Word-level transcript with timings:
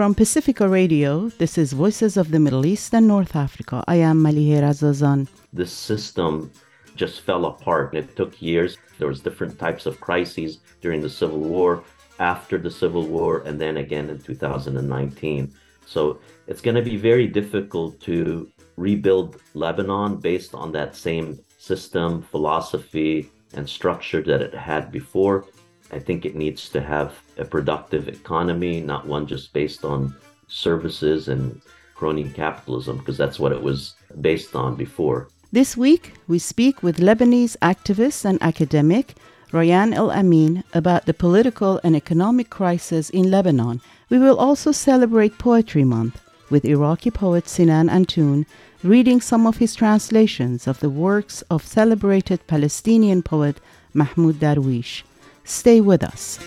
From 0.00 0.14
Pacifica 0.14 0.66
Radio, 0.66 1.28
this 1.28 1.58
is 1.58 1.74
Voices 1.74 2.16
of 2.16 2.30
the 2.30 2.40
Middle 2.40 2.64
East 2.64 2.94
and 2.94 3.06
North 3.06 3.36
Africa. 3.36 3.84
I 3.86 3.96
am 3.96 4.22
Malihe 4.22 4.58
Razazan. 4.58 5.28
The 5.52 5.66
system 5.66 6.50
just 6.96 7.20
fell 7.20 7.44
apart. 7.44 7.94
It 7.94 8.16
took 8.16 8.40
years. 8.40 8.78
There 8.98 9.08
was 9.08 9.20
different 9.20 9.58
types 9.58 9.84
of 9.84 10.00
crises 10.00 10.60
during 10.80 11.02
the 11.02 11.10
Civil 11.10 11.40
War, 11.40 11.84
after 12.18 12.56
the 12.56 12.70
Civil 12.70 13.08
War, 13.08 13.42
and 13.44 13.60
then 13.60 13.76
again 13.76 14.08
in 14.08 14.18
2019. 14.18 15.52
So 15.84 16.18
it's 16.46 16.62
going 16.62 16.76
to 16.76 16.90
be 16.92 16.96
very 16.96 17.26
difficult 17.26 18.00
to 18.00 18.50
rebuild 18.78 19.42
Lebanon 19.52 20.16
based 20.16 20.54
on 20.54 20.72
that 20.72 20.96
same 20.96 21.38
system, 21.58 22.22
philosophy, 22.22 23.28
and 23.52 23.68
structure 23.68 24.22
that 24.22 24.40
it 24.40 24.54
had 24.54 24.90
before. 24.90 25.44
I 25.92 25.98
think 25.98 26.24
it 26.24 26.34
needs 26.34 26.68
to 26.70 26.80
have 26.80 27.20
a 27.38 27.44
productive 27.44 28.08
economy, 28.08 28.80
not 28.80 29.06
one 29.06 29.26
just 29.26 29.52
based 29.52 29.84
on 29.84 30.14
services 30.48 31.28
and 31.28 31.60
crony 31.94 32.30
capitalism, 32.30 32.98
because 32.98 33.18
that's 33.18 33.38
what 33.38 33.52
it 33.52 33.62
was 33.62 33.94
based 34.20 34.54
on 34.54 34.76
before. 34.76 35.28
This 35.52 35.76
week, 35.76 36.14
we 36.28 36.38
speak 36.38 36.82
with 36.82 36.98
Lebanese 36.98 37.56
activist 37.58 38.24
and 38.24 38.40
academic 38.40 39.14
Rayan 39.52 39.92
El-Amine 39.92 40.62
about 40.72 41.06
the 41.06 41.14
political 41.14 41.80
and 41.82 41.96
economic 41.96 42.50
crisis 42.50 43.10
in 43.10 43.30
Lebanon. 43.30 43.80
We 44.08 44.18
will 44.18 44.38
also 44.38 44.70
celebrate 44.70 45.38
Poetry 45.38 45.82
Month 45.82 46.20
with 46.50 46.64
Iraqi 46.64 47.10
poet 47.10 47.48
Sinan 47.48 47.88
Antoon 47.90 48.46
reading 48.84 49.20
some 49.20 49.46
of 49.46 49.56
his 49.56 49.74
translations 49.74 50.68
of 50.68 50.78
the 50.78 50.88
works 50.88 51.42
of 51.50 51.66
celebrated 51.66 52.46
Palestinian 52.46 53.22
poet 53.22 53.60
Mahmoud 53.92 54.36
Darwish. 54.36 55.02
Stay 55.50 55.80
with 55.80 56.04
us. 56.04 56.38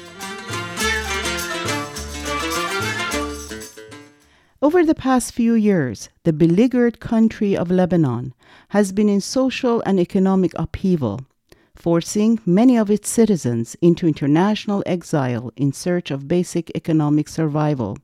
Over 4.61 4.85
the 4.85 4.95
past 4.95 5.33
few 5.33 5.55
years, 5.55 6.07
the 6.23 6.31
beleaguered 6.31 7.01
country 7.01 7.55
of 7.55 7.69
Lebanon 7.69 8.33
has 8.69 8.93
been 8.93 9.09
in 9.09 9.19
social 9.19 9.83
and 9.85 9.99
economic 9.99 10.53
upheaval, 10.55 11.19
forcing 11.75 12.39
many 12.45 12.77
of 12.77 12.89
its 12.89 13.09
citizens 13.09 13.75
into 13.81 14.07
international 14.07 14.81
exile 14.85 15.51
in 15.57 15.73
search 15.73 16.09
of 16.09 16.29
basic 16.29 16.71
economic 16.73 17.27
survival. 17.27 17.97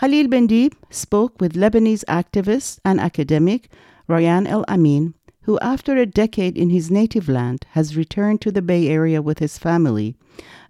Khalil 0.00 0.28
Bendib 0.28 0.72
spoke 0.88 1.38
with 1.42 1.56
Lebanese 1.56 2.04
activist 2.06 2.78
and 2.86 2.98
academic 2.98 3.68
Rayan 4.08 4.48
El-Amine 4.48 5.12
who, 5.48 5.58
after 5.60 5.96
a 5.96 6.04
decade 6.04 6.58
in 6.58 6.68
his 6.68 6.90
native 6.90 7.26
land, 7.26 7.64
has 7.70 7.96
returned 7.96 8.38
to 8.38 8.52
the 8.52 8.60
Bay 8.60 8.86
Area 8.86 9.22
with 9.22 9.38
his 9.38 9.56
family, 9.56 10.14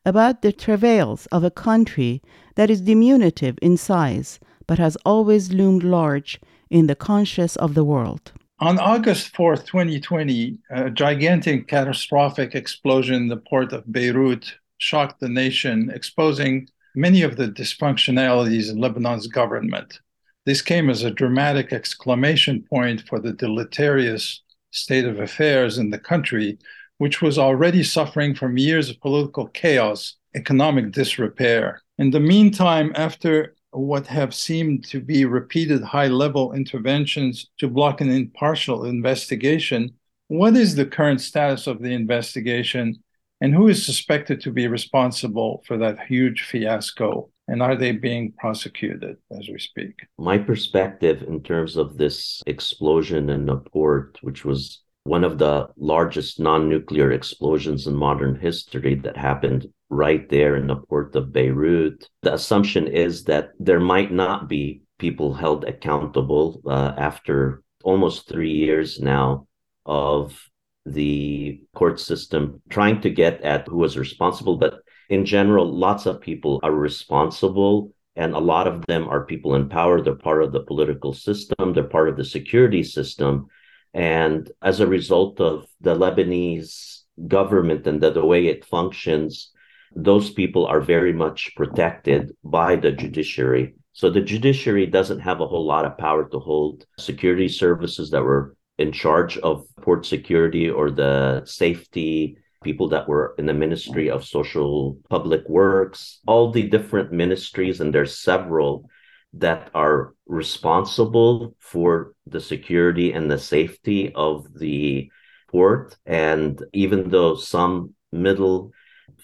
about 0.06 0.40
the 0.40 0.52
travails 0.52 1.26
of 1.32 1.42
a 1.42 1.50
country 1.50 2.22
that 2.54 2.70
is 2.70 2.82
diminutive 2.82 3.58
in 3.60 3.76
size 3.76 4.38
but 4.68 4.78
has 4.78 4.96
always 5.04 5.52
loomed 5.52 5.82
large 5.82 6.40
in 6.70 6.86
the 6.86 6.94
conscience 6.94 7.56
of 7.56 7.74
the 7.74 7.82
world. 7.82 8.30
On 8.60 8.78
August 8.78 9.34
4th, 9.34 9.66
2020, 9.66 10.60
a 10.70 10.90
gigantic 10.90 11.66
catastrophic 11.66 12.54
explosion 12.54 13.16
in 13.16 13.26
the 13.26 13.36
port 13.36 13.72
of 13.72 13.90
Beirut 13.92 14.54
shocked 14.76 15.18
the 15.18 15.28
nation, 15.28 15.90
exposing 15.92 16.68
many 16.94 17.22
of 17.22 17.34
the 17.34 17.48
dysfunctionalities 17.48 18.70
in 18.70 18.78
Lebanon's 18.78 19.26
government. 19.26 19.98
This 20.46 20.62
came 20.62 20.88
as 20.88 21.02
a 21.02 21.10
dramatic 21.10 21.72
exclamation 21.72 22.62
point 22.62 23.02
for 23.08 23.18
the 23.18 23.32
deleterious 23.32 24.40
state 24.70 25.04
of 25.04 25.20
affairs 25.20 25.78
in 25.78 25.90
the 25.90 25.98
country, 25.98 26.58
which 26.98 27.22
was 27.22 27.38
already 27.38 27.82
suffering 27.82 28.34
from 28.34 28.58
years 28.58 28.90
of 28.90 29.00
political 29.00 29.46
chaos, 29.48 30.16
economic 30.34 30.92
disrepair. 30.92 31.82
In 31.98 32.10
the 32.10 32.20
meantime, 32.20 32.92
after 32.94 33.54
what 33.70 34.06
have 34.06 34.34
seemed 34.34 34.84
to 34.84 35.00
be 35.00 35.24
repeated 35.24 35.82
high 35.82 36.08
level 36.08 36.52
interventions 36.52 37.50
to 37.58 37.68
block 37.68 38.00
an 38.00 38.10
impartial 38.10 38.84
investigation, 38.84 39.94
what 40.28 40.56
is 40.56 40.74
the 40.74 40.86
current 40.86 41.20
status 41.20 41.66
of 41.66 41.80
the 41.80 41.92
investigation 41.92 42.96
and 43.40 43.54
who 43.54 43.68
is 43.68 43.84
suspected 43.84 44.40
to 44.40 44.52
be 44.52 44.66
responsible 44.66 45.62
for 45.66 45.76
that 45.78 46.00
huge 46.06 46.42
fiasco? 46.42 47.30
And 47.48 47.62
are 47.62 47.76
they 47.76 47.92
being 47.92 48.32
prosecuted 48.38 49.16
as 49.32 49.48
we 49.48 49.58
speak? 49.58 49.94
My 50.18 50.36
perspective 50.36 51.22
in 51.22 51.42
terms 51.42 51.76
of 51.76 51.96
this 51.96 52.42
explosion 52.46 53.30
in 53.30 53.46
the 53.46 53.56
port, 53.56 54.18
which 54.20 54.44
was 54.44 54.82
one 55.04 55.24
of 55.24 55.38
the 55.38 55.68
largest 55.78 56.38
non 56.38 56.68
nuclear 56.68 57.10
explosions 57.10 57.86
in 57.86 57.94
modern 57.94 58.38
history 58.38 58.94
that 58.96 59.16
happened 59.16 59.66
right 59.88 60.28
there 60.28 60.56
in 60.56 60.66
the 60.66 60.76
port 60.76 61.16
of 61.16 61.32
Beirut. 61.32 62.06
The 62.20 62.34
assumption 62.34 62.86
is 62.86 63.24
that 63.24 63.52
there 63.58 63.80
might 63.80 64.12
not 64.12 64.48
be 64.48 64.82
people 64.98 65.32
held 65.32 65.64
accountable 65.64 66.60
uh, 66.66 66.92
after 66.98 67.62
almost 67.82 68.28
three 68.28 68.52
years 68.52 69.00
now 69.00 69.46
of 69.86 70.38
the 70.84 71.62
court 71.74 72.00
system 72.00 72.60
trying 72.68 73.00
to 73.00 73.10
get 73.10 73.40
at 73.42 73.66
who 73.66 73.78
was 73.78 73.96
responsible. 73.96 74.56
But 74.56 74.80
in 75.08 75.24
general, 75.24 75.66
lots 75.66 76.06
of 76.06 76.20
people 76.20 76.60
are 76.62 76.72
responsible, 76.72 77.92
and 78.16 78.34
a 78.34 78.38
lot 78.38 78.66
of 78.66 78.84
them 78.86 79.08
are 79.08 79.24
people 79.24 79.54
in 79.54 79.68
power. 79.68 80.02
They're 80.02 80.14
part 80.14 80.42
of 80.42 80.52
the 80.52 80.60
political 80.60 81.12
system, 81.12 81.72
they're 81.72 81.84
part 81.84 82.08
of 82.08 82.16
the 82.16 82.24
security 82.24 82.82
system. 82.82 83.46
And 83.94 84.50
as 84.62 84.80
a 84.80 84.86
result 84.86 85.40
of 85.40 85.66
the 85.80 85.94
Lebanese 85.94 87.02
government 87.26 87.86
and 87.86 88.00
the, 88.00 88.10
the 88.10 88.24
way 88.24 88.46
it 88.46 88.64
functions, 88.64 89.50
those 89.94 90.30
people 90.30 90.66
are 90.66 90.80
very 90.80 91.12
much 91.12 91.52
protected 91.56 92.36
by 92.44 92.76
the 92.76 92.92
judiciary. 92.92 93.74
So 93.92 94.10
the 94.10 94.20
judiciary 94.20 94.86
doesn't 94.86 95.20
have 95.20 95.40
a 95.40 95.46
whole 95.46 95.66
lot 95.66 95.86
of 95.86 95.98
power 95.98 96.28
to 96.28 96.38
hold 96.38 96.84
security 96.98 97.48
services 97.48 98.10
that 98.10 98.22
were 98.22 98.54
in 98.76 98.92
charge 98.92 99.38
of 99.38 99.66
port 99.80 100.06
security 100.06 100.70
or 100.70 100.90
the 100.90 101.42
safety 101.46 102.36
people 102.62 102.88
that 102.88 103.08
were 103.08 103.34
in 103.38 103.46
the 103.46 103.54
Ministry 103.54 104.10
of 104.10 104.24
Social 104.24 104.98
Public 105.08 105.48
Works, 105.48 106.20
all 106.26 106.50
the 106.50 106.64
different 106.64 107.12
ministries, 107.12 107.80
and 107.80 107.94
there's 107.94 108.18
several 108.18 108.88
that 109.34 109.70
are 109.74 110.14
responsible 110.26 111.54
for 111.60 112.14
the 112.26 112.40
security 112.40 113.12
and 113.12 113.30
the 113.30 113.38
safety 113.38 114.12
of 114.14 114.46
the 114.58 115.10
port. 115.50 115.96
And 116.06 116.62
even 116.72 117.10
though 117.10 117.36
some 117.36 117.94
middle 118.10 118.72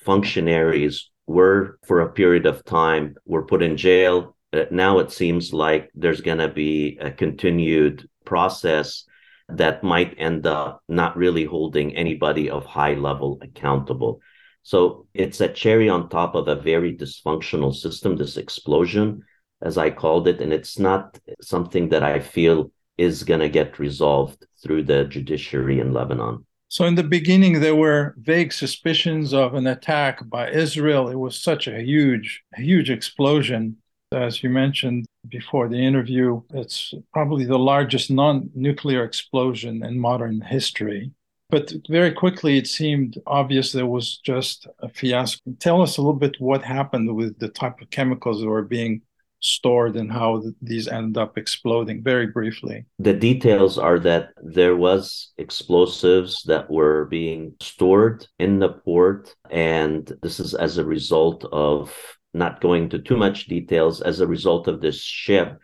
functionaries 0.05 1.11
were, 1.27 1.79
for 1.87 2.01
a 2.01 2.13
period 2.13 2.47
of 2.47 2.65
time, 2.65 3.17
were 3.25 3.47
put 3.47 3.63
in 3.63 3.77
jail, 3.77 4.37
now 4.71 4.99
it 4.99 5.11
seems 5.11 5.53
like 5.53 5.91
there's 5.95 6.21
going 6.21 6.39
to 6.39 6.49
be 6.49 6.99
a 7.01 7.11
continued 7.11 8.09
process 8.25 9.05
that 9.49 9.85
might 9.85 10.15
end 10.19 10.47
up 10.47 10.83
not 10.89 11.17
really 11.17 11.45
holding 11.45 11.95
anybody 11.95 12.51
of 12.51 12.65
high 12.65 12.95
level 12.95 13.39
accountable. 13.43 14.21
So 14.63 15.07
it's 15.13 15.41
a 15.41 15.49
cherry 15.49 15.89
on 15.89 16.09
top 16.09 16.35
of 16.35 16.49
a 16.49 16.55
very 16.55 16.97
dysfunctional 16.97 17.75
system, 17.75 18.17
this 18.17 18.37
explosion, 18.37 19.23
as 19.61 19.77
I 19.77 19.91
called 19.91 20.27
it. 20.27 20.41
And 20.41 20.53
it's 20.53 20.79
not 20.79 21.19
something 21.43 21.91
that 21.91 22.03
I 22.03 22.21
feel 22.21 22.71
is 22.97 23.25
going 23.25 23.41
to 23.41 23.49
get 23.49 23.79
resolved 23.79 24.47
through 24.63 24.85
the 24.85 25.05
judiciary 25.05 25.81
in 25.81 25.93
Lebanon. 25.93 26.47
So, 26.69 26.87
in 26.87 26.95
the 26.95 27.05
beginning, 27.05 27.61
there 27.61 27.77
were 27.77 28.15
vague 28.19 28.53
suspicions 28.53 29.33
of 29.33 29.55
an 29.55 29.67
attack 29.67 30.29
by 30.29 30.51
Israel. 30.51 31.09
It 31.09 31.15
was 31.15 31.41
such 31.41 31.69
a 31.69 31.83
huge, 31.83 32.43
huge 32.57 32.91
explosion. 32.91 33.77
As 34.15 34.43
you 34.43 34.49
mentioned, 34.49 35.07
before 35.29 35.69
the 35.69 35.77
interview. 35.77 36.43
It's 36.53 36.95
probably 37.13 37.45
the 37.45 37.59
largest 37.59 38.11
non 38.11 38.51
nuclear 38.55 39.05
explosion 39.05 39.85
in 39.85 39.99
modern 39.99 40.41
history. 40.41 41.13
But 41.51 41.73
very 41.89 42.13
quickly, 42.13 42.59
it 42.59 42.67
seemed 42.67 43.21
obvious 43.27 43.71
there 43.71 43.87
was 43.87 44.19
just 44.19 44.67
a 44.81 44.89
fiasco. 44.89 45.53
Tell 45.61 45.83
us 45.83 45.99
a 45.99 46.03
little 46.03 46.19
bit 46.19 46.37
what 46.41 46.63
happened 46.63 47.15
with 47.15 47.39
the 47.39 47.49
type 47.49 47.81
of 47.81 47.91
chemicals 47.91 48.41
that 48.41 48.49
were 48.49 48.63
being 48.63 49.03
stored 49.41 49.95
and 49.97 50.11
how 50.11 50.43
these 50.63 50.89
ended 50.89 51.19
up 51.19 51.37
exploding 51.37 52.03
very 52.03 52.27
briefly 52.27 52.87
the 52.99 53.13
details 53.13 53.77
are 53.77 53.99
that 53.99 54.31
there 54.43 54.75
was 54.75 55.33
explosives 55.37 56.43
that 56.45 56.71
were 56.71 57.05
being 57.11 57.53
stored 57.61 58.27
in 58.39 58.59
the 58.59 58.71
port 58.71 59.37
and 59.51 60.17
this 60.23 60.41
is 60.41 60.55
as 60.55 60.79
a 60.79 60.85
result 60.85 61.45
of 61.53 61.95
not 62.35 62.61
going 62.61 62.85
into 62.85 62.99
too 62.99 63.17
much 63.17 63.47
details 63.47 64.01
as 64.01 64.21
a 64.21 64.27
result 64.27 64.69
of 64.69 64.81
this 64.81 65.01
ship 65.01 65.59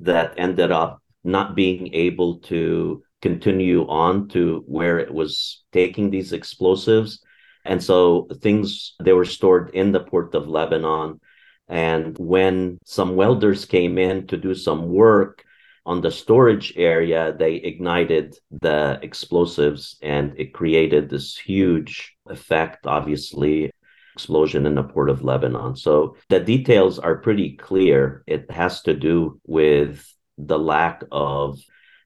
that 0.00 0.34
ended 0.36 0.72
up 0.72 1.02
not 1.24 1.54
being 1.54 1.92
able 1.94 2.38
to 2.38 3.02
continue 3.22 3.86
on 3.88 4.28
to 4.28 4.62
where 4.66 4.98
it 4.98 5.12
was 5.12 5.64
taking 5.72 6.10
these 6.10 6.32
explosives. 6.32 7.24
And 7.64 7.82
so 7.82 8.28
things 8.40 8.94
they 9.02 9.12
were 9.12 9.24
stored 9.24 9.70
in 9.70 9.92
the 9.92 10.00
port 10.00 10.34
of 10.34 10.48
Lebanon. 10.48 11.20
And 11.68 12.16
when 12.18 12.78
some 12.84 13.16
welders 13.16 13.64
came 13.64 13.98
in 13.98 14.26
to 14.28 14.36
do 14.36 14.54
some 14.54 14.88
work 14.88 15.44
on 15.84 16.00
the 16.00 16.10
storage 16.10 16.74
area, 16.76 17.34
they 17.36 17.54
ignited 17.54 18.36
the 18.50 18.98
explosives 19.02 19.96
and 20.02 20.34
it 20.38 20.52
created 20.52 21.08
this 21.08 21.36
huge 21.36 22.16
effect, 22.28 22.86
obviously, 22.86 23.70
explosion 24.16 24.64
in 24.64 24.76
the 24.76 24.82
port 24.82 25.10
of 25.10 25.22
Lebanon. 25.22 25.76
So 25.76 26.16
the 26.30 26.40
details 26.40 26.98
are 26.98 27.18
pretty 27.18 27.56
clear. 27.56 28.24
It 28.26 28.50
has 28.50 28.80
to 28.82 28.94
do 28.94 29.38
with 29.46 30.02
the 30.38 30.58
lack 30.58 31.04
of 31.12 31.60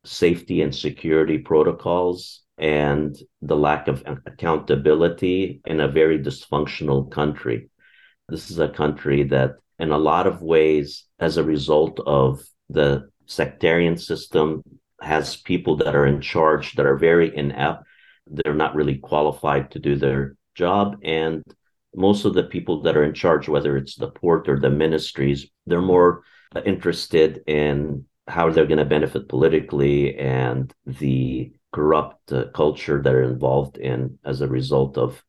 safety 0.04 0.60
and 0.60 0.74
security 0.74 1.38
protocols 1.38 2.42
and 2.58 3.16
the 3.42 3.56
lack 3.56 3.86
of 3.86 4.02
accountability 4.26 5.60
in 5.64 5.78
a 5.80 5.94
very 6.00 6.18
dysfunctional 6.18 7.08
country. 7.10 7.70
This 8.28 8.50
is 8.50 8.58
a 8.58 8.68
country 8.68 9.22
that, 9.34 9.52
in 9.78 9.92
a 9.92 10.04
lot 10.12 10.26
of 10.26 10.42
ways, 10.42 11.04
as 11.20 11.36
a 11.36 11.44
result 11.44 12.00
of 12.04 12.42
the 12.68 13.08
sectarian 13.26 13.96
system, 13.96 14.62
has 15.00 15.36
people 15.36 15.76
that 15.76 15.94
are 15.94 16.06
in 16.06 16.20
charge 16.20 16.74
that 16.74 16.86
are 16.86 16.98
very 16.98 17.34
inept. 17.34 17.84
They're 18.26 18.62
not 18.64 18.74
really 18.74 18.98
qualified 18.98 19.70
to 19.70 19.78
do 19.78 19.94
their 19.96 20.34
job. 20.54 20.98
And 21.04 21.44
most 21.94 22.24
of 22.24 22.34
the 22.34 22.44
people 22.44 22.82
that 22.82 22.96
are 22.96 23.04
in 23.04 23.14
charge, 23.14 23.48
whether 23.48 23.76
it's 23.76 23.96
the 23.96 24.10
port 24.10 24.48
or 24.48 24.58
the 24.58 24.70
ministries, 24.70 25.46
they're 25.66 25.82
more 25.82 26.22
interested 26.64 27.42
in 27.46 28.04
how 28.28 28.50
they're 28.50 28.66
going 28.66 28.78
to 28.78 28.84
benefit 28.84 29.28
politically 29.28 30.16
and 30.16 30.72
the 30.86 31.52
corrupt 31.72 32.32
uh, 32.32 32.44
culture 32.54 33.02
that 33.02 33.14
are 33.14 33.22
involved 33.22 33.76
in 33.78 34.18
as 34.24 34.40
a 34.40 34.48
result 34.48 34.98
of 34.98 35.22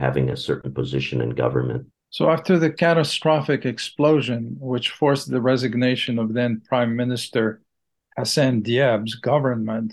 having 0.00 0.30
a 0.30 0.36
certain 0.36 0.72
position 0.72 1.20
in 1.20 1.30
government. 1.30 1.86
So, 2.10 2.30
after 2.30 2.58
the 2.58 2.70
catastrophic 2.70 3.66
explosion, 3.66 4.56
which 4.60 4.90
forced 4.90 5.30
the 5.30 5.40
resignation 5.40 6.18
of 6.18 6.32
then 6.32 6.62
Prime 6.68 6.96
Minister 6.96 7.60
Hassan 8.16 8.62
Diab's 8.62 9.14
government, 9.16 9.92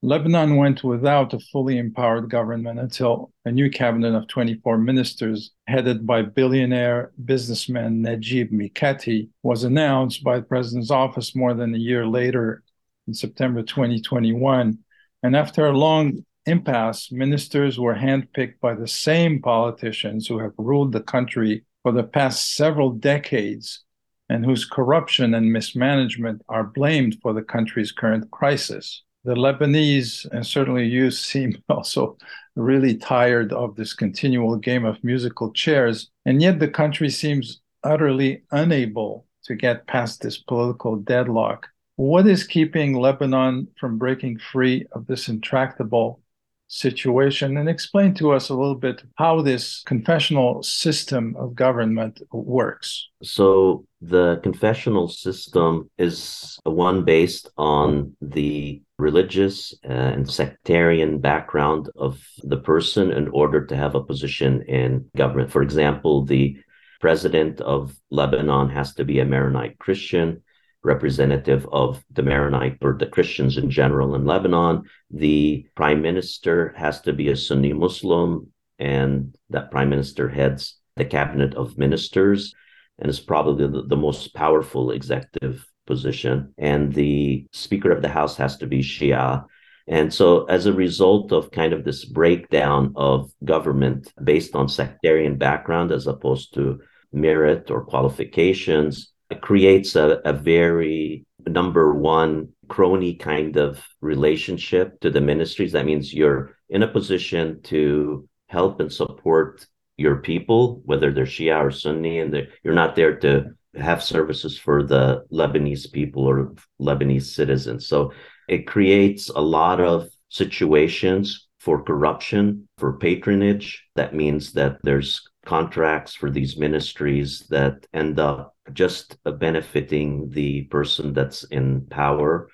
Lebanon 0.00 0.54
went 0.54 0.84
without 0.84 1.34
a 1.34 1.40
fully 1.40 1.76
empowered 1.76 2.30
government 2.30 2.78
until 2.78 3.32
a 3.44 3.50
new 3.50 3.68
cabinet 3.68 4.14
of 4.14 4.28
24 4.28 4.78
ministers, 4.78 5.50
headed 5.66 6.06
by 6.06 6.22
billionaire 6.22 7.10
businessman 7.24 8.00
Najib 8.00 8.52
Mikati, 8.52 9.28
was 9.42 9.64
announced 9.64 10.22
by 10.22 10.38
the 10.38 10.44
president's 10.44 10.92
office 10.92 11.34
more 11.34 11.52
than 11.52 11.74
a 11.74 11.78
year 11.78 12.06
later 12.06 12.62
in 13.08 13.14
September 13.14 13.60
2021. 13.60 14.78
And 15.24 15.34
after 15.34 15.66
a 15.66 15.76
long 15.76 16.24
impasse, 16.46 17.10
ministers 17.10 17.76
were 17.76 17.96
handpicked 17.96 18.60
by 18.60 18.74
the 18.74 18.86
same 18.86 19.42
politicians 19.42 20.28
who 20.28 20.38
have 20.38 20.52
ruled 20.58 20.92
the 20.92 21.02
country 21.02 21.64
for 21.82 21.90
the 21.90 22.04
past 22.04 22.54
several 22.54 22.90
decades 22.90 23.82
and 24.28 24.44
whose 24.44 24.64
corruption 24.64 25.34
and 25.34 25.52
mismanagement 25.52 26.40
are 26.48 26.62
blamed 26.62 27.16
for 27.20 27.32
the 27.32 27.42
country's 27.42 27.90
current 27.90 28.30
crisis 28.30 29.02
the 29.28 29.34
Lebanese, 29.34 30.26
and 30.32 30.46
certainly 30.46 30.86
you, 30.86 31.10
seem 31.28 31.62
also 31.68 32.16
really 32.56 32.96
tired 32.96 33.52
of 33.52 33.76
this 33.76 33.92
continual 33.92 34.56
game 34.56 34.86
of 34.86 35.04
musical 35.04 35.52
chairs. 35.52 36.10
And 36.24 36.40
yet 36.40 36.58
the 36.58 36.68
country 36.68 37.10
seems 37.10 37.60
utterly 37.84 38.42
unable 38.50 39.26
to 39.44 39.54
get 39.54 39.86
past 39.86 40.22
this 40.22 40.38
political 40.38 40.96
deadlock. 40.96 41.68
What 41.96 42.26
is 42.26 42.44
keeping 42.44 42.94
Lebanon 42.94 43.68
from 43.78 43.98
breaking 43.98 44.38
free 44.38 44.86
of 44.92 45.06
this 45.06 45.28
intractable 45.28 46.20
situation 46.68 47.56
and 47.56 47.68
explain 47.68 48.14
to 48.14 48.32
us 48.32 48.48
a 48.48 48.54
little 48.54 48.74
bit 48.74 49.02
how 49.16 49.42
this 49.42 49.82
confessional 49.86 50.62
system 50.62 51.34
of 51.38 51.54
government 51.54 52.20
works. 52.30 53.08
So, 53.22 53.86
the 54.00 54.40
confessional 54.42 55.08
system 55.08 55.90
is 55.98 56.58
one 56.64 57.04
based 57.04 57.50
on 57.56 58.16
the 58.20 58.80
religious 58.98 59.74
uh, 59.84 59.92
and 59.92 60.30
sectarian 60.30 61.18
background 61.18 61.88
of 61.96 62.24
the 62.44 62.56
person 62.56 63.10
in 63.10 63.28
order 63.28 63.64
to 63.66 63.76
have 63.76 63.94
a 63.94 64.02
position 64.02 64.62
in 64.62 65.10
government. 65.16 65.50
For 65.50 65.62
example, 65.62 66.24
the 66.24 66.56
president 67.00 67.60
of 67.60 67.96
Lebanon 68.10 68.70
has 68.70 68.94
to 68.94 69.04
be 69.04 69.18
a 69.18 69.24
Maronite 69.24 69.78
Christian 69.78 70.42
representative 70.84 71.66
of 71.72 72.04
the 72.10 72.22
Maronite 72.22 72.78
or 72.80 72.96
the 72.98 73.06
Christians 73.06 73.56
in 73.56 73.68
general 73.70 74.14
in 74.14 74.24
Lebanon. 74.24 74.84
The 75.10 75.66
prime 75.74 76.02
minister 76.02 76.72
has 76.76 77.00
to 77.02 77.12
be 77.12 77.28
a 77.28 77.36
Sunni 77.36 77.72
Muslim, 77.72 78.52
and 78.78 79.36
that 79.50 79.72
prime 79.72 79.90
minister 79.90 80.28
heads 80.28 80.78
the 80.96 81.04
cabinet 81.04 81.54
of 81.54 81.78
ministers 81.78 82.54
and 82.98 83.10
is 83.10 83.20
probably 83.20 83.66
the, 83.66 83.82
the 83.82 83.96
most 83.96 84.34
powerful 84.34 84.90
executive 84.90 85.64
position. 85.86 86.52
And 86.58 86.92
the 86.92 87.46
Speaker 87.52 87.90
of 87.90 88.02
the 88.02 88.08
House 88.08 88.36
has 88.36 88.56
to 88.58 88.66
be 88.66 88.80
Shia. 88.80 89.44
And 89.86 90.12
so, 90.12 90.44
as 90.44 90.66
a 90.66 90.72
result 90.72 91.32
of 91.32 91.50
kind 91.50 91.72
of 91.72 91.84
this 91.84 92.04
breakdown 92.04 92.92
of 92.94 93.32
government 93.44 94.12
based 94.22 94.54
on 94.54 94.68
sectarian 94.68 95.38
background 95.38 95.92
as 95.92 96.06
opposed 96.06 96.54
to 96.54 96.80
merit 97.12 97.70
or 97.70 97.84
qualifications, 97.84 99.12
it 99.30 99.40
creates 99.40 99.96
a, 99.96 100.20
a 100.24 100.32
very 100.32 101.24
number 101.46 101.94
one 101.94 102.48
crony 102.68 103.14
kind 103.14 103.56
of 103.56 103.82
relationship 104.00 105.00
to 105.00 105.10
the 105.10 105.20
ministries. 105.20 105.72
That 105.72 105.86
means 105.86 106.12
you're 106.12 106.56
in 106.68 106.82
a 106.82 106.88
position 106.88 107.62
to 107.64 108.28
help 108.48 108.80
and 108.80 108.92
support 108.92 109.66
your 109.98 110.16
people, 110.16 110.80
whether 110.84 111.12
they're 111.12 111.24
Shia 111.24 111.60
or 111.60 111.70
Sunni, 111.70 112.20
and 112.20 112.48
you're 112.62 112.74
not 112.74 112.96
there 112.96 113.16
to 113.16 113.50
have 113.76 114.02
services 114.02 114.56
for 114.58 114.82
the 114.82 115.24
Lebanese 115.30 115.92
people 115.92 116.24
or 116.24 116.54
Lebanese 116.80 117.34
citizens. 117.34 117.86
So 117.86 118.12
it 118.48 118.66
creates 118.66 119.28
a 119.28 119.40
lot 119.40 119.80
of 119.80 120.08
situations 120.30 121.48
for 121.58 121.82
corruption, 121.82 122.68
for 122.78 122.94
patronage. 122.94 123.84
That 123.96 124.14
means 124.14 124.52
that 124.52 124.78
there's 124.84 125.28
contracts 125.44 126.14
for 126.14 126.30
these 126.30 126.56
ministries 126.56 127.46
that 127.50 127.86
end 127.92 128.18
up 128.20 128.54
just 128.72 129.16
benefiting 129.24 130.30
the 130.30 130.62
person 130.64 131.12
that's 131.12 131.44
in 131.44 131.86
power. 131.90 132.48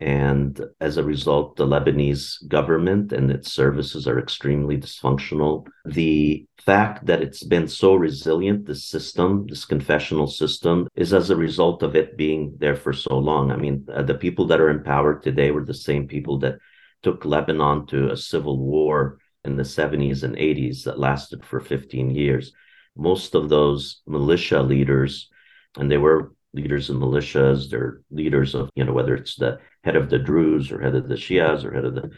And 0.00 0.58
as 0.80 0.96
a 0.96 1.04
result, 1.04 1.56
the 1.56 1.66
Lebanese 1.66 2.46
government 2.48 3.12
and 3.12 3.30
its 3.30 3.52
services 3.52 4.08
are 4.08 4.18
extremely 4.18 4.78
dysfunctional. 4.78 5.66
The 5.84 6.46
fact 6.64 7.04
that 7.06 7.22
it's 7.22 7.44
been 7.44 7.68
so 7.68 7.94
resilient, 7.94 8.66
this 8.66 8.86
system, 8.86 9.46
this 9.46 9.66
confessional 9.66 10.26
system, 10.26 10.88
is 10.94 11.12
as 11.12 11.28
a 11.28 11.36
result 11.36 11.82
of 11.82 11.96
it 11.96 12.16
being 12.16 12.54
there 12.58 12.76
for 12.76 12.94
so 12.94 13.18
long. 13.18 13.50
I 13.50 13.56
mean, 13.56 13.86
uh, 13.92 14.02
the 14.02 14.14
people 14.14 14.46
that 14.46 14.60
are 14.60 14.70
in 14.70 14.82
power 14.82 15.20
today 15.20 15.50
were 15.50 15.64
the 15.64 15.74
same 15.74 16.08
people 16.08 16.38
that 16.38 16.56
took 17.02 17.26
Lebanon 17.26 17.86
to 17.88 18.10
a 18.10 18.16
civil 18.16 18.58
war 18.58 19.18
in 19.44 19.56
the 19.56 19.62
70s 19.64 20.22
and 20.22 20.34
80s 20.36 20.84
that 20.84 20.98
lasted 20.98 21.44
for 21.44 21.60
15 21.60 22.10
years. 22.10 22.52
Most 22.96 23.34
of 23.34 23.50
those 23.50 24.00
militia 24.06 24.62
leaders 24.62 25.30
and 25.76 25.90
they 25.90 25.98
were 25.98 26.32
leaders 26.52 26.90
of 26.90 26.96
militias. 26.96 27.70
They're 27.70 28.00
leaders 28.10 28.54
of, 28.54 28.70
you 28.74 28.84
know, 28.84 28.92
whether 28.92 29.14
it's 29.14 29.36
the 29.36 29.58
head 29.84 29.96
of 29.96 30.10
the 30.10 30.18
Druze 30.18 30.70
or 30.70 30.80
head 30.80 30.94
of 30.94 31.08
the 31.08 31.14
Shias 31.14 31.64
or 31.64 31.72
head 31.72 31.84
of 31.84 31.94
the 31.94 32.10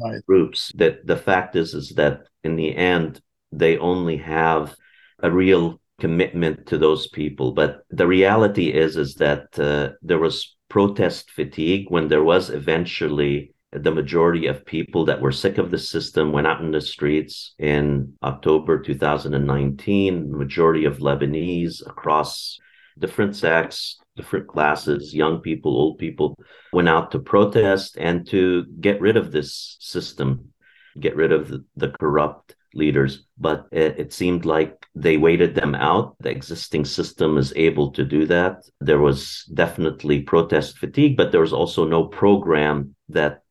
right. 0.00 0.24
groups. 0.26 0.72
That 0.76 1.06
the 1.06 1.16
fact 1.16 1.56
is, 1.56 1.74
is 1.74 1.90
that 1.90 2.26
in 2.44 2.56
the 2.56 2.74
end, 2.74 3.20
they 3.52 3.78
only 3.78 4.16
have 4.18 4.74
a 5.18 5.30
real 5.30 5.80
commitment 6.00 6.66
to 6.66 6.78
those 6.78 7.08
people. 7.08 7.52
But 7.52 7.84
the 7.90 8.06
reality 8.06 8.72
is, 8.72 8.96
is 8.96 9.14
that 9.16 9.58
uh, 9.58 9.90
there 10.02 10.18
was 10.18 10.56
protest 10.68 11.30
fatigue 11.30 11.86
when 11.88 12.08
there 12.08 12.24
was 12.24 12.50
eventually 12.50 13.54
the 13.72 13.90
majority 13.90 14.46
of 14.46 14.66
people 14.66 15.04
that 15.04 15.20
were 15.20 15.30
sick 15.30 15.58
of 15.58 15.70
the 15.70 15.78
system 15.78 16.32
went 16.32 16.46
out 16.46 16.60
in 16.60 16.72
the 16.72 16.80
streets 16.80 17.54
in 17.58 18.14
October 18.22 18.80
2019. 18.80 20.36
Majority 20.36 20.86
of 20.86 20.98
Lebanese 20.98 21.86
across 21.86 22.58
different 23.00 23.34
sects, 23.34 23.98
different 24.16 24.46
classes, 24.46 25.14
young 25.14 25.40
people, 25.40 25.72
old 25.76 25.98
people, 25.98 26.38
went 26.72 26.88
out 26.88 27.10
to 27.10 27.18
protest 27.18 27.96
and 27.98 28.26
to 28.28 28.64
get 28.80 29.00
rid 29.00 29.16
of 29.16 29.32
this 29.32 29.76
system, 29.80 30.52
get 30.98 31.16
rid 31.16 31.32
of 31.32 31.48
the, 31.48 31.64
the 31.76 31.88
corrupt 32.00 32.54
leaders. 32.74 33.24
But 33.38 33.66
it, 33.72 33.98
it, 33.98 34.12
seemed 34.12 34.44
like 34.44 34.86
they 34.94 35.16
waited 35.16 35.54
them 35.54 35.74
out. 35.74 36.16
The 36.20 36.30
existing 36.30 36.84
system 36.84 37.38
is 37.38 37.52
able 37.56 37.90
to 37.92 38.04
do 38.04 38.26
that. 38.26 38.62
There 38.80 39.00
was 39.00 39.44
definitely 39.54 40.22
protest 40.22 40.78
fatigue, 40.78 41.16
but 41.16 41.32
there 41.32 41.40
was 41.40 41.52
also 41.52 41.84
no 41.84 42.04
program 42.04 42.94
that 43.08 43.42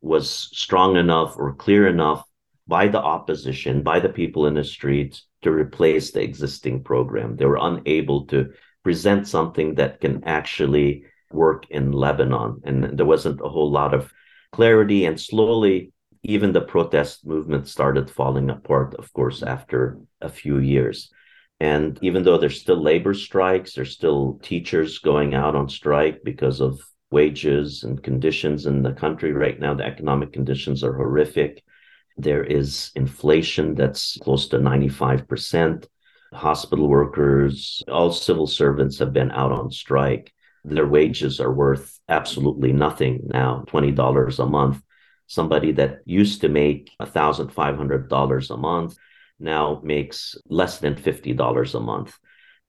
was 0.00 0.30
strong 0.30 0.96
enough 0.96 1.34
or 1.36 1.54
clear 1.54 1.88
enough 1.88 2.22
by 2.68 2.86
the 2.86 3.00
opposition, 3.00 3.82
by 3.82 3.98
the 3.98 4.10
people 4.10 4.46
in 4.46 4.54
the 4.54 4.62
streets 4.62 5.26
to 5.42 5.50
replace 5.50 6.12
the 6.12 6.22
existing 6.22 6.84
program. 6.84 7.36
They 7.36 7.46
were 7.46 7.58
unable 7.60 8.26
to 8.26 8.52
present 8.88 9.28
something 9.28 9.74
that 9.74 10.00
can 10.00 10.24
actually 10.24 11.04
work 11.30 11.66
in 11.68 11.92
Lebanon. 11.92 12.58
And 12.64 12.96
there 12.96 13.04
wasn't 13.04 13.42
a 13.44 13.48
whole 13.50 13.70
lot 13.70 13.92
of 13.92 14.10
clarity. 14.50 15.04
And 15.04 15.20
slowly, 15.20 15.92
even 16.22 16.52
the 16.52 16.62
protest 16.62 17.26
movement 17.26 17.68
started 17.68 18.10
falling 18.10 18.48
apart, 18.48 18.94
of 18.94 19.12
course, 19.12 19.42
after 19.42 19.98
a 20.22 20.30
few 20.30 20.56
years. 20.60 21.12
And 21.60 21.98
even 22.00 22.22
though 22.22 22.38
there's 22.38 22.62
still 22.62 22.82
labor 22.82 23.12
strikes, 23.12 23.74
there's 23.74 23.92
still 23.92 24.40
teachers 24.42 25.00
going 25.00 25.34
out 25.34 25.54
on 25.54 25.68
strike 25.68 26.20
because 26.24 26.62
of 26.62 26.80
wages 27.10 27.84
and 27.84 28.02
conditions 28.02 28.64
in 28.64 28.82
the 28.82 28.94
country 28.94 29.32
right 29.32 29.60
now. 29.60 29.74
The 29.74 29.84
economic 29.84 30.32
conditions 30.32 30.82
are 30.82 30.94
horrific. 30.94 31.62
There 32.16 32.42
is 32.42 32.90
inflation 32.94 33.74
that's 33.74 34.16
close 34.22 34.48
to 34.48 34.56
95%. 34.58 35.84
Hospital 36.32 36.88
workers, 36.88 37.82
all 37.88 38.12
civil 38.12 38.46
servants 38.46 38.98
have 38.98 39.12
been 39.12 39.30
out 39.30 39.52
on 39.52 39.70
strike. 39.70 40.32
Their 40.64 40.86
wages 40.86 41.40
are 41.40 41.52
worth 41.52 41.98
absolutely 42.08 42.72
nothing 42.72 43.22
now, 43.24 43.64
$20 43.68 44.38
a 44.38 44.46
month. 44.46 44.82
Somebody 45.26 45.72
that 45.72 46.00
used 46.04 46.40
to 46.42 46.48
make 46.48 46.90
$1,500 47.00 48.50
a 48.50 48.56
month 48.56 48.96
now 49.38 49.80
makes 49.84 50.36
less 50.48 50.78
than 50.78 50.94
$50 50.94 51.74
a 51.74 51.80
month. 51.80 52.14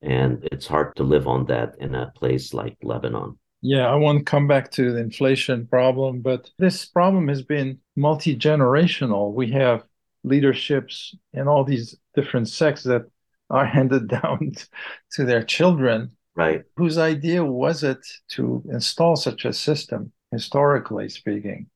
And 0.01 0.47
it's 0.51 0.67
hard 0.67 0.95
to 0.95 1.03
live 1.03 1.27
on 1.27 1.45
that 1.47 1.75
in 1.79 1.95
a 1.95 2.11
place 2.15 2.53
like 2.53 2.77
Lebanon. 2.81 3.37
Yeah, 3.61 3.87
I 3.87 3.95
want 3.95 4.19
to 4.19 4.23
come 4.23 4.47
back 4.47 4.71
to 4.71 4.93
the 4.93 4.99
inflation 4.99 5.67
problem, 5.67 6.21
but 6.21 6.49
this 6.57 6.85
problem 6.85 7.27
has 7.27 7.41
been 7.41 7.79
multi 7.97 8.37
generational. 8.37 9.33
We 9.33 9.51
have 9.51 9.83
leaderships 10.23 11.15
in 11.33 11.47
all 11.47 11.65
these 11.65 11.95
different 12.15 12.47
sects 12.47 12.83
that 12.83 13.03
are 13.59 13.65
handed 13.65 14.07
down 14.07 14.51
to 15.13 15.25
their 15.25 15.43
children. 15.43 16.11
Right. 16.35 16.63
Whose 16.77 16.97
idea 16.97 17.43
was 17.43 17.83
it 17.83 18.05
to 18.29 18.63
install 18.71 19.15
such 19.15 19.45
a 19.45 19.53
system, 19.53 20.11
historically 20.31 21.09
speaking? 21.09 21.67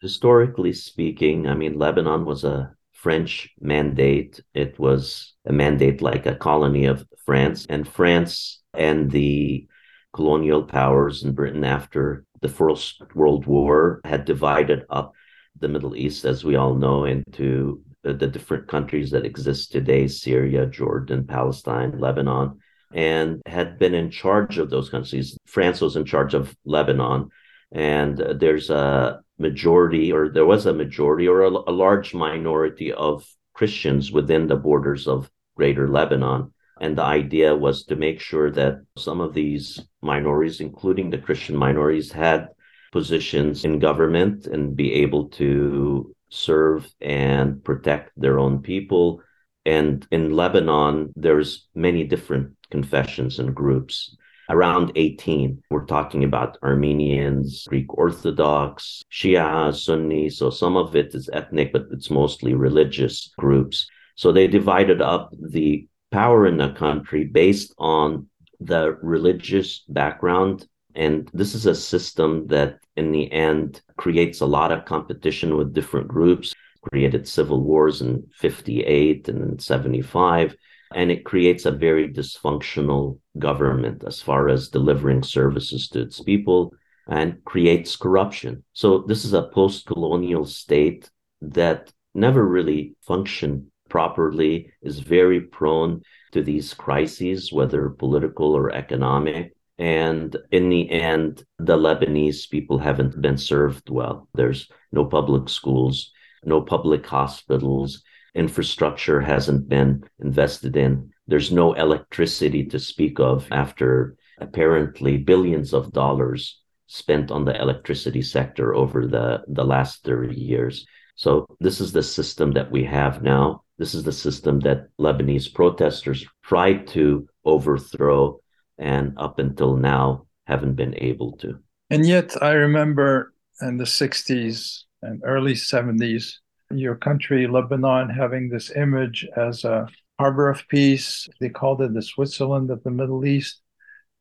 Historically 0.00 0.72
speaking, 0.72 1.46
I 1.46 1.54
mean, 1.54 1.78
Lebanon 1.78 2.24
was 2.24 2.44
a 2.44 2.74
French 2.92 3.50
mandate. 3.60 4.40
It 4.54 4.78
was 4.78 5.34
a 5.44 5.52
mandate 5.52 6.00
like 6.00 6.26
a 6.26 6.34
colony 6.34 6.86
of 6.86 7.06
France, 7.24 7.66
and 7.68 7.86
France 7.86 8.62
and 8.74 9.10
the 9.10 9.66
colonial 10.12 10.62
powers 10.62 11.24
in 11.24 11.32
Britain 11.32 11.64
after 11.64 12.24
the 12.40 12.48
First 12.48 13.02
World 13.14 13.46
War 13.46 14.00
had 14.04 14.24
divided 14.24 14.84
up 14.88 15.12
the 15.58 15.68
Middle 15.68 15.96
East, 15.96 16.24
as 16.24 16.44
we 16.44 16.56
all 16.56 16.74
know, 16.74 17.04
into 17.04 17.82
the 18.12 18.26
different 18.26 18.68
countries 18.68 19.10
that 19.10 19.24
exist 19.24 19.72
today 19.72 20.08
Syria, 20.08 20.66
Jordan, 20.66 21.26
Palestine, 21.26 21.98
Lebanon, 21.98 22.60
and 22.92 23.42
had 23.46 23.78
been 23.78 23.94
in 23.94 24.10
charge 24.10 24.58
of 24.58 24.70
those 24.70 24.88
countries. 24.88 25.36
France 25.46 25.80
was 25.80 25.96
in 25.96 26.04
charge 26.04 26.34
of 26.34 26.54
Lebanon, 26.64 27.30
and 27.72 28.18
there's 28.18 28.70
a 28.70 29.20
majority, 29.38 30.12
or 30.12 30.28
there 30.28 30.46
was 30.46 30.66
a 30.66 30.74
majority, 30.74 31.28
or 31.28 31.42
a, 31.42 31.48
a 31.48 31.72
large 31.72 32.14
minority 32.14 32.92
of 32.92 33.26
Christians 33.54 34.12
within 34.12 34.46
the 34.46 34.56
borders 34.56 35.06
of 35.08 35.30
Greater 35.56 35.88
Lebanon. 35.88 36.52
And 36.80 36.96
the 36.96 37.02
idea 37.02 37.56
was 37.56 37.84
to 37.84 37.96
make 37.96 38.20
sure 38.20 38.50
that 38.50 38.82
some 38.98 39.20
of 39.20 39.32
these 39.32 39.80
minorities, 40.02 40.60
including 40.60 41.10
the 41.10 41.18
Christian 41.18 41.56
minorities, 41.56 42.12
had 42.12 42.48
positions 42.92 43.64
in 43.64 43.78
government 43.78 44.46
and 44.46 44.76
be 44.76 44.92
able 44.94 45.28
to 45.28 46.14
serve 46.28 46.88
and 47.00 47.62
protect 47.64 48.12
their 48.16 48.38
own 48.38 48.62
people. 48.62 49.22
And 49.64 50.06
in 50.10 50.32
Lebanon, 50.32 51.12
there's 51.16 51.68
many 51.74 52.04
different 52.04 52.56
confessions 52.70 53.38
and 53.38 53.54
groups. 53.54 54.16
Around 54.48 54.92
18, 54.94 55.62
we're 55.70 55.86
talking 55.86 56.22
about 56.22 56.58
Armenians, 56.62 57.64
Greek 57.68 57.92
Orthodox, 57.98 59.02
Shia, 59.10 59.74
Sunni. 59.74 60.30
So 60.30 60.50
some 60.50 60.76
of 60.76 60.94
it 60.94 61.14
is 61.14 61.28
ethnic, 61.32 61.72
but 61.72 61.86
it's 61.90 62.10
mostly 62.10 62.54
religious 62.54 63.32
groups. 63.38 63.88
So 64.14 64.30
they 64.30 64.46
divided 64.46 65.02
up 65.02 65.34
the 65.36 65.88
power 66.12 66.46
in 66.46 66.58
the 66.58 66.70
country 66.70 67.24
based 67.24 67.74
on 67.76 68.28
the 68.60 68.96
religious 69.02 69.82
background. 69.88 70.66
And 70.96 71.30
this 71.34 71.54
is 71.54 71.66
a 71.66 71.74
system 71.74 72.46
that, 72.48 72.78
in 72.96 73.12
the 73.12 73.30
end, 73.30 73.82
creates 73.96 74.40
a 74.40 74.46
lot 74.46 74.72
of 74.72 74.86
competition 74.86 75.56
with 75.56 75.74
different 75.74 76.08
groups, 76.08 76.54
created 76.90 77.28
civil 77.28 77.62
wars 77.62 78.00
in 78.00 78.26
58 78.34 79.28
and 79.28 79.42
in 79.42 79.58
75. 79.58 80.56
And 80.94 81.10
it 81.10 81.24
creates 81.24 81.66
a 81.66 81.70
very 81.70 82.08
dysfunctional 82.08 83.18
government 83.38 84.04
as 84.06 84.22
far 84.22 84.48
as 84.48 84.68
delivering 84.68 85.22
services 85.22 85.88
to 85.88 86.00
its 86.00 86.20
people 86.20 86.72
and 87.08 87.44
creates 87.44 87.96
corruption. 87.96 88.64
So, 88.72 88.98
this 89.06 89.24
is 89.24 89.32
a 89.32 89.48
post 89.48 89.86
colonial 89.86 90.46
state 90.46 91.10
that 91.42 91.92
never 92.14 92.44
really 92.44 92.96
functioned 93.02 93.66
properly, 93.88 94.72
is 94.82 94.98
very 94.98 95.40
prone 95.40 96.02
to 96.32 96.42
these 96.42 96.74
crises, 96.74 97.52
whether 97.52 97.90
political 97.90 98.54
or 98.54 98.72
economic. 98.72 99.55
And 99.78 100.34
in 100.50 100.70
the 100.70 100.90
end, 100.90 101.44
the 101.58 101.76
Lebanese 101.76 102.48
people 102.48 102.78
haven't 102.78 103.20
been 103.20 103.36
served 103.36 103.90
well. 103.90 104.28
There's 104.34 104.68
no 104.92 105.04
public 105.04 105.48
schools, 105.48 106.12
no 106.44 106.62
public 106.62 107.06
hospitals, 107.06 108.02
infrastructure 108.34 109.20
hasn't 109.20 109.68
been 109.68 110.04
invested 110.20 110.76
in. 110.76 111.10
There's 111.26 111.50
no 111.50 111.72
electricity 111.72 112.64
to 112.66 112.78
speak 112.78 113.18
of 113.18 113.48
after 113.50 114.16
apparently 114.38 115.16
billions 115.16 115.72
of 115.72 115.92
dollars 115.92 116.60
spent 116.86 117.30
on 117.30 117.44
the 117.44 117.60
electricity 117.60 118.22
sector 118.22 118.74
over 118.74 119.06
the, 119.06 119.42
the 119.48 119.64
last 119.64 120.04
30 120.04 120.34
years. 120.34 120.86
So, 121.16 121.46
this 121.60 121.80
is 121.80 121.92
the 121.92 122.02
system 122.02 122.52
that 122.52 122.70
we 122.70 122.84
have 122.84 123.22
now. 123.22 123.62
This 123.78 123.94
is 123.94 124.04
the 124.04 124.12
system 124.12 124.60
that 124.60 124.88
Lebanese 125.00 125.52
protesters 125.52 126.24
tried 126.44 126.86
to 126.88 127.26
overthrow 127.44 128.40
and 128.78 129.14
up 129.16 129.38
until 129.38 129.76
now 129.76 130.26
haven't 130.46 130.74
been 130.74 130.94
able 130.98 131.32
to. 131.38 131.58
And 131.90 132.06
yet, 132.06 132.40
I 132.42 132.52
remember 132.52 133.32
in 133.60 133.76
the 133.76 133.84
60s 133.84 134.82
and 135.02 135.22
early 135.24 135.54
70s, 135.54 136.34
your 136.70 136.96
country, 136.96 137.46
Lebanon, 137.46 138.10
having 138.10 138.48
this 138.48 138.70
image 138.74 139.26
as 139.36 139.64
a 139.64 139.88
harbor 140.18 140.48
of 140.48 140.66
peace. 140.68 141.28
They 141.40 141.48
called 141.48 141.82
it 141.82 141.94
the 141.94 142.02
Switzerland 142.02 142.70
of 142.70 142.82
the 142.82 142.90
Middle 142.90 143.24
East. 143.24 143.60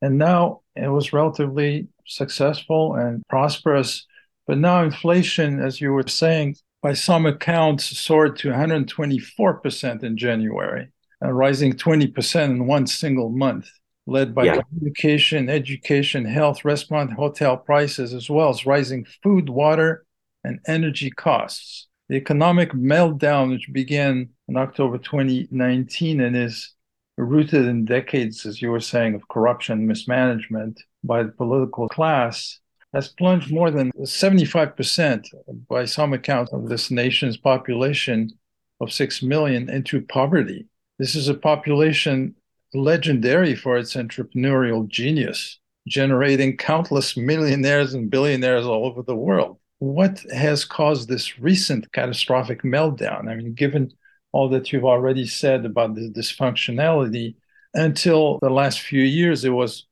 And 0.01 0.17
now 0.17 0.61
it 0.75 0.89
was 0.89 1.13
relatively 1.13 1.87
successful 2.05 2.95
and 2.95 3.23
prosperous. 3.29 4.05
But 4.45 4.57
now 4.57 4.83
inflation, 4.83 5.59
as 5.59 5.81
you 5.81 5.91
were 5.91 6.07
saying, 6.07 6.57
by 6.81 6.93
some 6.93 7.25
accounts, 7.25 7.97
soared 7.97 8.37
to 8.39 8.49
124% 8.49 10.03
in 10.03 10.17
January, 10.17 10.89
rising 11.21 11.73
20% 11.73 12.43
in 12.45 12.67
one 12.67 12.85
single 12.85 13.29
month, 13.29 13.67
led 14.07 14.35
by 14.35 14.45
yeah. 14.45 14.61
communication, 14.61 15.49
education, 15.49 16.25
health, 16.25 16.63
restaurant, 16.63 17.13
hotel 17.13 17.57
prices, 17.57 18.13
as 18.13 18.29
well 18.29 18.49
as 18.49 18.65
rising 18.65 19.05
food, 19.23 19.49
water, 19.49 20.05
and 20.43 20.59
energy 20.67 21.09
costs. 21.09 21.87
The 22.09 22.15
economic 22.15 22.71
meltdown, 22.71 23.49
which 23.49 23.71
began 23.71 24.29
in 24.47 24.57
October 24.57 24.99
2019 24.99 26.21
and 26.21 26.37
is 26.37 26.73
rooted 27.17 27.65
in 27.65 27.85
decades, 27.85 28.45
as 28.45 28.61
you 28.61 28.69
were 28.69 28.79
saying, 28.79 29.15
of 29.15 29.27
corruption, 29.27 29.87
mismanagement 29.87 30.79
by 31.03 31.23
the 31.23 31.31
political 31.31 31.89
class, 31.89 32.59
has 32.93 33.09
plunged 33.09 33.51
more 33.51 33.71
than 33.71 33.91
75% 33.93 35.25
by 35.67 35.85
some 35.85 36.13
accounts 36.13 36.53
of 36.53 36.69
this 36.69 36.91
nation's 36.91 37.37
population 37.37 38.31
of 38.79 38.91
6 38.91 39.23
million 39.23 39.69
into 39.69 40.01
poverty. 40.01 40.67
This 40.99 41.15
is 41.15 41.27
a 41.27 41.33
population 41.33 42.35
legendary 42.75 43.55
for 43.55 43.77
its 43.77 43.95
entrepreneurial 43.95 44.87
genius, 44.87 45.59
generating 45.87 46.57
countless 46.57 47.17
millionaires 47.17 47.93
and 47.93 48.09
billionaires 48.09 48.65
all 48.65 48.85
over 48.85 49.01
the 49.01 49.15
world. 49.15 49.57
What 49.79 50.19
has 50.33 50.65
caused 50.65 51.09
this 51.09 51.39
recent 51.39 51.91
catastrophic 51.91 52.63
meltdown? 52.63 53.29
I 53.29 53.35
mean, 53.35 53.53
given 53.53 53.91
all 54.31 54.49
that 54.49 54.71
you've 54.71 54.85
already 54.85 55.25
said 55.25 55.65
about 55.65 55.95
the 55.95 56.09
dysfunctionality, 56.09 57.35
until 57.73 58.39
the 58.39 58.49
last 58.49 58.79
few 58.81 59.03
years, 59.03 59.43
it 59.43 59.49
was 59.49 59.85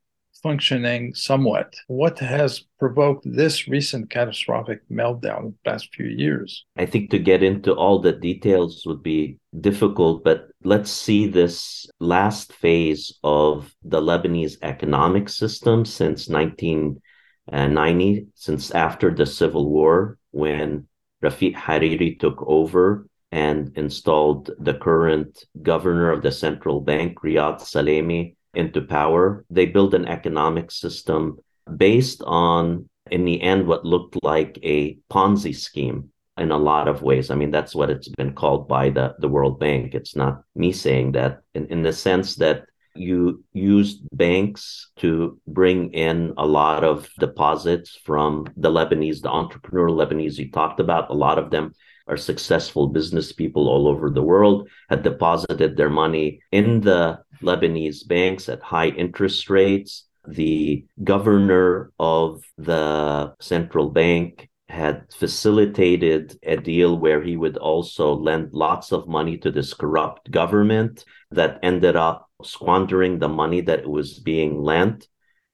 functioning 0.44 1.16
somewhat. 1.16 1.74
What 1.88 2.20
has 2.20 2.66
provoked 2.78 3.26
this 3.26 3.68
recent 3.68 4.10
catastrophic 4.10 4.82
meltdown 4.92 5.40
in 5.40 5.46
the 5.46 5.72
past 5.72 5.96
few 5.96 6.06
years? 6.06 6.66
I 6.78 6.86
think 6.86 7.10
to 7.12 7.20
get 7.20 7.42
into 7.42 7.74
all 7.74 8.00
the 8.00 8.12
details 8.12 8.84
would 8.86 9.02
be 9.02 9.40
difficult, 9.62 10.24
but 10.24 10.50
let's 10.64 10.92
see 10.92 11.28
this 11.28 11.88
last 12.00 12.54
phase 12.54 13.18
of 13.24 13.74
the 13.84 14.02
Lebanese 14.02 14.58
economic 14.62 15.30
system 15.30 15.86
since 15.86 16.28
1990, 16.28 18.28
since 18.36 18.72
after 18.72 19.16
the 19.16 19.26
civil 19.26 19.70
war, 19.70 20.18
when 20.32 20.88
Rafiq 21.24 21.56
Hariri 21.56 22.20
took 22.20 22.44
over 22.46 23.08
and 23.32 23.76
installed 23.78 24.52
the 24.60 24.76
current 24.76 25.46
governor 25.62 26.12
of 26.12 26.22
the 26.22 26.32
central 26.32 26.82
bank, 26.82 27.20
Riad 27.22 27.62
Salameh, 27.62 28.36
into 28.54 28.82
power. 28.82 29.46
They 29.50 29.66
built 29.66 29.94
an 29.94 30.08
economic 30.08 30.72
system 30.72 31.38
based 31.78 32.22
on, 32.24 32.90
in 33.10 33.26
the 33.26 33.42
end, 33.42 33.68
what 33.68 33.86
looked 33.86 34.18
like 34.24 34.60
a 34.64 34.98
Ponzi 35.12 35.56
scheme 35.56 36.10
in 36.38 36.52
a 36.52 36.58
lot 36.58 36.88
of 36.88 37.02
ways. 37.02 37.30
I 37.30 37.36
mean, 37.36 37.52
that's 37.52 37.76
what 37.76 37.90
it's 37.90 38.10
been 38.10 38.34
called 38.34 38.68
by 38.68 38.90
the, 38.90 39.16
the 39.20 39.30
World 39.30 39.60
Bank. 39.60 39.94
It's 39.94 40.16
not 40.16 40.44
me 40.56 40.72
saying 40.72 41.14
that, 41.14 41.42
in, 41.54 41.68
in 41.68 41.84
the 41.84 41.94
sense 41.94 42.36
that 42.38 42.66
you 42.96 43.44
used 43.54 44.02
banks 44.12 44.92
to 44.98 45.40
bring 45.48 45.92
in 45.94 46.34
a 46.38 46.46
lot 46.46 46.84
of 46.84 47.10
deposits 47.20 47.98
from 48.04 48.46
the 48.58 48.70
Lebanese, 48.70 49.22
the 49.22 49.30
entrepreneurial 49.30 49.96
Lebanese 49.96 50.38
you 50.38 50.52
talked 50.52 50.80
about. 50.80 51.10
A 51.10 51.14
lot 51.14 51.40
of 51.40 51.50
them 51.50 51.74
are 52.08 52.18
successful 52.18 52.88
business 52.88 53.32
people 53.32 53.68
all 53.68 53.88
over 53.88 54.10
the 54.10 54.22
world, 54.22 54.70
had 54.90 55.04
deposited 55.04 55.76
their 55.76 55.90
money 55.90 56.42
in 56.52 56.82
the 56.82 57.20
Lebanese 57.44 58.08
banks 58.08 58.50
at 58.50 58.62
high 58.62 58.88
interest 58.88 59.50
rates. 59.50 60.06
The 60.28 60.86
governor 61.04 61.92
of 62.00 62.44
the 62.58 63.36
central 63.40 63.90
bank 63.90 64.50
had 64.70 65.06
facilitated 65.14 66.40
a 66.44 66.58
deal 66.58 66.98
where 66.98 67.22
he 67.22 67.38
would 67.38 67.58
also 67.58 68.14
lend 68.14 68.54
lots 68.54 68.92
of 68.92 69.08
money 69.08 69.38
to 69.38 69.52
this 69.52 69.74
corrupt 69.74 70.32
government 70.32 71.06
that 71.32 71.60
ended 71.62 71.96
up 71.96 72.30
squandering 72.44 73.20
the 73.20 73.30
money 73.30 73.62
that 73.62 73.88
was 73.88 74.20
being 74.20 74.62
lent. 74.62 75.08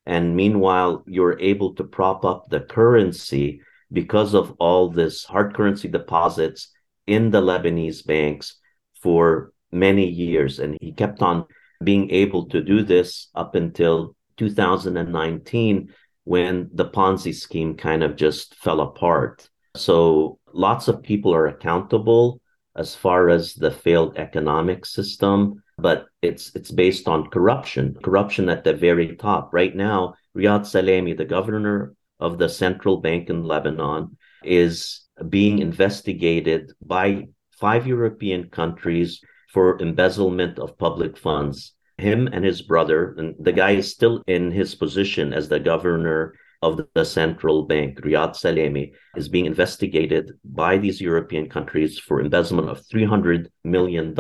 And 0.06 0.36
meanwhile, 0.36 1.04
you're 1.06 1.40
able 1.40 1.76
to 1.76 1.84
prop 1.84 2.24
up 2.24 2.50
the 2.50 2.62
currency 2.62 3.62
because 3.92 4.34
of 4.34 4.56
all 4.60 4.90
this 4.90 5.26
hard 5.26 5.56
currency 5.56 5.88
deposits 5.88 6.70
in 7.08 7.32
the 7.32 7.42
Lebanese 7.42 8.06
banks 8.06 8.58
for 9.02 9.52
many 9.72 10.08
years. 10.08 10.60
And 10.60 10.78
he 10.80 10.94
kept 10.94 11.22
on 11.22 11.46
being 11.84 12.10
able 12.12 12.46
to 12.48 12.62
do 12.62 12.84
this 12.84 13.30
up 13.36 13.56
until 13.56 14.16
2019 14.38 15.94
when 16.24 16.70
the 16.74 16.86
Ponzi 16.86 17.34
scheme 17.34 17.76
kind 17.76 18.04
of 18.04 18.16
just 18.16 18.56
fell 18.56 18.82
apart. 18.82 19.50
So 19.76 20.40
lots 20.54 20.88
of 20.88 21.04
people 21.04 21.34
are 21.34 21.48
accountable 21.48 22.42
as 22.76 22.96
far 22.96 23.30
as 23.30 23.54
the 23.54 23.72
failed 23.72 24.18
economic 24.18 24.86
system, 24.86 25.64
but 25.78 26.06
it's 26.22 26.56
it's 26.56 26.72
based 26.72 27.08
on 27.08 27.30
corruption, 27.30 27.96
corruption 28.04 28.50
at 28.50 28.64
the 28.64 28.74
very 28.74 29.16
top. 29.16 29.54
Right 29.54 29.76
now, 29.76 30.16
Riad 30.38 30.62
Salameh, 30.62 31.18
the 31.18 31.26
governor 31.26 31.94
of 32.20 32.38
the 32.38 32.50
central 32.50 32.98
bank 32.98 33.30
in 33.30 33.44
Lebanon, 33.44 34.18
is 34.44 35.02
being 35.30 35.60
investigated 35.60 36.72
by 36.82 37.28
five 37.52 37.88
European 37.88 38.50
countries 38.50 39.22
for 39.54 39.82
embezzlement 39.82 40.60
of 40.60 40.78
public 40.78 41.18
funds. 41.18 41.74
Him 41.98 42.30
and 42.32 42.46
his 42.46 42.62
brother, 42.62 43.16
and 43.18 43.36
the 43.40 43.52
guy 43.52 43.72
is 43.72 43.92
still 43.92 44.24
in 44.28 44.52
his 44.52 44.76
position 44.76 45.34
as 45.34 45.50
the 45.50 45.60
governor 45.60 46.34
of 46.62 46.82
the 46.94 47.06
central 47.06 47.64
bank, 47.64 48.02
Riad 48.02 48.32
Salameh, 48.32 48.92
is 49.16 49.30
being 49.30 49.46
investigated 49.46 50.34
by 50.44 50.78
these 50.78 51.02
European 51.02 51.50
countries 51.50 51.98
for 51.98 52.20
embezzlement 52.20 52.70
of 52.70 52.82
$300 52.82 53.48
million 53.64 54.14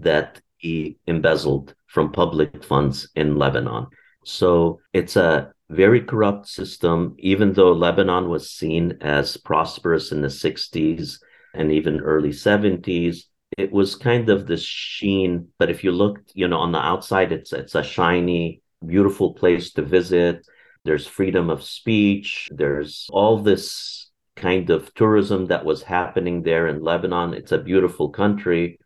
that 0.00 0.40
he 0.56 0.96
embezzled 1.06 1.74
from 1.86 2.12
public 2.12 2.64
funds 2.64 3.08
in 3.14 3.36
Lebanon. 3.36 3.86
So 4.24 4.80
it's 4.92 5.16
a 5.16 5.52
very 5.68 6.00
corrupt 6.00 6.48
system, 6.48 7.14
even 7.18 7.52
though 7.52 7.72
Lebanon 7.72 8.28
was 8.28 8.50
seen 8.50 8.98
as 9.00 9.36
prosperous 9.36 10.12
in 10.12 10.22
the 10.22 10.28
60s 10.28 11.18
and 11.54 11.70
even 11.72 12.00
early 12.00 12.30
70s. 12.30 13.24
It 13.56 13.72
was 13.72 13.94
kind 13.94 14.30
of 14.30 14.46
this 14.46 14.62
sheen, 14.64 15.48
but 15.58 15.70
if 15.70 15.84
you 15.84 15.92
looked, 15.92 16.32
you 16.34 16.48
know, 16.48 16.58
on 16.58 16.72
the 16.72 16.78
outside, 16.78 17.32
it's 17.32 17.52
it's 17.52 17.74
a 17.74 17.82
shiny, 17.82 18.62
beautiful 18.84 19.34
place 19.34 19.72
to 19.74 19.82
visit. 19.82 20.46
There's 20.84 21.06
freedom 21.06 21.50
of 21.50 21.62
speech. 21.62 22.48
There's 22.50 23.08
all 23.10 23.38
this 23.38 24.10
kind 24.36 24.70
of 24.70 24.92
tourism 24.94 25.46
that 25.46 25.64
was 25.64 25.82
happening 25.82 26.42
there 26.42 26.66
in 26.66 26.82
Lebanon. 26.82 27.34
It's 27.34 27.52
a 27.52 27.58
beautiful 27.58 28.10
country, 28.10 28.78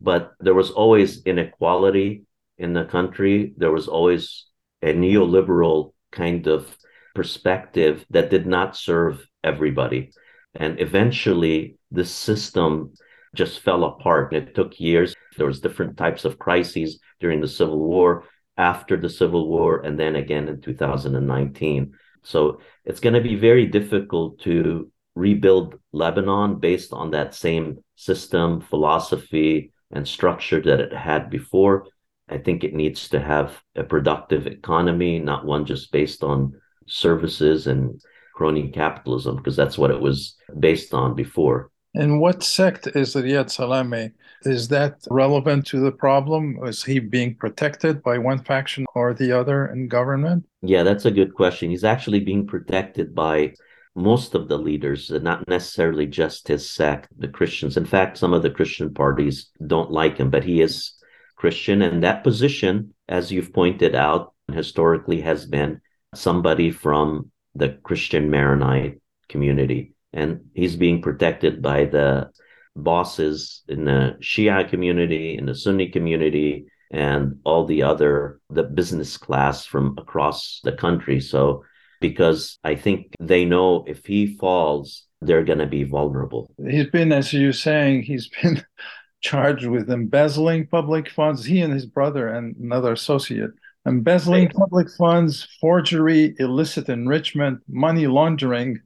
but 0.00 0.32
there 0.40 0.54
was 0.54 0.70
always 0.70 1.22
inequality 1.24 2.24
in 2.58 2.72
the 2.72 2.84
country. 2.84 3.54
There 3.56 3.72
was 3.72 3.88
always 3.88 4.46
a 4.82 4.92
neoliberal 4.92 5.92
kind 6.10 6.46
of 6.46 6.76
perspective 7.14 8.04
that 8.10 8.30
did 8.30 8.46
not 8.46 8.76
serve 8.76 9.26
everybody. 9.42 10.10
And 10.54 10.80
eventually, 10.80 11.78
the 11.90 12.04
system 12.04 12.94
just 13.36 13.60
fell 13.60 13.84
apart. 13.84 14.32
It 14.34 14.54
took 14.54 14.80
years. 14.80 15.14
There 15.36 15.46
was 15.46 15.60
different 15.60 15.96
types 15.96 16.24
of 16.24 16.38
crises 16.38 16.98
during 17.20 17.40
the 17.40 17.48
Civil 17.48 17.78
War, 17.78 18.24
after 18.56 18.96
the 18.96 19.10
Civil 19.10 19.48
War, 19.48 19.82
and 19.82 19.98
then 19.98 20.16
again 20.16 20.48
in 20.48 20.60
2019. 20.60 21.92
So 22.22 22.60
it's 22.84 23.00
going 23.00 23.14
to 23.14 23.20
be 23.20 23.36
very 23.36 23.66
difficult 23.66 24.40
to 24.40 24.90
rebuild 25.14 25.78
Lebanon 25.92 26.58
based 26.58 26.92
on 26.92 27.10
that 27.10 27.34
same 27.34 27.78
system, 27.94 28.60
philosophy, 28.60 29.72
and 29.92 30.06
structure 30.06 30.60
that 30.60 30.80
it 30.80 30.92
had 30.92 31.30
before. 31.30 31.86
I 32.28 32.38
think 32.38 32.64
it 32.64 32.74
needs 32.74 33.08
to 33.10 33.20
have 33.20 33.62
a 33.76 33.84
productive 33.84 34.46
economy, 34.46 35.20
not 35.20 35.44
one 35.44 35.64
just 35.64 35.92
based 35.92 36.24
on 36.24 36.60
services 36.88 37.66
and 37.66 38.00
crony 38.34 38.70
capitalism, 38.70 39.36
because 39.36 39.56
that's 39.56 39.78
what 39.78 39.90
it 39.90 40.00
was 40.00 40.36
based 40.58 40.92
on 40.92 41.14
before. 41.14 41.70
And 41.96 42.20
what 42.20 42.42
sect 42.42 42.88
is 42.88 43.14
Riad 43.14 43.46
Salameh? 43.46 44.12
Is 44.42 44.68
that 44.68 44.98
relevant 45.10 45.66
to 45.68 45.80
the 45.80 45.90
problem? 45.90 46.58
Is 46.64 46.84
he 46.84 46.98
being 46.98 47.34
protected 47.34 48.02
by 48.02 48.18
one 48.18 48.44
faction 48.44 48.84
or 48.94 49.14
the 49.14 49.32
other 49.32 49.68
in 49.68 49.88
government? 49.88 50.44
Yeah, 50.60 50.82
that's 50.82 51.06
a 51.06 51.10
good 51.10 51.34
question. 51.34 51.70
He's 51.70 51.84
actually 51.84 52.20
being 52.20 52.46
protected 52.46 53.14
by 53.14 53.54
most 53.94 54.34
of 54.34 54.46
the 54.48 54.58
leaders, 54.58 55.10
uh, 55.10 55.20
not 55.22 55.48
necessarily 55.48 56.06
just 56.06 56.48
his 56.48 56.68
sect, 56.70 57.08
the 57.18 57.28
Christians. 57.28 57.78
In 57.78 57.86
fact, 57.86 58.18
some 58.18 58.34
of 58.34 58.42
the 58.42 58.50
Christian 58.50 58.92
parties 58.92 59.50
don't 59.66 59.90
like 59.90 60.18
him, 60.18 60.28
but 60.28 60.44
he 60.44 60.60
is 60.60 60.92
Christian. 61.36 61.80
And 61.80 62.04
that 62.04 62.22
position, 62.22 62.92
as 63.08 63.32
you've 63.32 63.54
pointed 63.54 63.94
out, 63.94 64.34
historically 64.52 65.22
has 65.22 65.46
been 65.46 65.80
somebody 66.14 66.70
from 66.70 67.30
the 67.54 67.70
Christian 67.82 68.30
Maronite 68.30 69.00
community. 69.30 69.95
And 70.16 70.46
he's 70.54 70.76
being 70.76 71.02
protected 71.02 71.60
by 71.60 71.84
the 71.84 72.30
bosses 72.74 73.62
in 73.68 73.84
the 73.84 74.16
Shia 74.20 74.68
community, 74.68 75.36
in 75.36 75.46
the 75.46 75.54
Sunni 75.54 75.90
community, 75.90 76.66
and 76.90 77.38
all 77.44 77.66
the 77.66 77.82
other, 77.82 78.40
the 78.50 78.62
business 78.62 79.16
class 79.16 79.66
from 79.66 79.94
across 79.98 80.60
the 80.64 80.72
country. 80.72 81.20
So, 81.20 81.64
because 82.00 82.58
I 82.64 82.76
think 82.76 83.14
they 83.20 83.44
know 83.44 83.84
if 83.86 84.06
he 84.06 84.36
falls, 84.38 85.04
they're 85.20 85.44
going 85.44 85.58
to 85.58 85.66
be 85.66 85.84
vulnerable. 85.84 86.50
He's 86.68 86.88
been, 86.88 87.12
as 87.12 87.32
you're 87.32 87.52
saying, 87.52 88.02
he's 88.02 88.28
been 88.42 88.64
charged 89.20 89.66
with 89.66 89.90
embezzling 89.90 90.66
public 90.66 91.10
funds, 91.10 91.44
he 91.44 91.60
and 91.60 91.72
his 91.72 91.86
brother 91.86 92.28
and 92.28 92.56
another 92.56 92.92
associate, 92.92 93.50
embezzling 93.86 94.48
public 94.48 94.88
funds, 94.96 95.48
forgery, 95.60 96.34
illicit 96.38 96.88
enrichment, 96.88 97.60
money 97.68 98.06
laundering, 98.06 98.80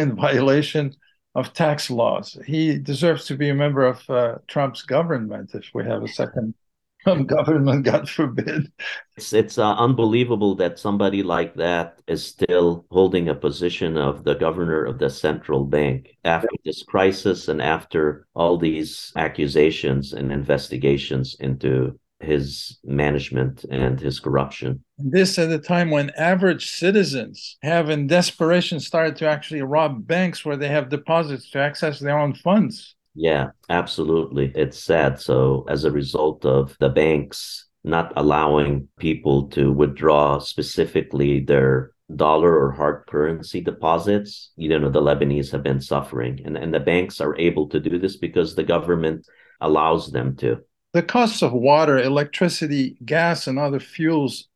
in 0.00 0.16
violation 0.16 0.94
of 1.34 1.52
tax 1.52 1.90
laws. 1.90 2.36
He 2.46 2.78
deserves 2.78 3.26
to 3.26 3.36
be 3.36 3.50
a 3.50 3.54
member 3.54 3.86
of 3.86 4.08
uh, 4.10 4.38
Trump's 4.48 4.82
government 4.82 5.54
if 5.54 5.70
we 5.72 5.84
have 5.84 6.02
a 6.02 6.08
second 6.08 6.54
government, 7.26 7.84
God 7.84 8.08
forbid. 8.08 8.70
It's 9.16 9.32
it's 9.32 9.58
uh, 9.58 9.74
unbelievable 9.74 10.54
that 10.56 10.78
somebody 10.78 11.22
like 11.22 11.54
that 11.54 12.00
is 12.06 12.24
still 12.24 12.84
holding 12.90 13.28
a 13.28 13.34
position 13.34 13.96
of 13.96 14.24
the 14.24 14.34
governor 14.34 14.84
of 14.84 14.98
the 14.98 15.08
central 15.08 15.64
bank 15.64 16.16
after 16.24 16.48
this 16.64 16.82
crisis 16.82 17.48
and 17.48 17.62
after 17.62 18.26
all 18.34 18.58
these 18.58 19.12
accusations 19.16 20.12
and 20.12 20.32
investigations 20.32 21.36
into 21.40 21.98
his 22.20 22.78
management 22.84 23.64
and 23.70 23.98
his 23.98 24.20
corruption. 24.20 24.84
This 24.98 25.38
at 25.38 25.50
a 25.50 25.58
time 25.58 25.90
when 25.90 26.10
average 26.10 26.70
citizens 26.70 27.56
have, 27.62 27.90
in 27.90 28.06
desperation, 28.06 28.78
started 28.78 29.16
to 29.16 29.28
actually 29.28 29.62
rob 29.62 30.06
banks 30.06 30.44
where 30.44 30.56
they 30.56 30.68
have 30.68 30.90
deposits 30.90 31.50
to 31.50 31.58
access 31.58 31.98
their 31.98 32.18
own 32.18 32.34
funds. 32.34 32.94
Yeah, 33.14 33.48
absolutely. 33.68 34.52
It's 34.54 34.78
sad. 34.78 35.20
So, 35.20 35.66
as 35.68 35.84
a 35.84 35.90
result 35.90 36.44
of 36.44 36.76
the 36.78 36.90
banks 36.90 37.66
not 37.82 38.12
allowing 38.16 38.88
people 38.98 39.48
to 39.48 39.72
withdraw 39.72 40.38
specifically 40.38 41.40
their 41.40 41.92
dollar 42.14 42.58
or 42.58 42.72
hard 42.72 43.06
currency 43.06 43.60
deposits, 43.60 44.50
you 44.56 44.78
know, 44.78 44.90
the 44.90 45.00
Lebanese 45.00 45.50
have 45.50 45.62
been 45.62 45.80
suffering. 45.80 46.40
And, 46.44 46.56
and 46.56 46.74
the 46.74 46.80
banks 46.80 47.20
are 47.20 47.38
able 47.38 47.68
to 47.70 47.80
do 47.80 47.98
this 47.98 48.16
because 48.16 48.54
the 48.54 48.64
government 48.64 49.26
allows 49.60 50.10
them 50.12 50.36
to. 50.36 50.58
The 50.92 51.02
costs 51.02 51.42
of 51.42 51.52
water, 51.52 51.98
electricity, 51.98 52.96
gas, 53.04 53.46
and 53.46 53.58
other 53.58 53.78
fuels 53.78 54.48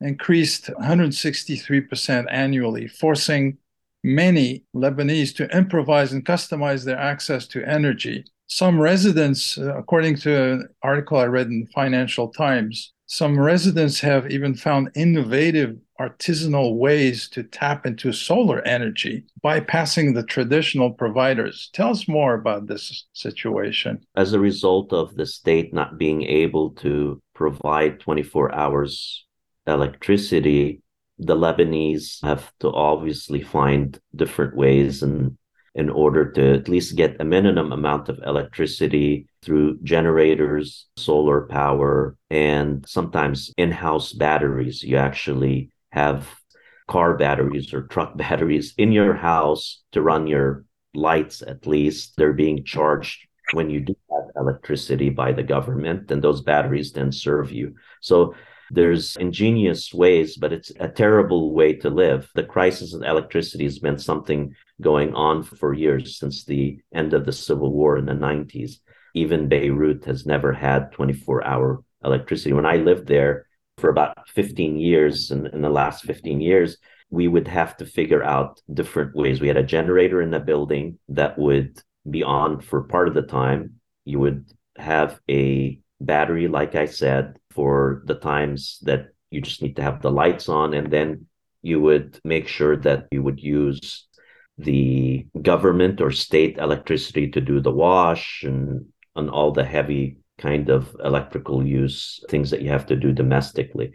increased 0.00 0.66
163% 0.66 2.26
annually, 2.30 2.88
forcing 2.88 3.58
many 4.04 4.64
Lebanese 4.74 5.34
to 5.36 5.56
improvise 5.56 6.12
and 6.12 6.24
customize 6.24 6.84
their 6.84 6.98
access 6.98 7.46
to 7.48 7.64
energy. 7.64 8.24
Some 8.46 8.80
residents, 8.80 9.58
according 9.58 10.16
to 10.18 10.52
an 10.52 10.68
article 10.82 11.18
I 11.18 11.24
read 11.24 11.48
in 11.48 11.66
Financial 11.74 12.28
Times, 12.28 12.92
some 13.06 13.38
residents 13.38 14.00
have 14.00 14.30
even 14.30 14.54
found 14.54 14.90
innovative 14.94 15.78
artisanal 16.00 16.76
ways 16.76 17.28
to 17.30 17.42
tap 17.42 17.84
into 17.84 18.12
solar 18.12 18.60
energy, 18.62 19.24
bypassing 19.44 20.14
the 20.14 20.22
traditional 20.22 20.92
providers. 20.92 21.70
Tell 21.72 21.90
us 21.90 22.06
more 22.08 22.34
about 22.34 22.66
this 22.66 23.06
situation. 23.12 24.00
As 24.16 24.32
a 24.32 24.38
result 24.40 24.92
of 24.92 25.16
the 25.16 25.26
state 25.26 25.74
not 25.74 25.98
being 25.98 26.22
able 26.22 26.70
to 26.76 27.20
provide 27.34 28.00
24 28.00 28.54
hours 28.54 29.26
electricity, 29.66 30.82
the 31.18 31.36
Lebanese 31.36 32.22
have 32.22 32.52
to 32.60 32.72
obviously 32.72 33.42
find 33.42 33.98
different 34.14 34.56
ways 34.56 35.02
and 35.02 35.36
in 35.74 35.90
order 35.90 36.30
to 36.32 36.54
at 36.54 36.68
least 36.68 36.96
get 36.96 37.20
a 37.20 37.24
minimum 37.24 37.72
amount 37.72 38.08
of 38.08 38.18
electricity 38.26 39.26
through 39.42 39.78
generators, 39.82 40.86
solar 40.96 41.42
power, 41.42 42.16
and 42.30 42.84
sometimes 42.88 43.52
in 43.56 43.70
house 43.70 44.12
batteries. 44.12 44.82
You 44.82 44.96
actually 44.96 45.70
have 45.90 46.28
car 46.88 47.16
batteries 47.16 47.72
or 47.72 47.82
truck 47.82 48.16
batteries 48.16 48.74
in 48.78 48.92
your 48.92 49.14
house 49.14 49.82
to 49.92 50.02
run 50.02 50.26
your 50.26 50.64
lights, 50.94 51.42
at 51.42 51.66
least. 51.66 52.14
They're 52.16 52.32
being 52.32 52.64
charged 52.64 53.26
when 53.52 53.70
you 53.70 53.80
do 53.80 53.96
have 54.10 54.30
electricity 54.36 55.10
by 55.10 55.32
the 55.32 55.42
government, 55.42 56.10
and 56.10 56.22
those 56.22 56.42
batteries 56.42 56.92
then 56.92 57.12
serve 57.12 57.52
you. 57.52 57.74
So 58.00 58.34
there's 58.70 59.16
ingenious 59.16 59.94
ways, 59.94 60.36
but 60.36 60.52
it's 60.52 60.70
a 60.78 60.88
terrible 60.88 61.54
way 61.54 61.72
to 61.74 61.88
live. 61.88 62.28
The 62.34 62.42
crisis 62.42 62.92
of 62.92 63.02
electricity 63.02 63.64
has 63.64 63.78
been 63.78 63.98
something 63.98 64.54
going 64.80 65.14
on 65.14 65.42
for 65.42 65.72
years 65.72 66.18
since 66.18 66.44
the 66.44 66.78
end 66.92 67.14
of 67.14 67.24
the 67.24 67.32
Civil 67.32 67.72
War 67.72 67.96
in 67.96 68.04
the 68.04 68.12
90s. 68.12 68.72
Even 69.14 69.48
Beirut 69.48 70.04
has 70.04 70.26
never 70.26 70.52
had 70.52 70.92
24 70.92 71.44
hour 71.46 71.82
electricity. 72.04 72.52
When 72.52 72.66
I 72.66 72.76
lived 72.76 73.06
there 73.06 73.47
for 73.78 73.90
about 73.90 74.28
15 74.28 74.78
years, 74.78 75.30
and 75.30 75.46
in 75.48 75.62
the 75.62 75.70
last 75.70 76.04
15 76.04 76.40
years, 76.40 76.76
we 77.10 77.28
would 77.28 77.48
have 77.48 77.76
to 77.78 77.86
figure 77.86 78.22
out 78.22 78.60
different 78.72 79.14
ways. 79.14 79.40
We 79.40 79.48
had 79.48 79.56
a 79.56 79.62
generator 79.62 80.20
in 80.20 80.30
the 80.30 80.40
building 80.40 80.98
that 81.08 81.38
would 81.38 81.80
be 82.08 82.22
on 82.22 82.60
for 82.60 82.82
part 82.82 83.08
of 83.08 83.14
the 83.14 83.22
time. 83.22 83.80
You 84.04 84.18
would 84.20 84.50
have 84.76 85.20
a 85.30 85.80
battery, 86.00 86.48
like 86.48 86.74
I 86.74 86.86
said, 86.86 87.38
for 87.50 88.02
the 88.04 88.14
times 88.14 88.78
that 88.82 89.08
you 89.30 89.40
just 89.40 89.62
need 89.62 89.76
to 89.76 89.82
have 89.82 90.02
the 90.02 90.10
lights 90.10 90.48
on. 90.48 90.74
And 90.74 90.90
then 90.90 91.26
you 91.62 91.80
would 91.80 92.20
make 92.24 92.48
sure 92.48 92.76
that 92.76 93.08
you 93.10 93.22
would 93.22 93.40
use 93.40 94.06
the 94.58 95.26
government 95.40 96.00
or 96.00 96.10
state 96.10 96.58
electricity 96.58 97.30
to 97.30 97.40
do 97.40 97.60
the 97.60 97.70
wash 97.70 98.42
and, 98.44 98.86
and 99.16 99.30
all 99.30 99.52
the 99.52 99.64
heavy 99.64 100.16
kind 100.38 100.70
of 100.70 100.96
electrical 101.04 101.66
use 101.66 102.24
things 102.30 102.50
that 102.50 102.62
you 102.62 102.70
have 102.70 102.86
to 102.86 102.96
do 102.96 103.12
domestically. 103.12 103.94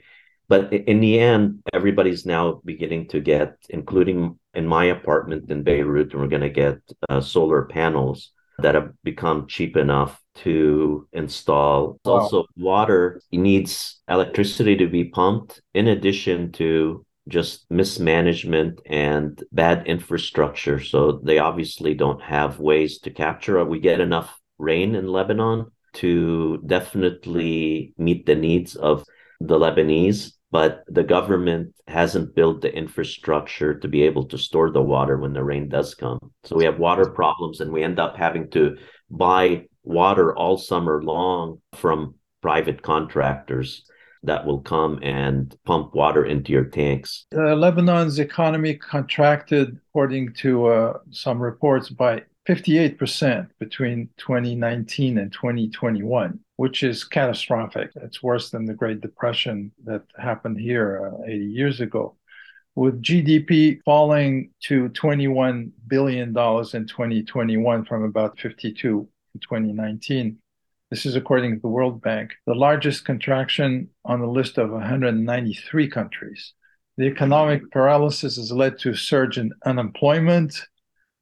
But 0.50 0.74
in 0.74 1.00
the 1.00 1.20
end, 1.20 1.64
everybody's 1.74 2.26
now 2.26 2.62
beginning 2.66 3.08
to 3.10 3.22
get, 3.22 3.56
including 3.70 4.38
in 4.54 4.68
my 4.68 4.86
apartment 4.86 5.50
in 5.50 5.64
Beirut, 5.64 6.12
and 6.12 6.22
we're 6.22 6.28
going 6.28 6.42
to 6.42 6.50
get 6.50 6.80
uh, 7.10 7.22
solar 7.22 7.64
panels 7.64 8.32
that 8.60 8.76
have 8.76 8.92
become 9.04 9.48
cheap 9.48 9.78
enough 9.78 10.22
to 10.36 11.08
install. 11.14 11.98
Wow. 12.06 12.12
Also, 12.14 12.46
water 12.58 13.22
needs 13.32 14.02
electricity 14.08 14.76
to 14.78 14.88
be 14.88 15.06
pumped, 15.06 15.62
in 15.74 15.88
addition 15.88 16.52
to 16.54 17.06
just 17.30 17.66
mismanagement 17.72 18.82
and 18.86 19.42
bad 19.54 19.88
infrastructure. 19.88 20.80
So 20.80 21.22
they 21.24 21.40
obviously 21.40 21.94
don't 21.94 22.22
have 22.22 22.60
ways 22.60 23.00
to 23.00 23.12
capture. 23.12 23.64
We 23.64 23.80
get 23.80 24.02
enough 24.02 24.40
rain 24.58 24.94
in 24.94 25.08
Lebanon 25.08 25.72
to 25.94 26.62
definitely 26.66 27.94
meet 27.98 28.26
the 28.26 28.36
needs 28.36 28.76
of 28.76 29.06
the 29.40 29.58
Lebanese, 29.58 30.34
but 30.52 30.84
the 30.88 31.04
government 31.04 31.74
hasn't 31.88 32.36
built 32.36 32.62
the 32.62 32.74
infrastructure 32.74 33.74
to 33.80 33.88
be 33.88 34.04
able 34.04 34.26
to 34.26 34.38
store 34.38 34.72
the 34.72 34.82
water 34.82 35.18
when 35.18 35.34
the 35.34 35.44
rain 35.44 35.70
does 35.70 35.96
come. 35.96 36.20
So 36.44 36.56
we 36.56 36.66
have 36.66 36.80
water 36.80 37.10
problems 37.10 37.60
and 37.60 37.72
we 37.72 37.84
end 37.84 38.00
up 38.00 38.16
having 38.16 38.50
to 38.52 38.78
buy 39.10 39.66
water 39.84 40.36
all 40.36 40.58
summer 40.58 41.04
long 41.04 41.62
from 41.74 42.16
private 42.42 42.82
contractors 42.82 43.86
that 44.24 44.46
will 44.46 44.62
come 44.62 45.00
and 45.04 45.56
pump 45.66 45.94
water 45.94 46.26
into 46.26 46.52
your 46.52 46.66
tanks. 46.66 47.26
Uh, 47.36 47.56
Lebanon's 47.56 48.20
economy 48.20 48.76
contracted, 48.76 49.78
according 49.90 50.34
to 50.34 50.68
uh, 50.68 50.98
some 51.12 51.42
reports, 51.42 51.90
by 51.90 52.24
58% 52.48 53.48
between 53.60 54.10
2019 54.18 55.18
and 55.18 55.32
2021, 55.32 56.40
which 56.58 56.84
is 56.84 57.04
catastrophic. 57.04 57.92
It's 57.96 58.22
worse 58.22 58.50
than 58.50 58.66
the 58.66 58.74
Great 58.74 59.00
Depression 59.02 59.72
that 59.86 60.04
happened 60.18 60.60
here 60.60 61.14
uh, 61.22 61.26
80 61.26 61.46
years 61.46 61.80
ago. 61.80 62.18
With 62.76 63.02
GDP 63.02 63.80
falling 63.86 64.50
to 64.64 64.90
$21 64.90 65.72
billion 65.88 66.30
in 66.30 66.34
2021 66.34 67.86
from 67.86 68.04
about 68.04 68.40
52 68.40 69.08
in 69.36 69.40
2019. 69.40 70.38
This 70.90 71.06
is 71.06 71.16
according 71.16 71.56
to 71.56 71.62
the 71.62 71.68
World 71.68 72.02
Bank, 72.02 72.34
the 72.46 72.54
largest 72.54 73.06
contraction 73.06 73.90
on 74.06 74.20
the 74.20 74.28
list 74.28 74.58
of 74.58 74.72
193 74.72 75.88
countries. 75.90 76.54
The 76.98 77.06
economic 77.06 77.72
paralysis 77.72 78.36
has 78.36 78.52
led 78.52 78.78
to 78.80 78.92
a 78.92 78.96
surge 78.96 79.38
in 79.38 79.52
unemployment, 79.66 80.68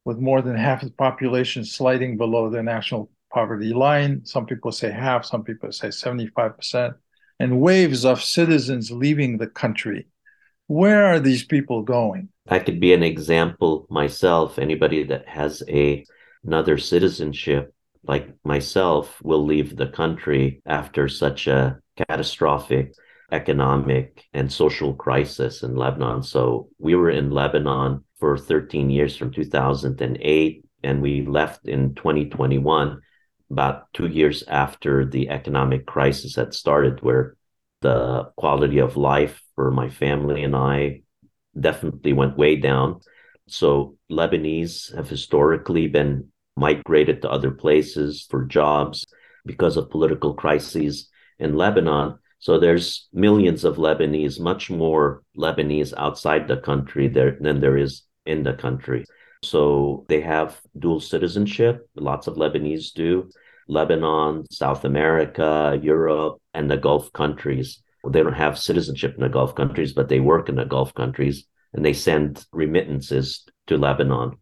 with 0.04 0.18
more 0.18 0.42
than 0.42 0.56
half 0.56 0.82
the 0.82 0.90
population 0.90 1.64
sliding 1.64 2.16
below 2.16 2.50
the 2.50 2.62
national 2.62 3.10
poverty 3.32 3.72
line. 3.72 4.24
Some 4.24 4.46
people 4.46 4.72
say 4.72 4.90
half, 4.90 5.24
some 5.24 5.44
people 5.44 5.72
say 5.72 5.88
75%, 5.88 6.94
and 7.38 7.60
waves 7.60 8.04
of 8.04 8.22
citizens 8.22 8.90
leaving 8.90 9.38
the 9.38 9.46
country. 9.46 10.06
Where 10.66 11.04
are 11.06 11.20
these 11.20 11.44
people 11.44 11.82
going? 11.82 12.28
I 12.48 12.58
could 12.58 12.80
be 12.80 12.92
an 12.92 13.02
example 13.02 13.86
myself. 13.90 14.58
Anybody 14.58 15.04
that 15.04 15.28
has 15.28 15.62
a 15.68 16.04
another 16.44 16.76
citizenship 16.78 17.72
like 18.04 18.28
myself 18.44 19.20
will 19.22 19.44
leave 19.44 19.76
the 19.76 19.86
country 19.86 20.60
after 20.66 21.08
such 21.08 21.46
a 21.46 21.78
catastrophic 22.08 22.94
economic 23.30 24.24
and 24.34 24.52
social 24.52 24.92
crisis 24.92 25.62
in 25.62 25.74
Lebanon. 25.74 26.22
So 26.22 26.68
we 26.78 26.94
were 26.94 27.10
in 27.10 27.30
Lebanon 27.30 28.04
for 28.22 28.38
13 28.38 28.88
years 28.88 29.16
from 29.16 29.32
2008, 29.32 30.64
and 30.84 31.02
we 31.02 31.26
left 31.26 31.66
in 31.66 31.92
2021, 31.96 33.00
about 33.50 33.92
two 33.92 34.06
years 34.06 34.44
after 34.46 35.04
the 35.04 35.28
economic 35.28 35.86
crisis 35.86 36.36
had 36.36 36.54
started, 36.54 37.02
where 37.02 37.36
the 37.80 38.30
quality 38.36 38.78
of 38.78 38.96
life 38.96 39.42
for 39.56 39.72
my 39.72 39.88
family 39.88 40.44
and 40.44 40.54
I 40.54 41.02
definitely 41.58 42.12
went 42.12 42.38
way 42.38 42.54
down. 42.54 43.00
So 43.48 43.96
Lebanese 44.08 44.94
have 44.94 45.08
historically 45.08 45.88
been 45.88 46.28
migrated 46.56 47.22
to 47.22 47.28
other 47.28 47.50
places 47.50 48.24
for 48.30 48.44
jobs 48.44 49.04
because 49.44 49.76
of 49.76 49.90
political 49.90 50.34
crises 50.34 51.10
in 51.40 51.56
Lebanon. 51.56 52.20
So 52.38 52.60
there's 52.60 53.08
millions 53.12 53.64
of 53.64 53.78
Lebanese, 53.78 54.38
much 54.38 54.70
more 54.70 55.24
Lebanese 55.36 55.92
outside 55.98 56.46
the 56.46 56.58
country 56.58 57.08
there 57.08 57.36
than 57.40 57.58
there 57.58 57.76
is 57.76 58.04
in 58.26 58.42
the 58.42 58.54
country. 58.54 59.04
So 59.42 60.04
they 60.08 60.20
have 60.20 60.60
dual 60.78 61.00
citizenship. 61.00 61.88
Lots 61.96 62.26
of 62.26 62.36
Lebanese 62.36 62.92
do. 62.92 63.28
Lebanon, 63.68 64.44
South 64.50 64.84
America, 64.84 65.78
Europe, 65.82 66.38
and 66.54 66.70
the 66.70 66.76
Gulf 66.76 67.12
countries. 67.12 67.82
They 68.08 68.22
don't 68.22 68.32
have 68.32 68.58
citizenship 68.58 69.14
in 69.14 69.22
the 69.22 69.28
Gulf 69.28 69.54
countries, 69.54 69.92
but 69.92 70.08
they 70.08 70.20
work 70.20 70.48
in 70.48 70.56
the 70.56 70.64
Gulf 70.64 70.94
countries 70.94 71.46
and 71.72 71.84
they 71.84 71.92
send 71.92 72.44
remittances 72.52 73.44
to 73.68 73.78
Lebanon. 73.78 74.32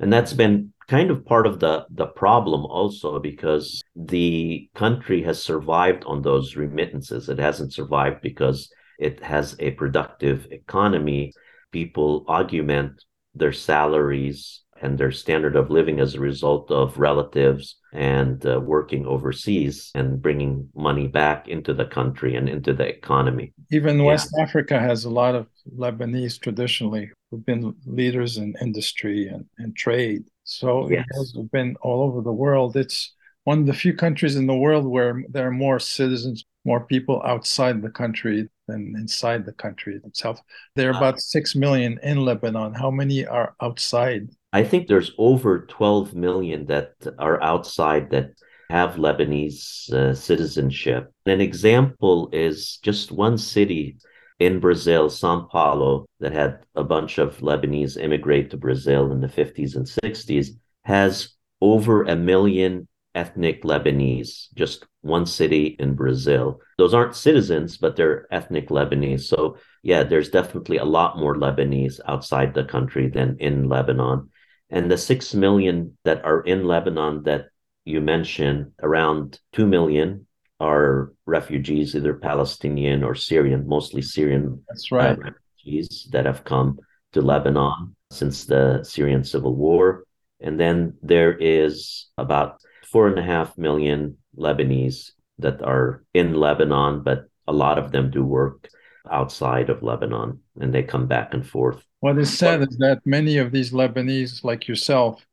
And 0.00 0.12
that's 0.12 0.32
been 0.32 0.72
kind 0.86 1.10
of 1.10 1.26
part 1.26 1.46
of 1.46 1.60
the, 1.60 1.84
the 1.90 2.06
problem 2.06 2.64
also 2.64 3.18
because 3.18 3.82
the 3.94 4.68
country 4.74 5.22
has 5.22 5.42
survived 5.42 6.04
on 6.06 6.22
those 6.22 6.56
remittances. 6.56 7.28
It 7.28 7.38
hasn't 7.38 7.74
survived 7.74 8.22
because 8.22 8.70
it 8.98 9.22
has 9.22 9.56
a 9.58 9.72
productive 9.72 10.46
economy. 10.50 11.32
People 11.72 12.24
augment 12.28 13.04
their 13.38 13.52
salaries 13.52 14.62
and 14.80 14.98
their 14.98 15.10
standard 15.10 15.56
of 15.56 15.70
living 15.70 16.00
as 16.00 16.14
a 16.14 16.20
result 16.20 16.70
of 16.70 16.98
relatives 16.98 17.76
and 17.92 18.44
uh, 18.46 18.60
working 18.60 19.06
overseas 19.06 19.90
and 19.94 20.22
bringing 20.22 20.68
money 20.74 21.08
back 21.08 21.48
into 21.48 21.74
the 21.74 21.84
country 21.84 22.36
and 22.36 22.48
into 22.48 22.72
the 22.72 22.86
economy. 22.86 23.52
Even 23.72 23.98
yeah. 23.98 24.04
West 24.04 24.34
Africa 24.40 24.78
has 24.78 25.04
a 25.04 25.10
lot 25.10 25.34
of 25.34 25.46
Lebanese 25.76 26.40
traditionally 26.40 27.10
who've 27.30 27.44
been 27.44 27.74
leaders 27.86 28.36
in 28.36 28.54
industry 28.60 29.28
and, 29.28 29.46
and 29.58 29.76
trade. 29.76 30.24
So 30.44 30.88
yes. 30.88 31.04
it 31.10 31.16
has 31.16 31.32
been 31.52 31.76
all 31.82 32.02
over 32.02 32.20
the 32.22 32.32
world. 32.32 32.76
It's 32.76 33.14
one 33.44 33.60
of 33.60 33.66
the 33.66 33.74
few 33.74 33.94
countries 33.94 34.36
in 34.36 34.46
the 34.46 34.54
world 34.54 34.86
where 34.86 35.22
there 35.28 35.46
are 35.46 35.50
more 35.50 35.78
citizens, 35.78 36.44
more 36.68 36.84
people 36.94 37.22
outside 37.24 37.82
the 37.82 37.94
country 38.02 38.48
than 38.68 38.94
inside 39.02 39.44
the 39.44 39.56
country 39.64 39.94
itself. 40.04 40.40
There 40.76 40.88
are 40.90 40.98
about 40.98 41.18
6 41.20 41.56
million 41.56 41.98
in 42.02 42.18
Lebanon. 42.24 42.74
How 42.74 42.90
many 42.90 43.26
are 43.26 43.54
outside? 43.62 44.28
I 44.52 44.62
think 44.62 44.86
there's 44.86 45.12
over 45.16 45.66
12 45.66 46.14
million 46.14 46.66
that 46.66 46.92
are 47.18 47.42
outside 47.42 48.10
that 48.10 48.28
have 48.70 48.96
Lebanese 48.96 49.90
uh, 49.92 50.14
citizenship. 50.14 51.10
An 51.24 51.40
example 51.40 52.28
is 52.32 52.78
just 52.82 53.10
one 53.10 53.38
city 53.38 53.96
in 54.38 54.60
Brazil, 54.60 55.08
Sao 55.08 55.48
Paulo, 55.50 56.06
that 56.20 56.32
had 56.32 56.60
a 56.74 56.84
bunch 56.84 57.18
of 57.18 57.38
Lebanese 57.38 57.96
immigrate 57.96 58.50
to 58.50 58.56
Brazil 58.56 59.10
in 59.10 59.20
the 59.20 59.34
50s 59.40 59.74
and 59.74 59.86
60s, 59.86 60.50
has 60.84 61.34
over 61.60 62.04
a 62.04 62.14
million 62.14 62.86
ethnic 63.18 63.64
Lebanese, 63.64 64.46
just 64.54 64.86
one 65.02 65.26
city 65.26 65.76
in 65.80 65.94
Brazil. 65.94 66.60
Those 66.78 66.94
aren't 66.94 67.16
citizens, 67.16 67.76
but 67.76 67.96
they're 67.96 68.28
ethnic 68.30 68.68
Lebanese. 68.68 69.22
So, 69.22 69.56
yeah, 69.82 70.04
there's 70.04 70.30
definitely 70.30 70.76
a 70.78 70.84
lot 70.84 71.18
more 71.18 71.34
Lebanese 71.34 71.98
outside 72.06 72.54
the 72.54 72.64
country 72.64 73.08
than 73.08 73.36
in 73.40 73.68
Lebanon. 73.68 74.30
And 74.70 74.88
the 74.88 74.96
6 74.96 75.34
million 75.34 75.98
that 76.04 76.24
are 76.24 76.42
in 76.42 76.64
Lebanon 76.64 77.24
that 77.24 77.46
you 77.84 78.00
mentioned, 78.00 78.70
around 78.82 79.40
2 79.52 79.66
million 79.66 80.26
are 80.60 81.12
refugees, 81.26 81.96
either 81.96 82.14
Palestinian 82.14 83.02
or 83.02 83.14
Syrian, 83.16 83.66
mostly 83.66 84.02
Syrian 84.02 84.62
That's 84.68 84.92
right. 84.92 85.18
uh, 85.18 85.30
refugees 85.30 86.08
that 86.12 86.26
have 86.26 86.44
come 86.44 86.78
to 87.14 87.20
Lebanon 87.20 87.96
since 88.12 88.44
the 88.44 88.84
Syrian 88.84 89.24
civil 89.24 89.56
war. 89.56 90.04
And 90.40 90.60
then 90.60 90.94
there 91.02 91.34
is 91.36 92.06
about 92.16 92.60
four 92.90 93.08
and 93.08 93.18
a 93.18 93.22
half 93.22 93.56
million 93.58 94.16
Lebanese 94.36 95.10
that 95.38 95.62
are 95.62 96.04
in 96.14 96.34
Lebanon, 96.34 97.02
but 97.02 97.28
a 97.46 97.52
lot 97.52 97.78
of 97.78 97.92
them 97.92 98.10
do 98.10 98.24
work 98.24 98.68
outside 99.10 99.70
of 99.70 99.82
Lebanon 99.82 100.40
and 100.60 100.74
they 100.74 100.82
come 100.82 101.06
back 101.06 101.32
and 101.34 101.46
forth. 101.46 101.82
What 102.00 102.18
is 102.18 102.36
sad 102.36 102.62
is 102.62 102.76
that 102.78 103.00
many 103.04 103.38
of 103.38 103.52
these 103.52 103.72
Lebanese, 103.72 104.44
like 104.44 104.68
yourself, 104.68 105.24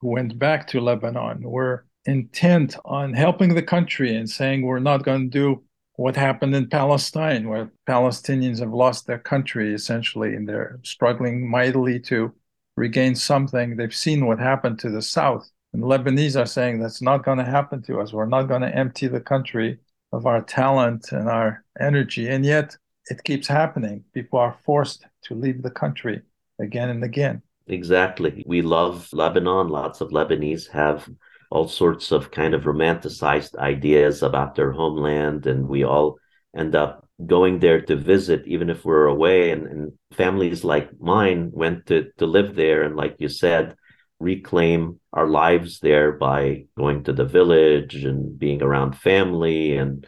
who 0.00 0.08
went 0.08 0.38
back 0.38 0.66
to 0.68 0.80
Lebanon, 0.80 1.42
were 1.42 1.86
intent 2.06 2.76
on 2.84 3.12
helping 3.12 3.54
the 3.54 3.62
country 3.62 4.16
and 4.16 4.28
saying 4.28 4.62
we're 4.62 4.78
not 4.78 5.04
going 5.04 5.30
to 5.30 5.38
do 5.38 5.64
what 5.96 6.14
happened 6.14 6.54
in 6.54 6.68
Palestine, 6.68 7.48
where 7.48 7.72
Palestinians 7.88 8.60
have 8.60 8.72
lost 8.72 9.06
their 9.06 9.18
country 9.18 9.74
essentially, 9.74 10.34
and 10.34 10.48
they're 10.48 10.78
struggling 10.84 11.50
mightily 11.50 11.98
to 11.98 12.32
regain 12.76 13.14
something. 13.16 13.76
They've 13.76 13.94
seen 13.94 14.24
what 14.24 14.38
happened 14.38 14.78
to 14.80 14.90
the 14.90 15.02
South. 15.02 15.50
And 15.72 15.82
Lebanese 15.82 16.40
are 16.40 16.46
saying 16.46 16.80
that's 16.80 17.02
not 17.02 17.24
going 17.24 17.38
to 17.38 17.44
happen 17.44 17.82
to 17.82 18.00
us. 18.00 18.12
We're 18.12 18.26
not 18.26 18.44
going 18.44 18.62
to 18.62 18.74
empty 18.74 19.06
the 19.06 19.20
country 19.20 19.78
of 20.12 20.26
our 20.26 20.42
talent 20.42 21.12
and 21.12 21.28
our 21.28 21.64
energy. 21.78 22.28
And 22.28 22.44
yet 22.44 22.76
it 23.10 23.22
keeps 23.24 23.46
happening. 23.46 24.04
People 24.14 24.38
are 24.38 24.56
forced 24.64 25.06
to 25.24 25.34
leave 25.34 25.62
the 25.62 25.70
country 25.70 26.22
again 26.58 26.88
and 26.88 27.04
again. 27.04 27.42
Exactly. 27.66 28.42
We 28.46 28.62
love 28.62 29.08
Lebanon. 29.12 29.68
Lots 29.68 30.00
of 30.00 30.08
Lebanese 30.08 30.70
have 30.70 31.08
all 31.50 31.68
sorts 31.68 32.12
of 32.12 32.30
kind 32.30 32.54
of 32.54 32.62
romanticized 32.62 33.56
ideas 33.56 34.22
about 34.22 34.54
their 34.54 34.72
homeland, 34.72 35.46
and 35.46 35.68
we 35.68 35.84
all 35.84 36.18
end 36.56 36.74
up 36.74 37.06
going 37.24 37.58
there 37.58 37.80
to 37.80 37.96
visit, 37.96 38.46
even 38.46 38.70
if 38.70 38.84
we're 38.84 39.06
away. 39.06 39.50
And, 39.50 39.66
and 39.66 39.92
families 40.12 40.64
like 40.64 40.98
mine 41.00 41.50
went 41.52 41.86
to, 41.86 42.10
to 42.18 42.26
live 42.26 42.54
there, 42.54 42.82
and 42.82 42.96
like 42.96 43.16
you 43.18 43.28
said, 43.28 43.76
reclaim 44.20 45.00
our 45.12 45.26
lives 45.26 45.80
there 45.80 46.12
by 46.12 46.64
going 46.76 47.04
to 47.04 47.12
the 47.12 47.24
village 47.24 47.94
and 48.04 48.38
being 48.38 48.62
around 48.62 48.96
family 48.96 49.76
and 49.76 50.06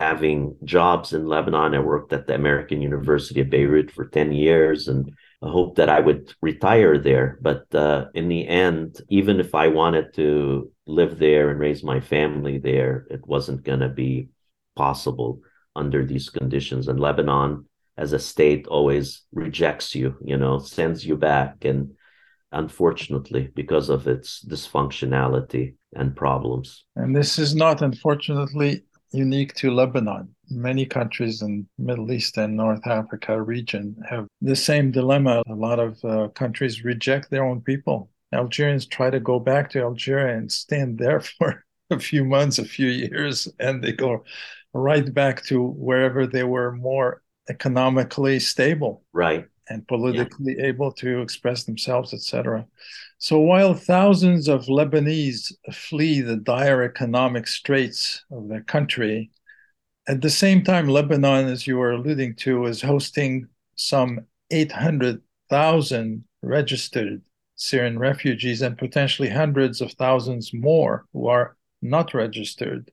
having 0.00 0.56
jobs 0.64 1.12
in 1.12 1.26
Lebanon. 1.26 1.74
I 1.74 1.78
worked 1.78 2.12
at 2.12 2.26
the 2.26 2.34
American 2.34 2.82
University 2.82 3.40
of 3.40 3.50
Beirut 3.50 3.90
for 3.90 4.06
10 4.06 4.32
years 4.32 4.88
and 4.88 5.10
I 5.42 5.48
hoped 5.48 5.76
that 5.76 5.88
I 5.88 6.00
would 6.00 6.34
retire 6.42 6.98
there. 6.98 7.38
But 7.40 7.72
uh, 7.74 8.06
in 8.14 8.28
the 8.28 8.46
end, 8.46 9.00
even 9.08 9.40
if 9.40 9.54
I 9.54 9.68
wanted 9.68 10.12
to 10.14 10.70
live 10.86 11.18
there 11.18 11.50
and 11.50 11.60
raise 11.60 11.82
my 11.82 12.00
family 12.00 12.58
there, 12.58 13.06
it 13.10 13.26
wasn't 13.26 13.64
going 13.64 13.80
to 13.80 13.88
be 13.88 14.28
possible 14.76 15.40
under 15.74 16.04
these 16.04 16.28
conditions. 16.28 16.88
And 16.88 16.98
Lebanon, 17.00 17.66
as 17.96 18.12
a 18.12 18.18
state, 18.18 18.66
always 18.66 19.22
rejects 19.32 19.94
you, 19.94 20.16
you 20.22 20.36
know, 20.36 20.58
sends 20.58 21.06
you 21.06 21.16
back. 21.16 21.64
And 21.64 21.94
unfortunately, 22.52 23.50
because 23.54 23.88
of 23.88 24.06
its 24.06 24.44
dysfunctionality 24.44 25.74
and 25.94 26.16
problems. 26.16 26.84
And 26.96 27.14
this 27.14 27.38
is 27.38 27.54
not, 27.54 27.82
unfortunately, 27.82 28.82
unique 29.12 29.54
to 29.54 29.70
Lebanon. 29.70 30.34
Many 30.50 30.86
countries 30.86 31.42
in 31.42 31.66
Middle 31.78 32.10
East 32.12 32.36
and 32.36 32.56
North 32.56 32.86
Africa 32.86 33.40
region 33.40 33.96
have 34.08 34.26
the 34.40 34.56
same 34.56 34.90
dilemma. 34.90 35.42
A 35.48 35.54
lot 35.54 35.78
of 35.78 36.02
uh, 36.04 36.28
countries 36.28 36.84
reject 36.84 37.30
their 37.30 37.44
own 37.44 37.60
people. 37.60 38.10
Algerians 38.32 38.86
try 38.86 39.10
to 39.10 39.20
go 39.20 39.38
back 39.38 39.70
to 39.70 39.80
Algeria 39.80 40.36
and 40.36 40.50
stand 40.50 40.98
there 40.98 41.20
for 41.38 41.64
a 41.90 41.98
few 41.98 42.24
months, 42.24 42.58
a 42.58 42.64
few 42.64 42.88
years, 42.88 43.48
and 43.58 43.82
they 43.82 43.92
go 43.92 44.24
right 44.74 45.12
back 45.12 45.42
to 45.44 45.62
wherever 45.62 46.26
they 46.26 46.44
were 46.44 46.72
more 46.72 47.22
economically 47.48 48.38
stable. 48.38 49.02
Right. 49.12 49.46
And 49.70 49.86
politically 49.86 50.56
yeah. 50.58 50.66
able 50.66 50.92
to 50.92 51.20
express 51.20 51.64
themselves, 51.64 52.14
etc. 52.14 52.66
So 53.18 53.38
while 53.38 53.74
thousands 53.74 54.48
of 54.48 54.66
Lebanese 54.66 55.52
flee 55.72 56.20
the 56.20 56.36
dire 56.36 56.82
economic 56.82 57.46
straits 57.46 58.24
of 58.30 58.48
their 58.48 58.62
country, 58.62 59.30
at 60.08 60.22
the 60.22 60.30
same 60.30 60.64
time, 60.64 60.88
Lebanon, 60.88 61.48
as 61.48 61.66
you 61.66 61.76
were 61.76 61.92
alluding 61.92 62.36
to, 62.36 62.64
is 62.64 62.80
hosting 62.80 63.46
some 63.76 64.20
800,000 64.50 66.24
registered 66.40 67.22
Syrian 67.56 67.98
refugees 67.98 68.62
and 68.62 68.78
potentially 68.78 69.28
hundreds 69.28 69.80
of 69.80 69.92
thousands 69.92 70.54
more 70.54 71.04
who 71.12 71.26
are 71.26 71.56
not 71.82 72.14
registered. 72.14 72.90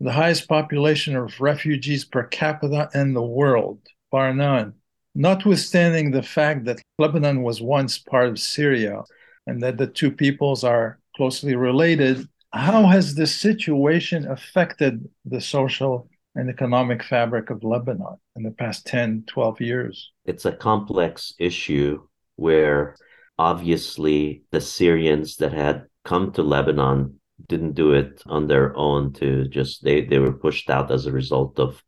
The 0.00 0.12
highest 0.12 0.48
population 0.48 1.16
of 1.16 1.40
refugees 1.40 2.04
per 2.04 2.24
capita 2.24 2.90
in 2.92 3.14
the 3.14 3.22
world, 3.22 3.80
bar 4.10 4.34
none. 4.34 4.74
Notwithstanding 5.14 6.10
the 6.10 6.22
fact 6.22 6.64
that 6.64 6.82
Lebanon 6.98 7.42
was 7.42 7.60
once 7.60 7.98
part 7.98 8.28
of 8.28 8.38
Syria, 8.38 9.02
and 9.46 9.62
that 9.62 9.78
the 9.78 9.86
two 9.86 10.10
peoples 10.10 10.64
are 10.64 10.98
closely 11.16 11.54
related. 11.54 12.28
How 12.52 12.86
has 12.86 13.14
this 13.14 13.34
situation 13.34 14.26
affected 14.26 15.08
the 15.24 15.40
social 15.40 16.08
and 16.34 16.50
economic 16.50 17.02
fabric 17.02 17.50
of 17.50 17.62
Lebanon 17.62 18.16
in 18.36 18.42
the 18.42 18.50
past 18.50 18.86
10, 18.86 19.24
12 19.26 19.60
years? 19.60 20.10
It's 20.24 20.44
a 20.44 20.52
complex 20.52 21.34
issue 21.38 22.02
where 22.36 22.96
obviously 23.38 24.42
the 24.50 24.60
Syrians 24.60 25.36
that 25.36 25.52
had 25.52 25.86
come 26.04 26.32
to 26.32 26.42
Lebanon 26.42 27.20
didn't 27.48 27.74
do 27.74 27.92
it 27.92 28.22
on 28.26 28.46
their 28.46 28.76
own 28.76 29.12
to 29.12 29.46
just 29.48 29.82
they 29.82 30.02
they 30.02 30.18
were 30.18 30.32
pushed 30.32 30.70
out 30.70 30.90
as 30.90 31.06
a 31.06 31.12
result 31.12 31.58
of 31.58 31.82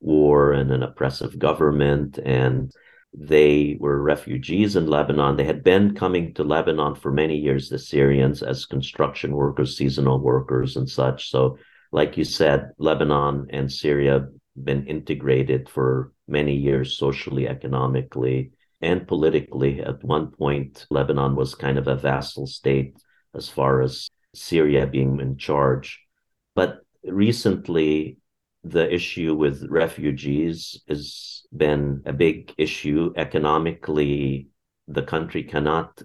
war 0.00 0.52
and 0.52 0.70
an 0.70 0.82
oppressive 0.82 1.38
government 1.38 2.18
and 2.24 2.72
they 3.12 3.76
were 3.80 4.00
refugees 4.00 4.76
in 4.76 4.86
Lebanon. 4.86 5.36
They 5.36 5.44
had 5.44 5.64
been 5.64 5.94
coming 5.94 6.32
to 6.34 6.44
Lebanon 6.44 6.94
for 6.94 7.10
many 7.10 7.36
years, 7.36 7.68
the 7.68 7.78
Syrians, 7.78 8.42
as 8.42 8.66
construction 8.66 9.32
workers, 9.32 9.76
seasonal 9.76 10.20
workers, 10.20 10.76
and 10.76 10.88
such. 10.88 11.30
So, 11.30 11.58
like 11.92 12.16
you 12.16 12.24
said, 12.24 12.70
Lebanon 12.78 13.48
and 13.50 13.70
Syria 13.70 14.28
been 14.62 14.86
integrated 14.86 15.68
for 15.68 16.12
many 16.28 16.54
years 16.54 16.96
socially, 16.96 17.48
economically, 17.48 18.52
and 18.80 19.08
politically. 19.08 19.80
At 19.80 20.04
one 20.04 20.28
point, 20.28 20.86
Lebanon 20.90 21.34
was 21.34 21.56
kind 21.56 21.78
of 21.78 21.88
a 21.88 21.96
vassal 21.96 22.46
state 22.46 22.96
as 23.34 23.48
far 23.48 23.82
as 23.82 24.08
Syria 24.34 24.86
being 24.86 25.18
in 25.18 25.36
charge. 25.36 26.00
But 26.54 26.78
recently, 27.04 28.18
the 28.64 28.92
issue 28.92 29.34
with 29.34 29.66
refugees 29.70 30.80
has 30.88 31.42
been 31.56 32.02
a 32.06 32.12
big 32.12 32.52
issue. 32.58 33.12
Economically 33.16 34.48
the 34.88 35.02
country 35.02 35.42
cannot 35.42 36.02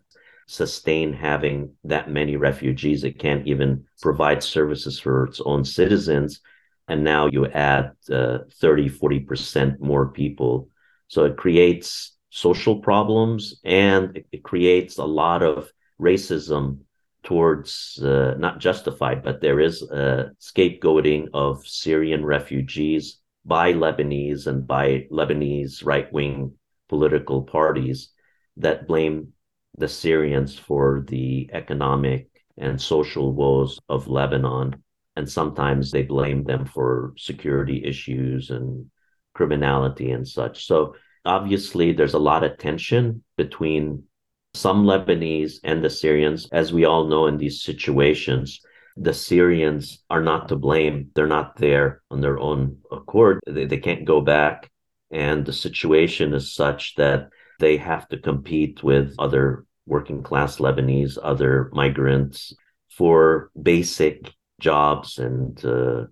sustain 0.47 1.11
having 1.11 1.73
that 1.83 2.09
many 2.09 2.37
refugees. 2.37 3.03
It 3.03 3.19
can't 3.19 3.47
even 3.47 3.85
provide 4.01 4.43
services 4.43 4.99
for 4.99 5.25
its 5.25 5.41
own 5.43 5.65
citizens. 5.65 6.41
And 6.87 7.03
now 7.03 7.25
you 7.25 7.47
add 7.47 7.93
uh, 8.11 8.39
30 8.59 8.89
40% 8.89 9.79
more 9.79 10.09
people. 10.09 10.69
So 11.07 11.25
it 11.25 11.37
creates 11.37 12.15
social 12.29 12.79
problems 12.81 13.59
and 13.63 14.21
it 14.31 14.43
creates 14.43 14.97
a 14.97 15.05
lot 15.05 15.41
of 15.41 15.71
racism 15.99 16.79
towards 17.25 17.99
uh, 18.01 18.35
not 18.38 18.59
justified, 18.59 19.23
but 19.23 19.41
there 19.41 19.59
is 19.59 19.81
a 19.81 20.31
scapegoating 20.39 21.27
of 21.33 21.67
Syrian 21.67 22.23
refugees 22.23 23.19
by 23.43 23.73
Lebanese 23.73 24.47
and 24.47 24.65
by 24.65 25.07
Lebanese 25.11 25.85
right 25.85 26.11
wing 26.13 26.53
political 26.88 27.41
parties 27.41 28.11
that 28.57 28.88
blame 28.88 29.33
the 29.77 29.88
Syrians 29.88 30.57
for 30.57 31.03
the 31.07 31.49
economic 31.51 32.29
and 32.57 32.79
social 32.79 33.33
woes 33.33 33.79
of 33.89 34.07
Lebanon. 34.07 34.81
And 35.17 35.29
sometimes 35.29 35.91
they 35.91 36.03
blame 36.03 36.43
them 36.43 36.65
for 36.65 37.13
security 37.17 37.83
issues 37.85 38.51
and 38.51 38.89
criminality 39.33 40.11
and 40.11 40.27
such. 40.27 40.65
So 40.65 40.95
obviously, 41.25 41.91
there's 41.91 42.13
a 42.13 42.19
lot 42.19 42.43
of 42.43 42.57
tension 42.57 43.23
between 43.35 44.03
some 44.55 44.85
Lebanese 44.85 45.59
and 45.63 45.83
the 45.83 45.89
Syrians, 45.89 46.47
as 46.51 46.73
we 46.73 46.85
all 46.85 47.07
know 47.07 47.27
in 47.27 47.37
these 47.37 47.63
situations, 47.63 48.61
the 48.97 49.13
Syrians 49.13 50.03
are 50.09 50.21
not 50.21 50.47
to 50.47 50.55
blame. 50.55 51.11
They're 51.13 51.27
not 51.27 51.57
there 51.57 52.01
on 52.09 52.21
their 52.21 52.39
own 52.39 52.77
accord. 52.91 53.39
They, 53.45 53.65
they 53.65 53.77
can't 53.77 54.05
go 54.05 54.21
back. 54.21 54.71
And 55.11 55.45
the 55.45 55.53
situation 55.53 56.33
is 56.33 56.53
such 56.53 56.95
that 56.95 57.29
they 57.59 57.77
have 57.77 58.07
to 58.09 58.17
compete 58.17 58.83
with 58.83 59.15
other 59.19 59.65
working 59.85 60.23
class 60.23 60.57
Lebanese, 60.57 61.17
other 61.21 61.69
migrants 61.73 62.53
for 62.89 63.51
basic 63.61 64.33
jobs 64.59 65.19
and 65.19 65.63
uh, 65.65 66.05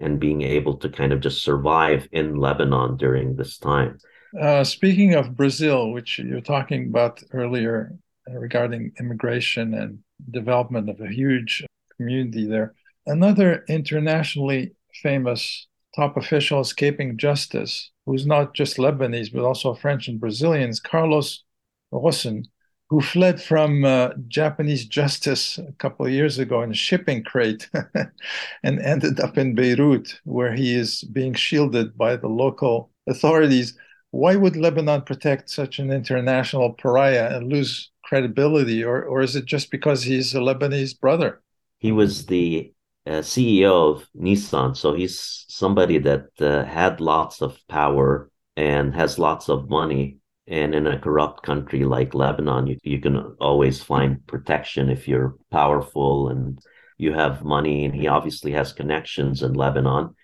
and 0.00 0.18
being 0.18 0.42
able 0.42 0.76
to 0.78 0.88
kind 0.88 1.12
of 1.12 1.20
just 1.20 1.42
survive 1.42 2.08
in 2.10 2.36
Lebanon 2.36 2.96
during 2.96 3.36
this 3.36 3.58
time. 3.58 3.98
Uh, 4.40 4.64
speaking 4.64 5.14
of 5.14 5.36
Brazil, 5.36 5.92
which 5.92 6.18
you're 6.18 6.40
talking 6.40 6.88
about 6.88 7.22
earlier, 7.32 7.96
regarding 8.28 8.92
immigration 8.98 9.74
and 9.74 9.98
development 10.30 10.88
of 10.88 11.00
a 11.00 11.08
huge 11.08 11.64
community 11.96 12.46
there. 12.46 12.74
Another 13.06 13.64
internationally 13.68 14.72
famous 15.02 15.66
top 15.94 16.16
official 16.16 16.60
escaping 16.60 17.16
justice, 17.16 17.90
who's 18.06 18.26
not 18.26 18.54
just 18.54 18.78
Lebanese, 18.78 19.32
but 19.32 19.44
also 19.44 19.74
French 19.74 20.08
and 20.08 20.18
Brazilians, 20.18 20.80
Carlos 20.80 21.44
Ghosn, 21.92 22.46
who 22.90 23.00
fled 23.00 23.40
from 23.40 23.84
uh, 23.84 24.10
Japanese 24.28 24.86
justice 24.86 25.58
a 25.58 25.72
couple 25.78 26.06
of 26.06 26.12
years 26.12 26.38
ago 26.38 26.62
in 26.62 26.70
a 26.70 26.74
shipping 26.74 27.22
crate 27.22 27.68
and 28.62 28.80
ended 28.80 29.20
up 29.20 29.38
in 29.38 29.54
Beirut, 29.54 30.20
where 30.24 30.52
he 30.52 30.74
is 30.74 31.02
being 31.04 31.34
shielded 31.34 31.96
by 31.96 32.16
the 32.16 32.28
local 32.28 32.90
authorities. 33.06 33.76
Why 34.14 34.36
would 34.36 34.56
Lebanon 34.56 35.02
protect 35.02 35.50
such 35.50 35.78
an 35.78 35.90
international 35.90 36.74
pariah 36.74 37.36
and 37.36 37.52
lose 37.52 37.90
credibility, 38.04 38.84
or, 38.84 39.02
or 39.02 39.22
is 39.22 39.34
it 39.34 39.44
just 39.44 39.70
because 39.70 40.04
he's 40.04 40.34
a 40.34 40.38
Lebanese 40.38 40.98
brother? 40.98 41.42
He 41.78 41.92
was 41.92 42.26
the 42.26 42.72
uh, 43.06 43.22
CEO 43.22 43.96
of 43.96 44.08
Nissan, 44.16 44.76
so 44.76 44.94
he's 44.94 45.44
somebody 45.48 45.98
that 45.98 46.26
uh, 46.40 46.64
had 46.64 47.00
lots 47.00 47.42
of 47.42 47.58
power 47.68 48.30
and 48.56 48.94
has 48.94 49.18
lots 49.18 49.48
of 49.48 49.68
money 49.68 50.18
and 50.46 50.74
in 50.74 50.86
a 50.86 50.98
corrupt 50.98 51.42
country 51.42 51.84
like 51.84 52.14
Lebanon, 52.14 52.66
you, 52.66 52.76
you 52.82 53.00
can 53.00 53.16
always 53.40 53.82
find 53.82 54.26
protection 54.26 54.90
if 54.90 55.08
you're 55.08 55.36
powerful 55.50 56.28
and 56.28 56.58
you 56.98 57.14
have 57.14 57.44
money. 57.44 57.86
And 57.86 57.94
he 57.94 58.08
obviously 58.08 58.52
has 58.52 58.72
connections 58.72 59.42
in 59.42 59.54
Lebanon 59.54 60.14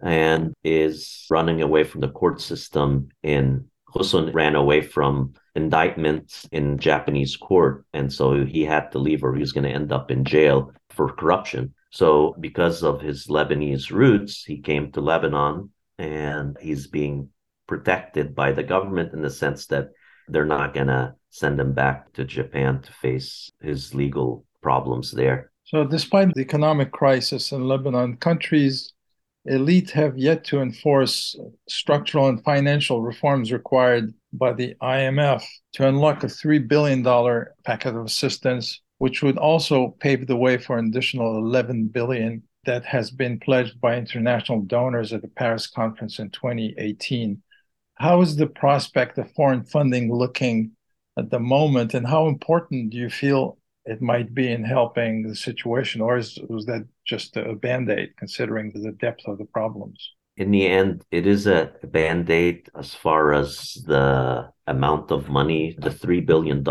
and 0.00 0.54
is 0.62 1.26
running 1.30 1.62
away 1.62 1.84
from 1.84 2.00
the 2.00 2.08
court 2.08 2.40
system 2.40 3.08
in 3.22 3.68
Ghosn 3.94 4.34
ran 4.34 4.54
away 4.54 4.82
from 4.82 5.34
indictments 5.54 6.46
in 6.52 6.78
Japanese 6.78 7.36
court. 7.36 7.84
And 7.92 8.12
so 8.12 8.44
he 8.44 8.64
had 8.64 8.92
to 8.92 8.98
leave 8.98 9.24
or 9.24 9.34
he 9.34 9.40
was 9.40 9.52
going 9.52 9.64
to 9.64 9.70
end 9.70 9.92
up 9.92 10.10
in 10.10 10.24
jail 10.24 10.72
for 10.90 11.12
corruption. 11.12 11.74
So 11.90 12.36
because 12.38 12.82
of 12.82 13.00
his 13.00 13.28
Lebanese 13.28 13.90
roots, 13.90 14.44
he 14.44 14.60
came 14.60 14.92
to 14.92 15.00
Lebanon 15.00 15.70
and 15.98 16.56
he's 16.60 16.86
being 16.86 17.30
protected 17.66 18.34
by 18.34 18.52
the 18.52 18.62
government 18.62 19.14
in 19.14 19.22
the 19.22 19.30
sense 19.30 19.66
that 19.66 19.88
they're 20.28 20.44
not 20.44 20.74
going 20.74 20.88
to 20.88 21.14
send 21.30 21.58
him 21.58 21.72
back 21.72 22.12
to 22.12 22.24
Japan 22.24 22.82
to 22.82 22.92
face 22.92 23.50
his 23.60 23.94
legal 23.94 24.44
problems 24.62 25.10
there. 25.10 25.50
So, 25.64 25.84
despite 25.84 26.32
the 26.32 26.40
economic 26.40 26.92
crisis 26.92 27.52
in 27.52 27.68
Lebanon, 27.68 28.16
countries 28.16 28.94
elite 29.48 29.90
have 29.90 30.16
yet 30.16 30.44
to 30.44 30.60
enforce 30.60 31.36
structural 31.68 32.28
and 32.28 32.42
financial 32.44 33.02
reforms 33.02 33.52
required 33.52 34.12
by 34.32 34.52
the 34.52 34.74
IMF 34.82 35.42
to 35.74 35.88
unlock 35.88 36.22
a 36.22 36.26
$3 36.26 36.68
billion 36.68 37.02
packet 37.64 37.94
of 37.94 38.04
assistance, 38.04 38.80
which 38.98 39.22
would 39.22 39.38
also 39.38 39.96
pave 40.00 40.26
the 40.26 40.36
way 40.36 40.58
for 40.58 40.78
an 40.78 40.86
additional 40.86 41.38
11 41.38 41.88
billion 41.88 42.42
that 42.66 42.84
has 42.84 43.10
been 43.10 43.40
pledged 43.40 43.80
by 43.80 43.96
international 43.96 44.60
donors 44.62 45.12
at 45.12 45.22
the 45.22 45.28
Paris 45.28 45.66
conference 45.66 46.18
in 46.18 46.30
2018 46.30 47.42
how 47.98 48.20
is 48.20 48.36
the 48.36 48.46
prospect 48.46 49.18
of 49.18 49.30
foreign 49.32 49.64
funding 49.64 50.12
looking 50.12 50.72
at 51.16 51.30
the 51.30 51.40
moment, 51.40 51.94
and 51.94 52.06
how 52.06 52.28
important 52.28 52.90
do 52.90 52.96
you 52.96 53.10
feel 53.10 53.57
it 53.88 54.02
might 54.02 54.34
be 54.34 54.52
in 54.52 54.64
helping 54.64 55.22
the 55.22 55.34
situation, 55.34 56.02
or 56.02 56.18
is, 56.18 56.38
was 56.48 56.66
that 56.66 56.86
just 57.06 57.36
a 57.38 57.54
band 57.54 57.90
aid 57.90 58.10
considering 58.18 58.70
the 58.70 58.92
depth 58.92 59.26
of 59.26 59.38
the 59.38 59.46
problems? 59.46 59.98
In 60.36 60.50
the 60.50 60.66
end, 60.66 61.04
it 61.10 61.26
is 61.26 61.46
a 61.46 61.72
band 61.82 62.28
aid 62.28 62.68
as 62.78 62.94
far 62.94 63.32
as 63.32 63.82
the 63.86 64.50
amount 64.66 65.10
of 65.10 65.30
money. 65.30 65.74
The 65.78 65.90
$3 65.90 66.24
billion 66.26 66.62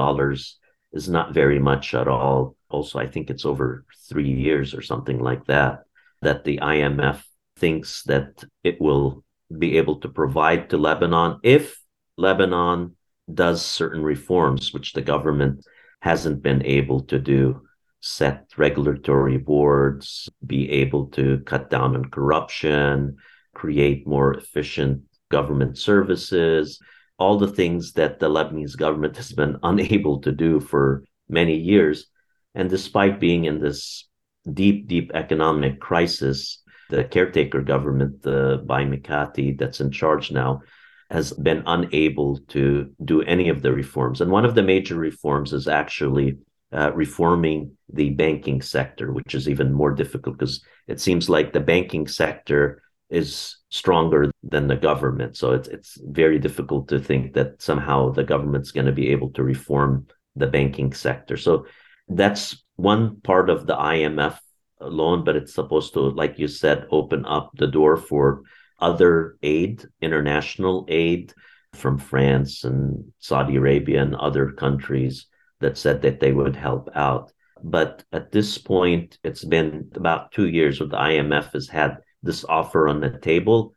is 0.94 1.10
not 1.10 1.34
very 1.34 1.60
much 1.60 1.96
at 1.96 2.08
all. 2.08 2.56
Also, 2.70 3.00
I 3.00 3.08
think 3.08 3.30
it's 3.30 3.46
over 3.46 3.84
three 4.08 4.32
years 4.32 4.76
or 4.76 4.84
something 4.84 5.20
like 5.20 5.46
that, 5.48 5.86
that 6.22 6.44
the 6.44 6.60
IMF 6.62 7.24
thinks 7.58 8.04
that 8.04 8.44
it 8.64 8.80
will 8.80 9.24
be 9.58 9.78
able 9.78 10.00
to 10.02 10.10
provide 10.10 10.70
to 10.70 10.78
Lebanon 10.78 11.40
if 11.44 11.82
Lebanon 12.16 12.96
does 13.34 13.66
certain 13.66 14.04
reforms, 14.04 14.72
which 14.72 14.94
the 14.94 15.02
government 15.02 15.66
hasn't 16.02 16.42
been 16.42 16.64
able 16.66 17.02
to 17.02 17.20
do, 17.20 17.62
set 18.02 18.48
regulatory 18.58 19.38
boards, 19.38 20.30
be 20.46 20.70
able 20.70 21.08
to 21.08 21.40
cut 21.46 21.70
down 21.70 21.96
on 21.96 22.06
corruption, 22.06 23.18
create 23.54 24.08
more 24.08 24.34
efficient 24.34 25.02
government 25.30 25.78
services, 25.78 26.80
all 27.18 27.38
the 27.38 27.48
things 27.48 27.94
that 27.94 28.20
the 28.20 28.30
Lebanese 28.30 28.78
government 28.78 29.18
has 29.22 29.32
been 29.32 29.58
unable 29.64 30.22
to 30.22 30.32
do 30.32 30.60
for 30.60 31.04
many 31.28 31.56
years. 31.56 32.08
And 32.56 32.70
despite 32.70 33.20
being 33.20 33.46
in 33.46 33.60
this 33.60 34.08
deep, 34.52 34.88
deep 34.88 35.12
economic 35.14 35.80
crisis, 35.80 36.62
the 36.90 37.04
caretaker 37.04 37.62
government, 37.62 38.22
the 38.22 38.64
by 38.66 38.86
Mikati 38.86 39.58
that's 39.58 39.82
in 39.82 39.92
charge 39.92 40.32
now, 40.32 40.62
has 41.10 41.32
been 41.34 41.64
unable 41.66 42.38
to 42.50 42.92
do 43.04 43.22
any 43.22 43.50
of 43.50 43.62
the 43.62 43.72
reforms. 43.72 44.22
And 44.22 44.32
one 44.32 44.46
of 44.46 44.56
the 44.56 44.64
major 44.64 44.96
reforms 44.96 45.54
is 45.54 45.68
actually 45.68 46.38
uh, 46.74 46.92
reforming 46.94 47.78
the 47.92 48.10
banking 48.10 48.62
sector, 48.62 49.14
which 49.14 49.34
is 49.34 49.48
even 49.48 49.72
more 49.72 49.92
difficult 49.92 50.38
because 50.38 50.64
it 50.88 51.00
seems 51.00 51.30
like 51.30 51.54
the 51.54 51.62
banking 51.62 52.08
sector 52.08 52.82
is 53.10 53.58
stronger 53.70 54.30
than 54.44 54.68
the 54.68 54.76
government. 54.76 55.38
So 55.38 55.54
it's 55.54 55.70
it's 55.70 55.98
very 56.04 56.40
difficult 56.40 56.90
to 56.90 57.00
think 57.00 57.34
that 57.34 57.62
somehow 57.62 58.12
the 58.12 58.24
government's 58.24 58.72
going 58.72 58.88
to 58.88 58.92
be 58.92 59.10
able 59.10 59.30
to 59.32 59.44
reform 59.44 60.08
the 60.36 60.48
banking 60.48 60.94
sector. 60.94 61.38
So 61.38 61.68
that's 62.10 62.64
one 62.76 63.22
part 63.22 63.50
of 63.50 63.66
the 63.66 63.76
IMF 63.76 64.38
loan, 64.82 65.24
but 65.24 65.36
it's 65.36 65.54
supposed 65.54 65.94
to, 65.94 66.02
like 66.02 66.38
you 66.38 66.48
said, 66.48 66.86
open 66.92 67.26
up 67.26 67.52
the 67.56 67.68
door 67.68 67.98
for 67.98 68.44
other 68.80 69.38
aid, 69.42 69.84
international 70.02 70.86
aid 70.90 71.34
from 71.74 71.98
France 71.98 72.64
and 72.64 73.12
Saudi 73.20 73.56
Arabia 73.56 74.02
and 74.02 74.16
other 74.16 74.52
countries 74.52 75.28
that 75.60 75.78
said 75.78 76.02
that 76.02 76.20
they 76.20 76.32
would 76.32 76.56
help 76.56 76.90
out. 76.96 77.32
But 77.64 78.04
at 78.12 78.32
this 78.32 78.58
point, 78.58 79.18
it's 79.24 79.44
been 79.44 79.92
about 79.96 80.32
two 80.32 80.48
years 80.48 80.80
where 80.80 80.90
the 80.90 80.98
IMF 80.98 81.54
has 81.54 81.68
had 81.68 81.98
this 82.22 82.46
offer 82.46 82.88
on 82.88 83.00
the 83.00 83.18
table, 83.18 83.74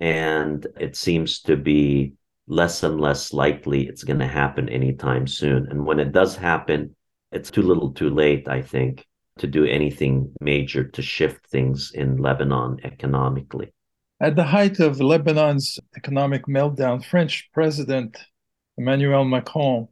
and 0.00 0.66
it 0.78 0.96
seems 0.96 1.40
to 1.42 1.56
be 1.56 2.14
less 2.48 2.82
and 2.82 3.00
less 3.00 3.32
likely 3.32 3.86
it's 3.86 4.02
going 4.02 4.18
to 4.18 4.26
happen 4.26 4.68
anytime 4.68 5.26
soon. 5.26 5.68
And 5.70 5.86
when 5.86 6.00
it 6.00 6.12
does 6.12 6.36
happen, 6.36 6.96
it's 7.30 7.50
too 7.50 7.62
little 7.62 7.92
too 7.92 8.10
late, 8.10 8.48
I 8.48 8.62
think 8.62 9.06
to 9.38 9.46
do 9.46 9.64
anything 9.64 10.32
major 10.40 10.84
to 10.84 11.02
shift 11.02 11.46
things 11.46 11.92
in 11.94 12.16
Lebanon 12.16 12.78
economically. 12.84 13.72
At 14.22 14.36
the 14.36 14.44
height 14.44 14.78
of 14.78 15.00
Lebanon's 15.00 15.80
economic 15.96 16.46
meltdown, 16.46 17.04
French 17.04 17.50
President 17.52 18.16
Emmanuel 18.78 19.24
Macron 19.24 19.88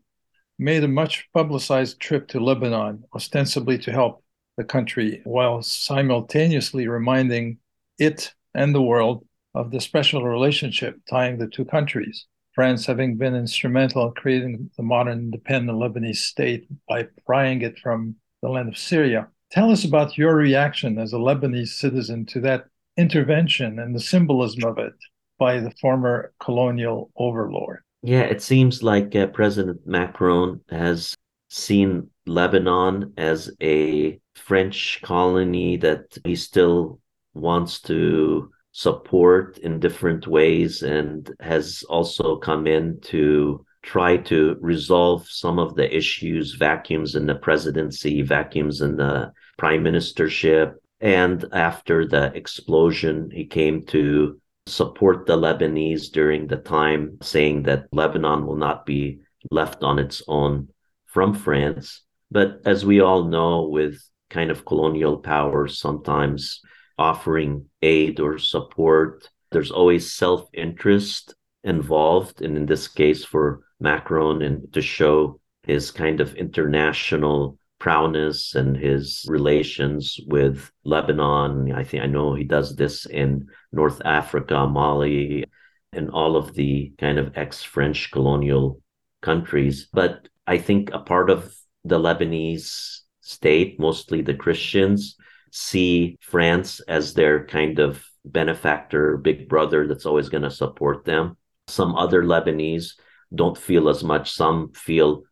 made 0.57 0.85
a 0.85 0.89
much 0.89 1.29
publicized 1.35 1.99
trip 1.99 2.29
to 2.29 2.39
Lebanon, 2.39 3.03
ostensibly 3.13 3.77
to 3.79 3.91
help 3.91 4.23
the 4.57 4.63
country, 4.63 5.21
while 5.25 5.63
simultaneously 5.63 6.87
reminding 6.87 7.59
it 7.99 8.33
and 8.55 8.73
the 8.73 8.81
world 8.81 9.27
of 9.57 9.73
the 9.73 9.81
special 9.81 10.25
relationship 10.25 11.01
tying 11.11 11.37
the 11.37 11.49
two 11.49 11.65
countries. 11.65 12.27
France 12.53 12.87
having 12.87 13.17
been 13.17 13.35
instrumental 13.35 14.07
in 14.07 14.13
creating 14.13 14.71
the 14.77 14.85
modern 14.85 15.19
independent 15.19 15.77
Lebanese 15.77 16.19
state 16.19 16.69
by 16.89 17.09
prying 17.27 17.63
it 17.63 17.81
from 17.81 18.15
the 18.43 18.49
land 18.49 18.69
of 18.69 18.79
Syria. 18.79 19.27
Tell 19.51 19.73
us 19.73 19.85
about 19.85 20.17
your 20.17 20.37
reaction 20.37 21.01
as 21.01 21.13
a 21.13 21.17
Lebanese 21.17 21.71
citizen 21.71 22.27
to 22.27 22.41
that 22.43 22.67
intervention 23.01 23.79
and 23.79 23.95
the 23.95 24.01
symbolism 24.01 24.65
of 24.65 24.79
it 24.79 24.93
by 25.39 25.59
the 25.59 25.71
former 25.81 26.33
colonial 26.39 27.11
overlord. 27.17 27.81
Yeah, 28.03 28.23
it 28.23 28.43
seems 28.43 28.83
like 28.83 29.15
uh, 29.17 29.27
President 29.29 29.87
Macron 29.87 30.61
has 30.71 31.15
seen 31.49 32.11
Lebanon 32.27 33.13
as 33.17 33.51
a 33.61 34.21
French 34.35 35.01
colony 35.03 35.77
that 35.79 36.17
he 36.25 36.37
still 36.37 37.01
wants 37.35 37.81
to 37.83 38.51
support 38.73 39.59
in 39.59 39.81
different 39.81 40.27
ways 40.27 40.83
and 40.83 41.31
has 41.41 41.85
also 41.89 42.37
come 42.37 42.67
in 42.67 43.01
to 43.01 43.65
try 43.83 44.17
to 44.17 44.57
resolve 44.61 45.27
some 45.29 45.59
of 45.59 45.75
the 45.75 45.97
issues, 45.97 46.55
vacuums 46.55 47.15
in 47.15 47.27
the 47.27 47.35
presidency, 47.35 48.23
vacuums 48.23 48.81
in 48.81 48.97
the 48.97 49.33
prime 49.59 49.83
ministership. 49.83 50.75
And 51.01 51.45
after 51.53 52.07
the 52.07 52.33
explosion, 52.35 53.31
he 53.31 53.47
came 53.47 53.85
to 53.87 54.41
support 54.67 55.27
the 55.27 55.37
Lebanese 55.37 56.13
during 56.13 56.47
the 56.47 56.57
time, 56.57 57.19
saying 57.23 57.63
that 57.65 57.87
Lebanon 57.93 58.47
will 58.47 58.57
not 58.57 58.85
be 58.85 59.21
left 59.51 59.83
on 59.83 59.99
its 59.99 60.23
own 60.29 60.69
from 61.07 61.35
France. 61.35 62.03
But 62.31 62.61
as 62.65 62.85
we 62.85 63.01
all 63.01 63.25
know, 63.25 63.69
with 63.69 64.01
kind 64.29 64.51
of 64.51 64.65
colonial 64.65 65.19
powers 65.19 65.79
sometimes 65.79 66.61
offering 66.99 67.67
aid 67.83 68.21
or 68.21 68.39
support, 68.39 69.29
there's 69.51 69.71
always 69.71 70.13
self 70.13 70.49
interest 70.53 71.35
involved. 71.65 72.43
And 72.43 72.57
in 72.57 72.67
this 72.67 72.87
case, 72.87 73.25
for 73.25 73.63
Macron 73.81 74.43
and 74.43 74.73
to 74.75 74.83
show 74.83 75.41
his 75.65 75.91
kind 75.91 76.21
of 76.21 76.35
international 76.35 77.59
prowess 77.81 78.55
and 78.55 78.77
his 78.77 79.25
relations 79.27 80.21
with 80.27 80.71
Lebanon. 80.85 81.73
I 81.73 81.83
think 81.83 82.05
I 82.05 82.07
know 82.07 82.35
he 82.35 82.45
does 82.45 82.77
this 82.77 83.07
in 83.07 83.49
North 83.73 84.01
Africa, 84.05 84.69
Mali, 84.69 85.45
and 85.93 86.11
all 86.11 86.37
of 86.37 86.55
the 86.55 86.93
kind 86.99 87.19
of 87.19 87.37
ex 87.37 87.63
French 87.65 88.13
colonial 88.13 88.81
countries. 89.23 89.89
But 89.93 90.29
I 90.47 90.59
think 90.59 90.91
a 90.93 91.01
part 91.01 91.31
of 91.31 91.53
the 91.85 91.99
Lebanese 91.99 93.01
state, 93.23 93.81
mostly 93.81 94.23
the 94.23 94.35
Christians, 94.35 95.17
see 95.51 96.19
France 96.21 96.81
as 96.81 97.15
their 97.15 97.47
kind 97.47 97.79
of 97.79 98.05
benefactor, 98.25 99.17
big 99.17 99.49
brother 99.49 99.89
that's 99.89 100.07
always 100.07 100.29
going 100.29 100.43
to 100.43 100.51
support 100.51 101.05
them. 101.05 101.37
Some 101.67 101.97
other 101.97 102.23
Lebanese 102.23 102.93
don't 103.35 103.57
feel 103.57 103.89
as 103.89 104.05
much. 104.05 104.33
Some 104.33 104.73
feel 104.73 105.23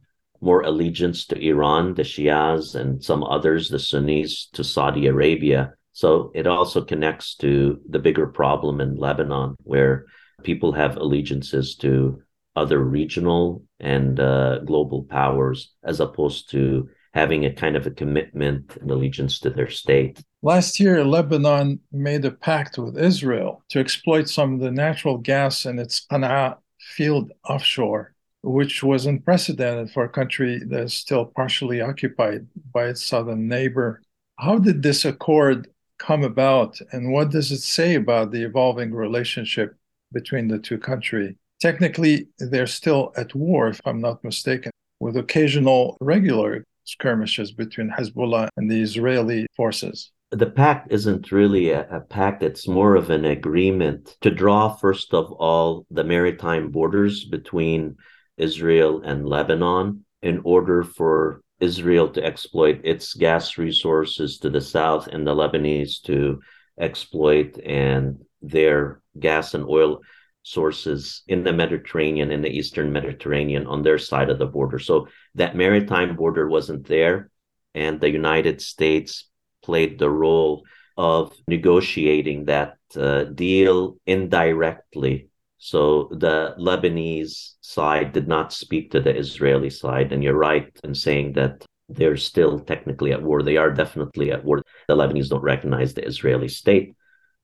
more 0.41 0.63
allegiance 0.63 1.27
to 1.27 1.39
Iran, 1.39 1.95
the 1.95 2.03
Shias, 2.03 2.75
and 2.75 3.03
some 3.03 3.25
others, 3.25 3.69
the 3.69 3.79
Sunnis, 3.79 4.49
to 4.53 4.63
Saudi 4.65 5.07
Arabia. 5.07 5.75
So 5.93 6.31
it 6.35 6.47
also 6.47 6.83
connects 6.83 7.35
to 7.37 7.81
the 7.89 7.99
bigger 7.99 8.27
problem 8.27 8.81
in 8.81 8.97
Lebanon, 8.97 9.57
where 9.65 10.07
people 10.43 10.73
have 10.73 10.97
allegiances 10.97 11.75
to 11.77 12.23
other 12.55 12.79
regional 12.79 13.65
and 13.81 14.19
uh, 14.21 14.59
global 14.61 15.05
powers, 15.05 15.75
as 15.85 16.01
opposed 16.01 16.51
to 16.51 16.89
having 17.15 17.45
a 17.45 17.53
kind 17.53 17.77
of 17.77 17.87
a 17.87 17.91
commitment 17.91 18.77
and 18.81 18.91
allegiance 18.91 19.41
to 19.41 19.51
their 19.51 19.71
state. 19.71 20.23
Last 20.43 20.79
year, 20.79 21.05
Lebanon 21.05 21.81
made 21.91 22.25
a 22.25 22.31
pact 22.31 22.79
with 22.79 22.97
Israel 22.97 23.65
to 23.71 23.81
exploit 23.81 24.29
some 24.29 24.55
of 24.55 24.61
the 24.61 24.71
natural 24.71 25.19
gas 25.19 25.67
in 25.67 25.79
its 25.79 26.07
Qanaa 26.07 26.59
field 26.79 27.33
offshore 27.49 28.15
which 28.49 28.83
was 28.83 29.07
unprecedented 29.07 29.91
for 29.91 30.05
a 30.05 30.09
country 30.09 30.59
that 30.67 30.85
is 30.85 30.95
still 30.95 31.27
partially 31.27 31.81
occupied 31.81 32.47
by 32.73 32.87
its 32.87 33.05
southern 33.05 33.47
neighbor. 33.47 34.03
How 34.39 34.59
did 34.59 34.83
this 34.83 35.05
accord 35.05 35.69
come 35.99 36.23
about, 36.25 36.79
and 36.93 37.13
what 37.13 37.31
does 37.31 37.53
it 37.53 37.61
say 37.61 37.97
about 37.97 38.31
the 38.31 38.43
evolving 38.43 38.95
relationship 38.95 39.75
between 40.13 40.49
the 40.49 40.59
two 40.59 40.79
countries? 40.79 41.35
Technically, 41.61 42.29
they're 42.39 42.67
still 42.67 43.13
at 43.17 43.35
war, 43.35 43.69
if 43.69 43.81
I'm 43.85 44.01
not 44.01 44.23
mistaken, 44.25 44.71
with 45.01 45.17
occasional 45.17 45.97
regular 46.01 46.65
skirmishes 46.85 47.53
between 47.53 47.91
Hezbollah 47.91 48.49
and 48.57 48.71
the 48.71 48.81
Israeli 48.81 49.47
forces 49.57 50.11
the 50.31 50.47
pact 50.47 50.93
isn't 50.93 51.33
really 51.33 51.71
a, 51.71 51.89
a, 51.89 52.01
pact, 52.01 52.43
it's 52.43 52.69
more 52.69 52.97
of 52.97 53.09
an 53.09 53.25
agreement 53.25 54.17
to 54.21 54.31
draw, 54.31 54.69
first 54.69 55.15
of 55.15 55.33
all, 55.33 55.87
the 55.91 56.05
maritime 56.05 56.71
borders 56.71 57.25
between 57.25 57.97
Israel 58.39 59.03
and 59.05 59.27
Lebanon 59.27 60.05
in 60.23 60.41
order 60.45 60.83
for 60.83 61.43
Israel 61.61 62.09
to 62.11 62.25
exploit 62.25 62.81
its 62.85 63.15
gas 63.15 63.59
resources 63.59 64.39
to 64.39 64.51
the 64.51 64.61
south 64.61 65.09
and 65.09 65.27
the 65.27 65.35
Lebanese 65.35 66.03
to 66.03 66.41
exploit 66.81 67.59
and 67.65 68.25
their 68.41 69.01
gas 69.19 69.55
and 69.55 69.65
oil 69.65 70.01
sources 70.43 71.23
in 71.27 71.43
the 71.43 71.53
Mediterranean 71.53 72.31
in 72.31 72.43
the 72.43 72.49
eastern 72.49 72.93
Mediterranean 72.93 73.67
on 73.67 73.83
their 73.83 73.99
side 73.99 74.31
of 74.31 74.39
the 74.39 74.47
border. 74.47 74.79
So 74.79 75.09
that 75.35 75.57
maritime 75.57 76.17
border 76.17 76.49
wasn't 76.49 76.87
there 76.87 77.31
and 77.75 78.01
the 78.01 78.11
United 78.11 78.61
States 78.61 79.29
played 79.63 79.99
the 79.99 80.11
role 80.11 80.65
of 80.97 81.33
negotiating 81.47 82.47
that 82.47 82.77
uh, 82.97 83.25
deal 83.25 83.97
indirectly 84.07 85.28
so 85.59 86.09
the 86.13 86.55
Lebanese 86.59 87.55
side 87.61 88.13
did 88.13 88.29
not 88.29 88.53
speak 88.53 88.93
to 88.93 89.01
the 89.01 89.15
Israeli 89.15 89.71
side. 89.71 90.13
And 90.13 90.23
you're 90.23 90.35
right 90.35 90.71
in 90.85 90.95
saying 90.95 91.33
that 91.33 91.65
they're 91.89 92.17
still 92.17 92.61
technically 92.61 93.13
at 93.13 93.23
war. 93.23 93.43
They 93.43 93.57
are 93.57 93.73
definitely 93.73 94.31
at 94.31 94.45
war. 94.45 94.63
The 94.87 94.95
Lebanese 94.95 95.29
don't 95.29 95.43
recognize 95.43 95.95
the 95.95 96.07
Israeli 96.07 96.49
state. 96.49 96.95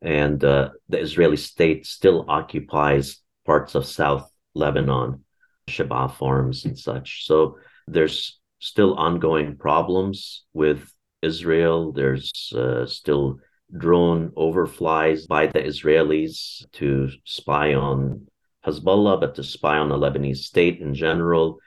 And 0.00 0.44
uh, 0.44 0.70
the 0.88 1.00
Israeli 1.00 1.36
state 1.36 1.86
still 1.86 2.24
occupies 2.28 3.20
parts 3.44 3.74
of 3.74 3.86
South 3.86 4.30
Lebanon, 4.54 5.24
Shebaa 5.68 6.14
farms 6.14 6.64
and 6.64 6.78
such. 6.78 7.26
So 7.26 7.58
there's 7.88 8.38
still 8.60 8.94
ongoing 8.94 9.56
problems 9.56 10.44
with 10.52 10.92
Israel. 11.20 11.92
There's 11.92 12.52
uh, 12.54 12.86
still 12.86 13.40
drone 13.76 14.30
overflies 14.30 15.26
by 15.26 15.46
the 15.46 15.60
Israelis 15.60 16.64
to 16.72 17.08
spy 17.24 17.74
on 17.74 18.26
Hezbollah, 18.66 19.20
but 19.20 19.34
to 19.36 19.44
spy 19.44 19.78
on 19.78 19.88
the 19.88 19.98
Lebanese 19.98 20.38
state 20.38 20.80
in 20.80 20.94
general. 20.94 21.58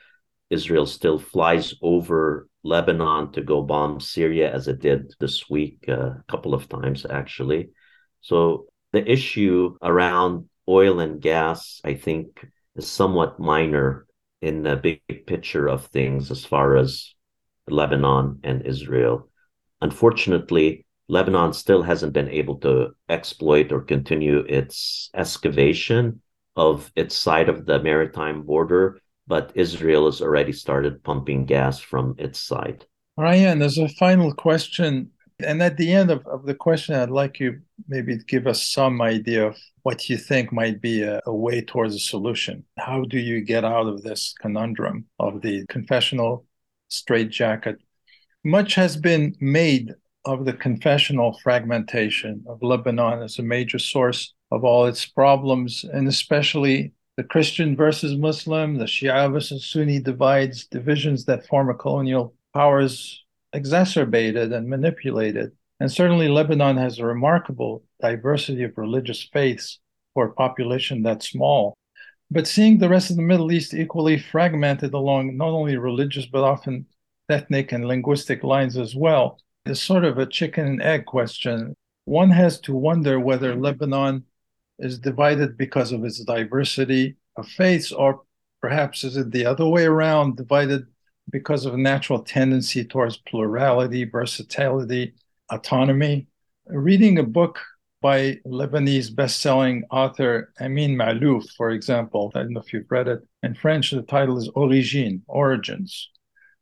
Israel 0.50 0.86
still 0.86 1.20
flies 1.20 1.74
over 1.82 2.48
Lebanon 2.64 3.32
to 3.34 3.42
go 3.42 3.62
bomb 3.62 4.00
Syria, 4.00 4.54
as 4.54 4.68
it 4.68 4.80
did 4.80 5.14
this 5.20 5.50
week 5.50 5.86
uh, 5.88 6.12
a 6.18 6.24
couple 6.28 6.54
of 6.54 6.70
times, 6.70 7.06
actually. 7.10 7.70
So 8.22 8.68
the 8.94 9.10
issue 9.10 9.76
around 9.82 10.50
oil 10.68 11.00
and 11.00 11.22
gas, 11.22 11.82
I 11.84 11.96
think, 11.96 12.48
is 12.76 12.90
somewhat 12.90 13.40
minor 13.40 14.06
in 14.42 14.64
the 14.64 14.76
big 14.76 15.02
picture 15.26 15.68
of 15.68 15.88
things 15.88 16.32
as 16.32 16.46
far 16.46 16.78
as 16.78 17.14
Lebanon 17.70 18.40
and 18.44 18.66
Israel. 18.66 19.30
Unfortunately, 19.82 20.86
Lebanon 21.10 21.54
still 21.54 21.82
hasn't 21.82 22.14
been 22.14 22.30
able 22.30 22.56
to 22.60 22.90
exploit 23.10 23.72
or 23.72 23.82
continue 23.82 24.40
its 24.40 25.10
excavation 25.14 26.22
of 26.56 26.92
its 26.96 27.18
side 27.18 27.50
of 27.50 27.66
the 27.66 27.80
maritime 27.80 28.42
border, 28.42 29.00
but 29.28 29.52
Israel 29.56 30.06
has 30.06 30.22
already 30.22 30.52
started 30.52 31.04
pumping 31.04 31.46
gas 31.46 31.80
from 31.80 32.16
its 32.18 32.40
side. 32.40 32.86
Rayan, 33.18 33.60
there's 33.60 33.78
a 33.78 33.90
final 33.90 34.34
question. 34.34 35.12
And 35.40 35.62
at 35.62 35.78
the 35.78 35.94
end 35.94 36.10
of, 36.10 36.26
of 36.26 36.46
the 36.46 36.56
question, 36.56 36.96
I'd 36.96 37.12
like 37.12 37.40
you 37.40 37.62
maybe 37.88 38.18
to 38.18 38.24
give 38.26 38.48
us 38.48 38.64
some 38.64 39.02
idea 39.02 39.48
of 39.48 39.58
what 39.84 40.10
you 40.10 40.18
think 40.18 40.52
might 40.52 40.82
be 40.82 41.04
a, 41.04 41.22
a 41.26 41.34
way 41.34 41.62
towards 41.62 41.96
a 41.96 42.00
solution. 42.00 42.66
How 42.78 43.04
do 43.04 43.20
you 43.20 43.42
get 43.42 43.64
out 43.64 43.88
of 43.88 44.02
this 44.02 44.34
conundrum 44.42 45.06
of 45.20 45.42
the 45.42 45.66
confessional 45.68 46.46
straitjacket? 46.90 47.78
Much 48.44 48.76
has 48.76 48.98
been 48.98 49.36
made 49.40 49.94
of 50.28 50.46
the 50.46 50.54
confessional 50.54 51.40
fragmentation 51.42 52.44
of 52.48 52.62
Lebanon 52.62 53.24
as 53.24 53.40
a 53.40 53.44
major 53.44 53.80
source 53.80 54.34
of 54.52 54.64
all 54.64 54.86
its 54.86 55.06
problems, 55.06 55.86
and 55.86 56.08
especially 56.08 56.92
the 57.16 57.24
Christian 57.24 57.76
versus 57.76 58.16
Muslim, 58.16 58.78
the 58.78 58.86
Shia 58.86 59.32
versus 59.32 59.66
Sunni 59.66 60.00
divides, 60.00 60.68
divisions 60.68 61.26
that 61.26 61.48
former 61.48 61.74
colonial 61.74 62.36
powers 62.54 63.24
exacerbated 63.54 64.52
and 64.52 64.68
manipulated. 64.68 65.54
And 65.80 65.92
certainly, 65.92 66.28
Lebanon 66.28 66.78
has 66.78 67.00
a 67.00 67.06
remarkable 67.06 67.84
diversity 68.02 68.64
of 68.64 68.78
religious 68.78 69.24
faiths 69.24 69.80
for 70.14 70.26
a 70.26 70.34
population 70.34 71.04
that 71.04 71.24
small. 71.24 71.74
But 72.30 72.48
seeing 72.48 72.78
the 72.78 72.90
rest 72.90 73.10
of 73.10 73.16
the 73.16 73.22
Middle 73.22 73.52
East 73.52 73.74
equally 73.74 74.20
fragmented 74.20 74.94
along 74.94 75.38
not 75.38 75.50
only 75.50 75.78
religious 75.78 76.26
but 76.26 76.44
often 76.44 76.86
ethnic 77.30 77.72
and 77.72 77.88
linguistic 77.88 78.44
lines 78.44 78.78
as 78.78 78.96
well, 78.96 79.40
is 79.70 79.82
sort 79.82 80.06
of 80.06 80.18
a 80.18 80.26
chicken 80.26 80.66
and 80.66 80.82
egg 80.82 81.06
question. 81.06 81.74
One 82.06 82.30
has 82.30 82.60
to 82.62 82.74
wonder 82.74 83.20
whether 83.20 83.52
mm-hmm. 83.52 83.64
Lebanon 83.64 84.24
is 84.80 85.00
divided 85.00 85.58
because 85.58 85.92
of 85.92 86.04
its 86.04 86.24
diversity 86.24 87.18
of 87.36 87.48
faiths, 87.48 87.92
or 87.92 88.22
perhaps 88.62 89.04
is 89.04 89.18
it 89.18 89.32
the 89.32 89.46
other 89.46 89.68
way 89.68 89.86
around, 89.86 90.38
divided 90.38 90.86
because 91.30 91.66
of 91.66 91.74
a 91.74 91.78
natural 91.78 92.24
tendency 92.24 92.86
towards 92.86 93.18
plurality, 93.18 94.06
versatility, 94.06 95.14
autonomy. 95.50 96.28
Reading 96.68 97.20
a 97.20 97.24
book 97.24 97.60
by 98.02 98.40
Lebanese 98.46 99.14
best-selling 99.14 99.84
author 99.90 100.54
Amin 100.62 100.96
Maalouf, 100.96 101.50
for 101.58 101.72
example, 101.72 102.32
I 102.36 102.44
don't 102.44 102.54
know 102.54 102.62
if 102.62 102.72
you've 102.72 102.90
read 102.92 103.08
it. 103.08 103.22
In 103.44 103.56
French, 103.56 103.92
the 103.92 104.04
title 104.04 104.38
is 104.38 104.50
Origine, 104.50 105.24
Origins, 105.28 106.10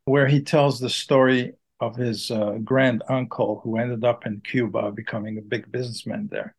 where 0.06 0.28
he 0.28 0.42
tells 0.42 0.80
the 0.80 0.90
story 0.90 1.54
of 1.86 1.96
his 1.96 2.32
uh, 2.32 2.58
grand 2.64 3.04
uncle 3.10 3.62
who 3.64 3.78
ended 3.78 4.04
up 4.04 4.26
in 4.26 4.42
Cuba 4.42 4.92
becoming 4.92 5.38
a 5.38 5.42
big 5.42 5.72
businessman 5.72 6.28
there. 6.32 6.56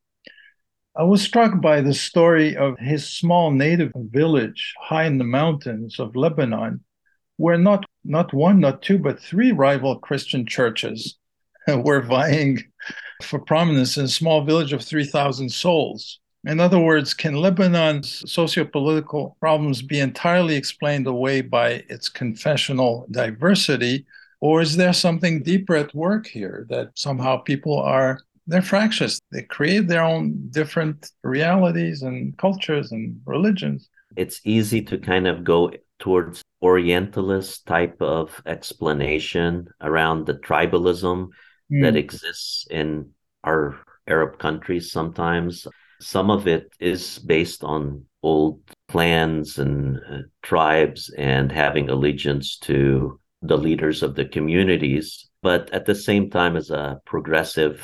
I 0.96 1.02
was 1.02 1.20
struck 1.20 1.60
by 1.60 1.82
the 1.82 1.92
story 1.92 2.56
of 2.56 2.78
his 2.78 3.06
small 3.08 3.50
native 3.50 3.92
village 3.94 4.72
high 4.80 5.04
in 5.04 5.18
the 5.18 5.24
mountains 5.24 5.98
of 6.00 6.16
Lebanon, 6.16 6.80
where 7.36 7.58
not, 7.58 7.84
not 8.04 8.32
one, 8.32 8.60
not 8.60 8.80
two, 8.80 8.98
but 8.98 9.20
three 9.20 9.52
rival 9.52 9.98
Christian 9.98 10.46
churches 10.46 11.18
were 11.68 12.00
vying 12.00 12.62
for 13.22 13.38
prominence 13.38 13.96
in 13.98 14.04
a 14.04 14.08
small 14.08 14.44
village 14.44 14.72
of 14.72 14.82
3,000 14.82 15.50
souls. 15.50 16.20
In 16.44 16.60
other 16.60 16.78
words, 16.78 17.12
can 17.12 17.36
Lebanon's 17.36 18.22
socio-political 18.30 19.36
problems 19.40 19.82
be 19.82 19.98
entirely 19.98 20.54
explained 20.54 21.06
away 21.06 21.40
by 21.40 21.84
its 21.88 22.08
confessional 22.08 23.06
diversity, 23.10 24.06
or 24.40 24.60
is 24.60 24.76
there 24.76 24.92
something 24.92 25.42
deeper 25.42 25.74
at 25.74 25.94
work 25.94 26.26
here 26.26 26.66
that 26.68 26.90
somehow 26.94 27.36
people 27.38 27.80
are 27.80 28.20
they're 28.46 28.62
fractious. 28.62 29.20
They 29.32 29.42
create 29.42 29.88
their 29.88 30.04
own 30.04 30.48
different 30.50 31.10
realities 31.22 32.02
and 32.02 32.36
cultures 32.38 32.92
and 32.92 33.20
religions. 33.26 33.88
It's 34.16 34.40
easy 34.44 34.82
to 34.82 34.98
kind 34.98 35.26
of 35.26 35.44
go 35.44 35.72
towards 35.98 36.42
Orientalist 36.62 37.66
type 37.66 38.00
of 38.00 38.40
explanation 38.46 39.68
around 39.80 40.26
the 40.26 40.34
tribalism 40.34 41.28
mm. 41.72 41.82
that 41.82 41.96
exists 41.96 42.66
in 42.70 43.10
our 43.44 43.78
Arab 44.06 44.38
countries 44.38 44.92
sometimes. 44.92 45.66
Some 46.00 46.30
of 46.30 46.46
it 46.46 46.72
is 46.78 47.18
based 47.18 47.64
on 47.64 48.04
old 48.22 48.60
clans 48.88 49.58
and 49.58 49.98
uh, 49.98 50.18
tribes 50.42 51.10
and 51.16 51.50
having 51.50 51.88
allegiance 51.88 52.58
to 52.58 53.18
the 53.46 53.56
leaders 53.56 54.02
of 54.02 54.14
the 54.14 54.24
communities. 54.24 55.28
But 55.42 55.70
at 55.72 55.86
the 55.86 55.94
same 55.94 56.30
time, 56.30 56.56
as 56.56 56.70
a 56.70 57.00
progressive 57.06 57.82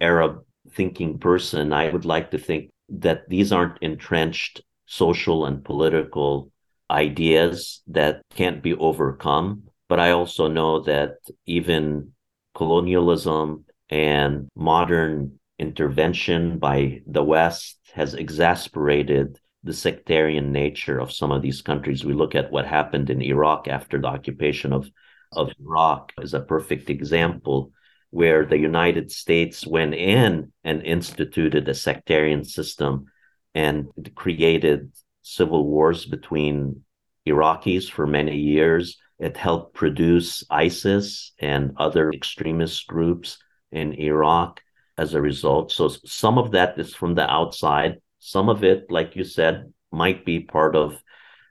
Arab 0.00 0.44
thinking 0.72 1.18
person, 1.18 1.72
I 1.72 1.90
would 1.90 2.04
like 2.04 2.30
to 2.30 2.38
think 2.38 2.70
that 2.88 3.28
these 3.28 3.52
aren't 3.52 3.82
entrenched 3.82 4.62
social 4.86 5.46
and 5.46 5.64
political 5.64 6.50
ideas 6.90 7.82
that 7.86 8.22
can't 8.34 8.62
be 8.62 8.74
overcome. 8.74 9.64
But 9.88 10.00
I 10.00 10.10
also 10.10 10.48
know 10.48 10.80
that 10.80 11.16
even 11.46 12.12
colonialism 12.54 13.64
and 13.88 14.48
modern 14.54 15.38
intervention 15.58 16.58
by 16.58 17.02
the 17.06 17.22
West 17.22 17.78
has 17.94 18.14
exasperated 18.14 19.38
the 19.62 19.74
sectarian 19.74 20.52
nature 20.52 20.98
of 20.98 21.12
some 21.12 21.30
of 21.30 21.42
these 21.42 21.60
countries. 21.60 22.04
We 22.04 22.14
look 22.14 22.34
at 22.34 22.50
what 22.50 22.66
happened 22.66 23.10
in 23.10 23.20
Iraq 23.20 23.68
after 23.68 24.00
the 24.00 24.06
occupation 24.06 24.72
of, 24.72 24.90
of 25.32 25.52
Iraq 25.60 26.12
is 26.20 26.34
a 26.34 26.40
perfect 26.40 26.90
example, 26.90 27.72
where 28.10 28.44
the 28.44 28.58
United 28.58 29.10
States 29.12 29.66
went 29.66 29.94
in 29.94 30.52
and 30.64 30.82
instituted 30.82 31.68
a 31.68 31.74
sectarian 31.74 32.44
system 32.44 33.06
and 33.54 33.86
created 34.14 34.90
civil 35.22 35.66
wars 35.66 36.06
between 36.06 36.82
Iraqis 37.26 37.88
for 37.90 38.06
many 38.06 38.36
years. 38.36 38.98
It 39.18 39.36
helped 39.36 39.74
produce 39.74 40.44
ISIS 40.50 41.32
and 41.38 41.72
other 41.76 42.10
extremist 42.10 42.86
groups 42.86 43.38
in 43.70 43.92
Iraq 43.92 44.60
as 44.98 45.14
a 45.14 45.20
result. 45.20 45.70
So 45.72 45.88
some 45.88 46.38
of 46.38 46.52
that 46.52 46.78
is 46.78 46.94
from 46.94 47.14
the 47.14 47.30
outside. 47.30 48.00
Some 48.18 48.48
of 48.48 48.64
it, 48.64 48.90
like 48.90 49.16
you 49.16 49.24
said, 49.24 49.72
might 49.92 50.24
be 50.24 50.40
part 50.40 50.74
of 50.74 51.00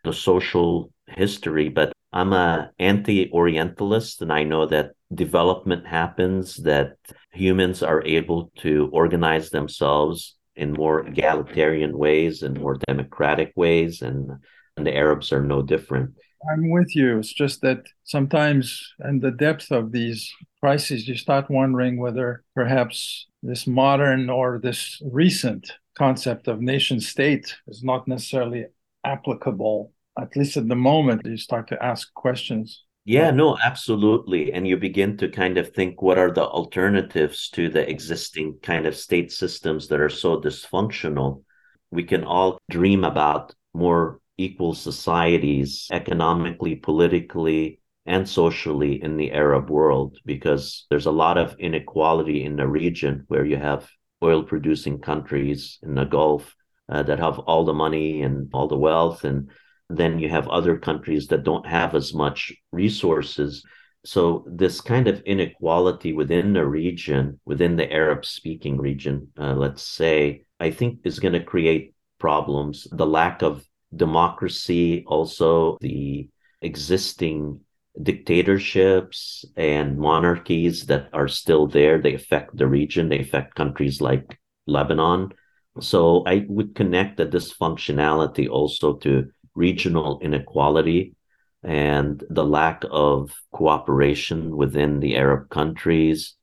the 0.04 0.14
social 0.14 0.92
history, 1.08 1.70
but 1.70 1.94
I'm 2.12 2.34
a 2.34 2.72
anti-orientalist 2.80 4.22
and 4.22 4.34
I 4.34 4.44
know 4.44 4.66
that 4.68 4.92
development 5.14 5.86
happens 5.86 6.56
that 6.58 6.98
humans 7.32 7.84
are 7.84 8.04
able 8.04 8.52
to 8.60 8.90
organize 8.92 9.50
themselves 9.50 10.36
in 10.56 10.74
more 10.74 11.08
egalitarian 11.08 11.98
ways 11.98 12.42
and 12.42 12.60
more 12.60 12.78
democratic 12.88 13.54
ways 13.56 14.02
and, 14.02 14.32
and 14.76 14.86
the 14.86 14.96
arabs 14.96 15.32
are 15.32 15.44
no 15.44 15.62
different. 15.62 16.12
I'm 16.52 16.70
with 16.70 16.96
you. 16.96 17.20
It's 17.20 17.34
just 17.34 17.62
that 17.62 17.84
sometimes 18.06 18.94
in 19.04 19.20
the 19.20 19.32
depth 19.32 19.72
of 19.72 19.92
these 19.92 20.32
crises 20.62 21.08
you 21.08 21.16
start 21.16 21.50
wondering 21.50 22.00
whether 22.00 22.44
perhaps 22.56 23.28
this 23.44 23.68
modern 23.68 24.30
or 24.30 24.60
this 24.62 25.02
recent 25.04 25.72
concept 25.98 26.48
of 26.48 26.62
nation 26.62 27.00
state 27.02 27.56
is 27.68 27.84
not 27.84 28.08
necessarily 28.08 28.66
applicable 29.04 29.92
at 30.22 30.36
least 30.36 30.58
at 30.58 30.68
the 30.68 30.76
moment 30.76 31.22
you 31.26 31.38
start 31.38 31.68
to 31.68 31.84
ask 31.84 32.14
questions 32.14 32.86
yeah, 33.06 33.32
no, 33.32 33.58
absolutely. 33.58 34.54
And 34.54 34.68
you 34.68 34.78
begin 34.78 35.18
to 35.18 35.30
kind 35.30 35.58
of 35.58 35.74
think 35.74 36.00
what 36.00 36.20
are 36.20 36.32
the 36.32 36.46
alternatives 36.46 37.50
to 37.54 37.68
the 37.68 37.90
existing 37.90 38.60
kind 38.62 38.86
of 38.86 38.96
state 38.96 39.32
systems 39.32 39.88
that 39.88 40.00
are 40.00 40.10
so 40.10 40.40
dysfunctional? 40.40 41.42
We 41.90 42.04
can 42.04 42.24
all 42.24 42.60
dream 42.70 43.04
about 43.04 43.56
more 43.74 44.20
equal 44.38 44.76
societies 44.76 45.88
economically, 45.92 46.76
politically, 46.76 47.80
and 48.06 48.30
socially 48.30 49.02
in 49.02 49.18
the 49.18 49.32
Arab 49.32 49.72
world 49.72 50.18
because 50.26 50.86
there's 50.90 51.08
a 51.08 51.12
lot 51.12 51.40
of 51.40 51.56
inequality 51.58 52.44
in 52.44 52.58
the 52.58 52.68
region 52.68 53.24
where 53.28 53.46
you 53.46 53.58
have 53.58 53.90
oil 54.24 54.44
producing 54.44 55.00
countries 55.00 55.80
in 55.82 55.96
the 55.96 56.06
Gulf 56.06 56.56
uh, 56.90 57.04
that 57.04 57.20
have 57.20 57.40
all 57.40 57.66
the 57.66 57.74
money 57.74 58.22
and 58.22 58.50
all 58.54 58.68
the 58.68 58.78
wealth 58.78 59.24
and 59.24 59.50
then 59.90 60.20
you 60.20 60.30
have 60.30 60.48
other 60.48 60.78
countries 60.78 61.28
that 61.28 61.44
don't 61.44 61.66
have 61.66 61.96
as 61.96 62.14
much 62.14 62.54
resources. 62.72 63.64
So, 64.06 64.46
this 64.48 64.80
kind 64.82 65.08
of 65.08 65.22
inequality 65.22 66.14
within 66.14 66.54
the 66.54 66.66
region, 66.66 67.40
within 67.46 67.76
the 67.76 67.92
Arab 67.92 68.24
speaking 68.24 68.78
region, 68.78 69.30
uh, 69.38 69.54
let's 69.56 69.82
say, 69.82 70.46
I 70.60 70.72
think 70.72 71.00
is 71.04 71.20
going 71.20 71.34
to 71.34 71.44
create 71.44 71.94
problems. 72.20 72.88
The 72.92 73.06
lack 73.06 73.42
of 73.42 73.66
democracy, 73.94 75.04
also 75.08 75.78
the 75.82 76.30
existing 76.62 77.62
dictatorships 78.02 79.44
and 79.58 79.98
monarchies 79.98 80.86
that 80.86 81.10
are 81.12 81.28
still 81.28 81.68
there, 81.68 82.00
they 82.00 82.14
affect 82.14 82.56
the 82.56 82.68
region, 82.68 83.10
they 83.10 83.20
affect 83.20 83.56
countries 83.56 84.00
like 84.00 84.40
Lebanon. 84.66 85.34
So, 85.82 86.24
I 86.26 86.46
would 86.48 86.76
connect 86.76 87.18
the 87.18 87.26
dysfunctionality 87.26 88.50
also 88.50 88.94
to 88.98 89.30
regional 89.56 90.20
inequality 90.22 91.16
and 91.64 92.24
the 92.30 92.46
lack 92.46 92.84
of 92.90 93.34
cooperation 93.52 94.56
within 94.56 95.00
the 95.00 95.18
Arab 95.18 95.50
countries. 95.50 96.36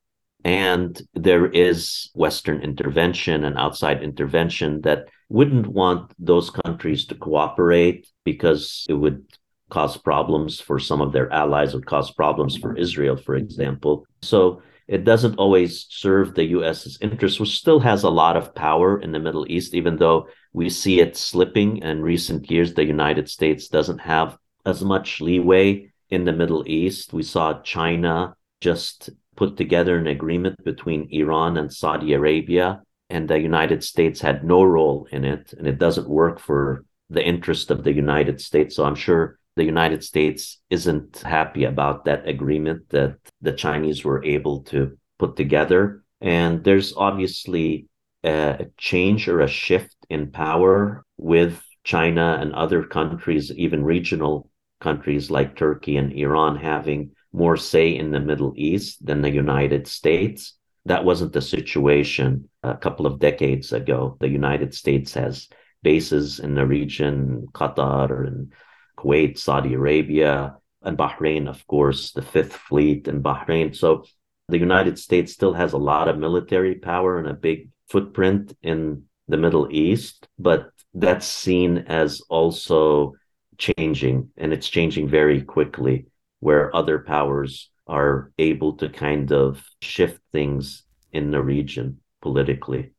And 0.44 1.00
there 1.14 1.46
is 1.46 2.10
Western 2.14 2.62
intervention 2.62 3.44
and 3.44 3.58
outside 3.58 4.02
intervention 4.02 4.82
that 4.82 5.08
wouldn't 5.28 5.66
want 5.66 6.12
those 6.18 6.50
countries 6.50 7.06
to 7.06 7.14
cooperate 7.14 8.06
because 8.24 8.84
it 8.88 8.94
would 8.94 9.24
cause 9.70 9.96
problems 9.96 10.60
for 10.60 10.78
some 10.78 11.00
of 11.00 11.12
their 11.12 11.32
allies, 11.32 11.74
would 11.74 11.86
cause 11.86 12.12
problems 12.12 12.56
for 12.56 12.76
Israel, 12.76 13.16
for 13.16 13.34
example. 13.34 14.06
So 14.22 14.62
it 14.86 15.04
doesn't 15.04 15.36
always 15.36 15.86
serve 15.90 16.34
the 16.34 16.44
US's 16.44 16.98
interests, 17.00 17.40
which 17.40 17.58
still 17.58 17.80
has 17.80 18.04
a 18.04 18.10
lot 18.10 18.36
of 18.36 18.54
power 18.54 19.00
in 19.00 19.10
the 19.10 19.18
Middle 19.18 19.50
East, 19.50 19.74
even 19.74 19.96
though 19.96 20.28
we 20.56 20.70
see 20.70 21.00
it 21.00 21.18
slipping 21.18 21.76
in 21.82 22.00
recent 22.00 22.50
years. 22.50 22.72
The 22.72 22.86
United 22.86 23.28
States 23.28 23.68
doesn't 23.68 23.98
have 23.98 24.38
as 24.64 24.82
much 24.82 25.20
leeway 25.20 25.92
in 26.08 26.24
the 26.24 26.32
Middle 26.32 26.64
East. 26.66 27.12
We 27.12 27.24
saw 27.24 27.60
China 27.60 28.34
just 28.62 29.10
put 29.36 29.58
together 29.58 29.98
an 29.98 30.06
agreement 30.06 30.64
between 30.64 31.08
Iran 31.10 31.58
and 31.58 31.70
Saudi 31.70 32.14
Arabia, 32.14 32.80
and 33.10 33.28
the 33.28 33.38
United 33.38 33.84
States 33.84 34.18
had 34.18 34.44
no 34.44 34.62
role 34.62 35.06
in 35.10 35.26
it, 35.26 35.52
and 35.52 35.66
it 35.66 35.78
doesn't 35.78 36.08
work 36.08 36.40
for 36.40 36.86
the 37.10 37.22
interest 37.22 37.70
of 37.70 37.84
the 37.84 37.92
United 37.92 38.40
States. 38.40 38.76
So 38.76 38.86
I'm 38.86 38.94
sure 38.94 39.38
the 39.56 39.64
United 39.64 40.02
States 40.02 40.58
isn't 40.70 41.18
happy 41.18 41.64
about 41.64 42.06
that 42.06 42.26
agreement 42.26 42.88
that 42.88 43.18
the 43.42 43.52
Chinese 43.52 44.06
were 44.06 44.24
able 44.24 44.62
to 44.72 44.96
put 45.18 45.36
together. 45.36 46.02
And 46.22 46.64
there's 46.64 46.94
obviously 46.96 47.88
a 48.24 48.66
change 48.76 49.28
or 49.28 49.40
a 49.40 49.48
shift 49.48 49.94
in 50.08 50.30
power 50.30 51.04
with 51.16 51.62
China 51.84 52.38
and 52.40 52.52
other 52.52 52.82
countries, 52.84 53.52
even 53.52 53.84
regional 53.84 54.50
countries 54.80 55.30
like 55.30 55.56
Turkey 55.56 55.96
and 55.96 56.12
Iran, 56.12 56.56
having 56.56 57.12
more 57.32 57.56
say 57.56 57.94
in 57.94 58.10
the 58.10 58.20
Middle 58.20 58.52
East 58.56 59.04
than 59.04 59.22
the 59.22 59.30
United 59.30 59.86
States. 59.86 60.54
That 60.86 61.04
wasn't 61.04 61.32
the 61.32 61.42
situation 61.42 62.48
a 62.62 62.76
couple 62.76 63.06
of 63.06 63.18
decades 63.18 63.72
ago. 63.72 64.16
The 64.20 64.28
United 64.28 64.74
States 64.74 65.14
has 65.14 65.48
bases 65.82 66.40
in 66.40 66.54
the 66.54 66.66
region, 66.66 67.46
Qatar 67.52 68.26
and 68.26 68.52
Kuwait, 68.98 69.38
Saudi 69.38 69.74
Arabia, 69.74 70.56
and 70.82 70.96
Bahrain, 70.96 71.48
of 71.48 71.66
course, 71.66 72.12
the 72.12 72.22
Fifth 72.22 72.54
Fleet 72.54 73.08
in 73.08 73.22
Bahrain. 73.22 73.74
So 73.76 74.04
the 74.48 74.58
United 74.58 74.98
States 74.98 75.32
still 75.32 75.52
has 75.54 75.72
a 75.72 75.78
lot 75.78 76.08
of 76.08 76.18
military 76.18 76.76
power 76.76 77.18
and 77.18 77.28
a 77.28 77.34
big 77.34 77.68
footprint 77.88 78.56
in 78.62 79.04
the 79.28 79.36
Middle 79.36 79.68
East, 79.70 80.28
but 80.38 80.70
that's 80.94 81.26
seen 81.26 81.78
as 81.88 82.20
also 82.28 83.14
changing, 83.58 84.30
and 84.36 84.52
it's 84.52 84.68
changing 84.68 85.08
very 85.08 85.42
quickly, 85.42 86.06
where 86.40 86.74
other 86.74 86.98
powers 86.98 87.70
are 87.86 88.32
able 88.38 88.72
to 88.74 88.88
kind 88.88 89.32
of 89.32 89.62
shift 89.80 90.20
things 90.32 90.84
in 91.12 91.30
the 91.30 91.42
region 91.42 92.00
politically. 92.20 92.92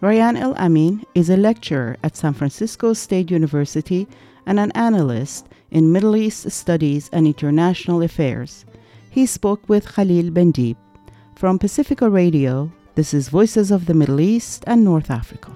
Rayan 0.00 0.38
El-Amine 0.38 1.04
is 1.16 1.28
a 1.28 1.36
lecturer 1.36 1.96
at 2.04 2.16
San 2.16 2.32
Francisco 2.32 2.92
State 2.92 3.32
University 3.32 4.06
and 4.46 4.60
an 4.60 4.70
analyst 4.72 5.47
in 5.70 5.92
Middle 5.92 6.16
East 6.16 6.50
Studies 6.50 7.08
and 7.12 7.26
International 7.26 8.02
Affairs. 8.02 8.64
He 9.10 9.26
spoke 9.26 9.68
with 9.68 9.94
Khalil 9.94 10.30
Bendib. 10.30 10.76
From 11.34 11.58
Pacifica 11.58 12.08
Radio, 12.08 12.70
this 12.94 13.14
is 13.14 13.28
Voices 13.28 13.70
of 13.70 13.86
the 13.86 13.94
Middle 13.94 14.20
East 14.20 14.64
and 14.66 14.84
North 14.84 15.10
Africa. 15.10 15.52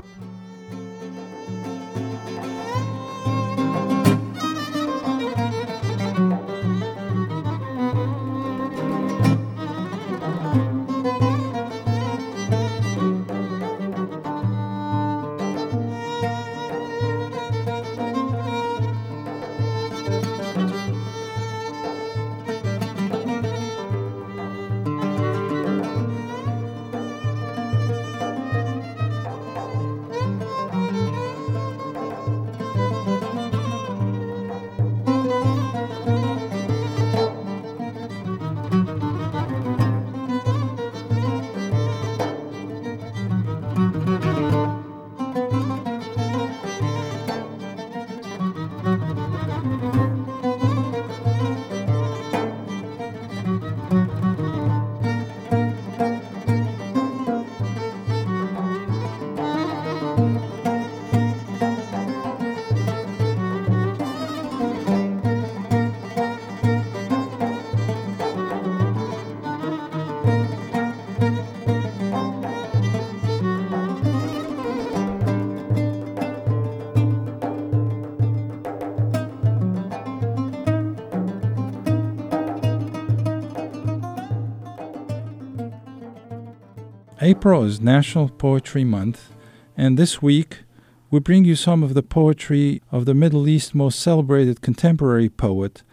April 87.24 87.62
is 87.62 87.80
National 87.80 88.28
Poetry 88.28 88.82
Month, 88.82 89.30
and 89.76 89.96
this 89.96 90.20
week 90.20 90.64
we 91.08 91.20
bring 91.20 91.44
you 91.44 91.54
some 91.54 91.84
of 91.84 91.94
the 91.94 92.02
poetry 92.02 92.82
of 92.90 93.04
the 93.04 93.14
Middle 93.14 93.46
East's 93.46 93.76
most 93.76 94.00
celebrated 94.00 94.60
contemporary 94.60 95.28
poet, 95.28 95.84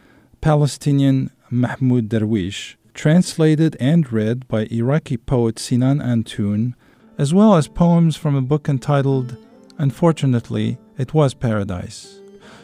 Palestinian 0.42 1.30
Mahmoud 1.52 2.10
Darwish, 2.10 2.78
translated 2.96 3.78
and 3.80 4.12
read 4.12 4.48
by 4.48 4.66
Iraqi 4.72 5.18
poet 5.18 5.60
Sinan 5.60 6.02
Antoon, 6.02 6.76
as 7.20 7.32
well 7.32 7.54
as 7.54 7.68
poems 7.68 8.18
from 8.18 8.36
a 8.36 8.42
book 8.42 8.68
entitled 8.68 9.38
Unfortunately, 9.78 10.80
It 10.98 11.14
Was 11.14 11.36
Paradise. 11.36 12.22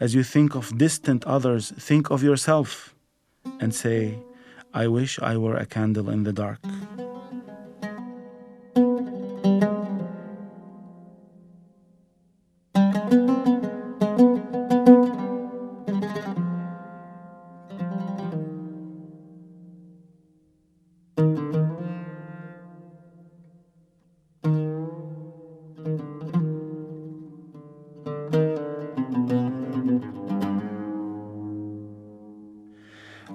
As 0.00 0.14
you 0.14 0.22
think 0.22 0.54
of 0.54 0.78
distant 0.78 1.24
others, 1.26 1.70
think 1.72 2.10
of 2.10 2.22
yourself 2.22 2.94
and 3.60 3.74
say, 3.74 4.18
I 4.72 4.86
wish 4.86 5.18
I 5.20 5.36
were 5.36 5.56
a 5.56 5.66
candle 5.66 6.08
in 6.08 6.22
the 6.22 6.32
dark. 6.32 6.60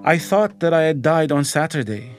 I 0.08 0.18
thought 0.18 0.60
that 0.60 0.72
I 0.72 0.82
had 0.82 1.02
died 1.02 1.32
on 1.32 1.42
Saturday. 1.42 2.12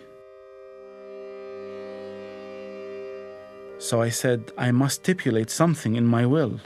So 3.80 4.02
I 4.02 4.10
said, 4.10 4.52
I 4.58 4.72
must 4.72 4.96
stipulate 5.04 5.50
something 5.50 5.96
in 5.96 6.06
my 6.06 6.26
will. 6.26 6.60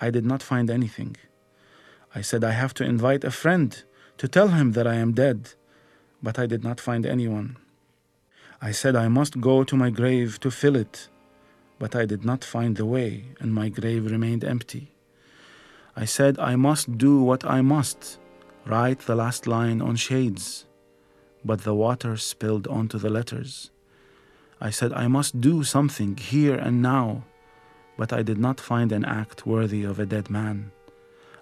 I 0.00 0.10
did 0.10 0.26
not 0.26 0.42
find 0.42 0.68
anything. 0.68 1.16
I 2.12 2.22
said, 2.22 2.42
I 2.42 2.50
have 2.50 2.74
to 2.74 2.84
invite 2.84 3.22
a 3.22 3.30
friend 3.30 3.70
to 4.18 4.26
tell 4.26 4.48
him 4.48 4.72
that 4.72 4.84
I 4.84 4.94
am 4.94 5.12
dead, 5.12 5.50
but 6.20 6.40
I 6.40 6.46
did 6.46 6.64
not 6.64 6.80
find 6.80 7.06
anyone. 7.06 7.56
I 8.60 8.72
said, 8.72 8.96
I 8.96 9.06
must 9.06 9.40
go 9.40 9.62
to 9.62 9.76
my 9.76 9.90
grave 9.90 10.40
to 10.40 10.50
fill 10.50 10.74
it, 10.74 11.08
but 11.78 11.94
I 11.94 12.04
did 12.04 12.24
not 12.24 12.42
find 12.42 12.74
the 12.74 12.86
way, 12.86 13.26
and 13.38 13.54
my 13.54 13.68
grave 13.68 14.10
remained 14.10 14.42
empty. 14.42 14.90
I 15.94 16.04
said, 16.04 16.36
I 16.40 16.56
must 16.56 16.98
do 16.98 17.22
what 17.22 17.44
I 17.44 17.60
must 17.60 18.18
Write 18.64 19.00
the 19.00 19.16
last 19.16 19.48
line 19.48 19.82
on 19.82 19.96
shades, 19.96 20.66
but 21.44 21.62
the 21.62 21.74
water 21.74 22.16
spilled 22.16 22.68
onto 22.68 22.96
the 22.96 23.10
letters. 23.10 23.70
I 24.60 24.70
said 24.70 24.92
I 24.92 25.08
must 25.08 25.40
do 25.40 25.64
something 25.64 26.16
here 26.16 26.54
and 26.54 26.80
now, 26.80 27.24
but 27.98 28.12
I 28.12 28.22
did 28.22 28.38
not 28.38 28.60
find 28.60 28.92
an 28.92 29.04
act 29.04 29.44
worthy 29.46 29.82
of 29.82 29.98
a 29.98 30.06
dead 30.06 30.30
man. 30.30 30.70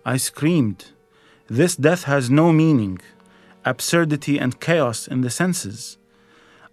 I 0.04 0.16
screamed, 0.16 0.92
This 1.46 1.76
death 1.76 2.04
has 2.04 2.30
no 2.30 2.52
meaning, 2.52 3.00
absurdity 3.66 4.38
and 4.38 4.58
chaos 4.58 5.06
in 5.06 5.20
the 5.20 5.28
senses. 5.28 5.98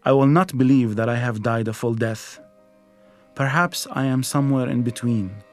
I 0.05 0.13
will 0.13 0.27
not 0.27 0.57
believe 0.57 0.95
that 0.95 1.09
I 1.09 1.17
have 1.17 1.43
died 1.43 1.67
a 1.67 1.73
full 1.73 1.93
death. 1.93 2.39
Perhaps 3.35 3.85
I 3.91 4.05
am 4.05 4.23
somewhere 4.23 4.69
in 4.69 4.83
between. 4.83 5.43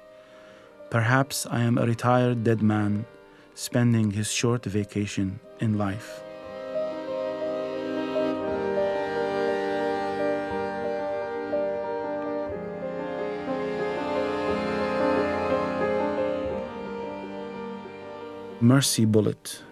Perhaps 0.88 1.47
I 1.51 1.62
am 1.62 1.78
a 1.78 1.86
retired 1.86 2.45
dead 2.45 2.62
man 2.62 3.07
spending 3.55 4.11
his 4.11 4.31
short 4.31 4.65
vacation 4.65 5.41
in 5.61 5.79
life. 5.79 6.23
Mercy 18.61 19.05
Bullet. 19.05 19.63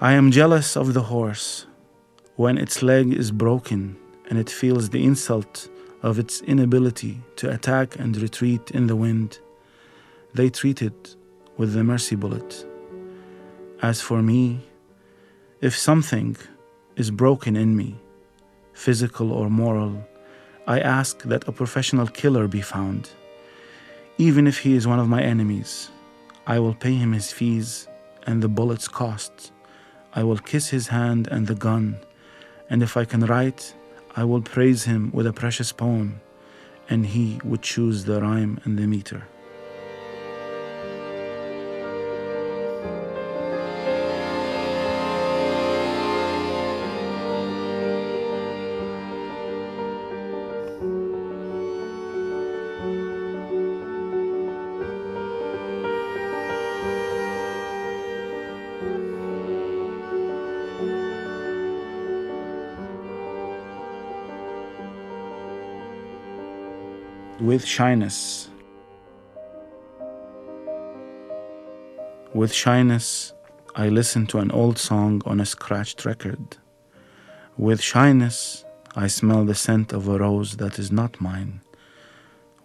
I 0.00 0.12
am 0.12 0.30
jealous 0.30 0.76
of 0.76 0.94
the 0.94 1.02
horse 1.02 1.66
when 2.36 2.56
its 2.56 2.82
leg 2.82 3.12
is 3.12 3.30
broken 3.30 3.96
and 4.30 4.38
it 4.38 4.48
feels 4.48 4.90
the 4.90 5.04
insult 5.04 5.68
of 6.02 6.18
its 6.18 6.40
inability 6.42 7.20
to 7.36 7.50
attack 7.50 7.98
and 7.98 8.16
retreat 8.16 8.70
in 8.70 8.86
the 8.86 8.96
wind, 8.96 9.38
they 10.34 10.48
treat 10.48 10.82
it 10.82 11.16
with 11.56 11.72
the 11.74 11.84
mercy 11.84 12.16
bullet. 12.16 12.66
As 13.82 14.00
for 14.00 14.22
me, 14.22 14.60
if 15.60 15.76
something 15.76 16.36
is 16.96 17.10
broken 17.10 17.56
in 17.56 17.76
me, 17.76 17.96
physical 18.72 19.32
or 19.32 19.50
moral, 19.50 20.06
I 20.66 20.80
ask 20.80 21.22
that 21.22 21.48
a 21.48 21.52
professional 21.52 22.06
killer 22.06 22.46
be 22.48 22.62
found. 22.62 23.10
Even 24.18 24.46
if 24.46 24.58
he 24.58 24.74
is 24.74 24.86
one 24.86 24.98
of 24.98 25.08
my 25.08 25.22
enemies, 25.22 25.90
I 26.46 26.58
will 26.58 26.74
pay 26.74 26.94
him 26.94 27.12
his 27.12 27.32
fees 27.32 27.88
and 28.26 28.42
the 28.42 28.48
bullet's 28.48 28.88
cost. 28.88 29.52
I 30.14 30.22
will 30.22 30.38
kiss 30.38 30.68
his 30.68 30.88
hand 30.88 31.28
and 31.28 31.46
the 31.46 31.54
gun, 31.54 31.96
and 32.68 32.82
if 32.82 32.96
I 32.96 33.04
can 33.04 33.24
write, 33.26 33.74
I 34.16 34.24
will 34.24 34.42
praise 34.42 34.84
him 34.84 35.10
with 35.12 35.26
a 35.26 35.32
precious 35.32 35.72
poem, 35.72 36.20
and 36.88 37.06
he 37.06 37.40
would 37.44 37.62
choose 37.62 38.04
the 38.04 38.20
rhyme 38.20 38.60
and 38.64 38.78
the 38.78 38.86
meter. 38.86 39.28
With 67.40 67.64
shyness. 67.64 68.50
With 72.34 72.52
shyness, 72.52 73.32
I 73.74 73.88
listen 73.88 74.26
to 74.28 74.38
an 74.38 74.50
old 74.50 74.78
song 74.78 75.22
on 75.24 75.40
a 75.40 75.46
scratched 75.46 76.04
record. 76.04 76.58
With 77.56 77.80
shyness, 77.80 78.64
I 78.94 79.06
smell 79.06 79.44
the 79.46 79.54
scent 79.54 79.92
of 79.92 80.06
a 80.06 80.18
rose 80.18 80.58
that 80.58 80.78
is 80.78 80.92
not 80.92 81.20
mine. 81.20 81.62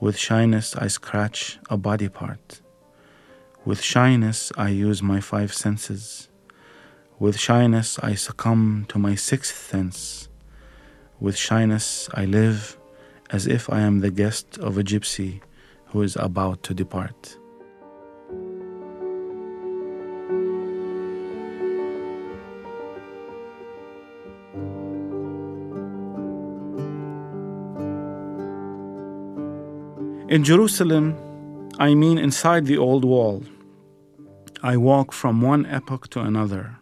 With 0.02 0.18
shyness, 0.18 0.76
I 0.76 0.88
scratch 0.88 1.58
a 1.70 1.78
body 1.78 2.10
part. 2.10 2.62
With 3.64 3.82
shyness, 3.82 4.52
I 4.58 4.70
use 4.70 5.02
my 5.02 5.22
five 5.22 5.54
senses. 5.54 6.28
With 7.18 7.40
shyness, 7.40 7.98
I 8.00 8.16
succumb 8.16 8.86
to 8.90 9.00
my 9.00 9.16
sixth 9.16 9.70
sense. 9.70 10.28
With 11.22 11.38
shyness, 11.38 12.10
I 12.14 12.26
live 12.26 12.78
as 13.30 13.48
if 13.48 13.70
I 13.70 13.82
am 13.82 14.00
the 14.00 14.12
guest 14.12 14.58
of 14.60 14.78
a 14.78 14.84
gypsy 14.84 15.42
who 15.88 16.02
is 16.02 16.16
about 16.16 16.64
to 16.64 16.74
depart. 16.74 17.38
In 30.28 30.44
Jerusalem, 30.44 31.16
I 31.80 31.94
mean 31.94 32.18
inside 32.18 32.66
the 32.66 32.78
old 32.78 33.06
wall, 33.06 33.44
I 34.64 34.76
walk 34.76 35.14
from 35.14 35.42
one 35.42 35.66
epoch 35.68 36.10
to 36.10 36.20
another, 36.22 36.78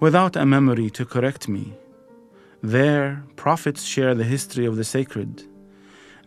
without 0.00 0.34
a 0.36 0.44
memory 0.44 0.90
to 0.90 1.04
correct 1.04 1.48
me. 1.48 1.74
There, 2.62 3.22
prophets 3.36 3.84
share 3.84 4.14
the 4.14 4.24
history 4.24 4.66
of 4.66 4.76
the 4.76 4.84
sacred. 4.84 5.44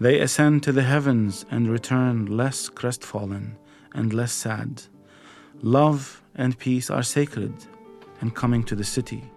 They 0.01 0.19
ascend 0.19 0.63
to 0.63 0.71
the 0.71 0.83
heavens 0.83 1.45
and 1.51 1.69
return 1.69 2.25
less 2.25 2.69
crestfallen 2.69 3.57
and 3.93 4.13
less 4.13 4.31
sad. 4.31 4.83
Love 5.61 6.21
and 6.35 6.57
peace 6.57 6.89
are 6.89 7.03
sacred 7.03 7.53
and 8.21 8.33
coming 8.33 8.63
to 8.63 8.75
the 8.75 8.85
city. 8.85 9.29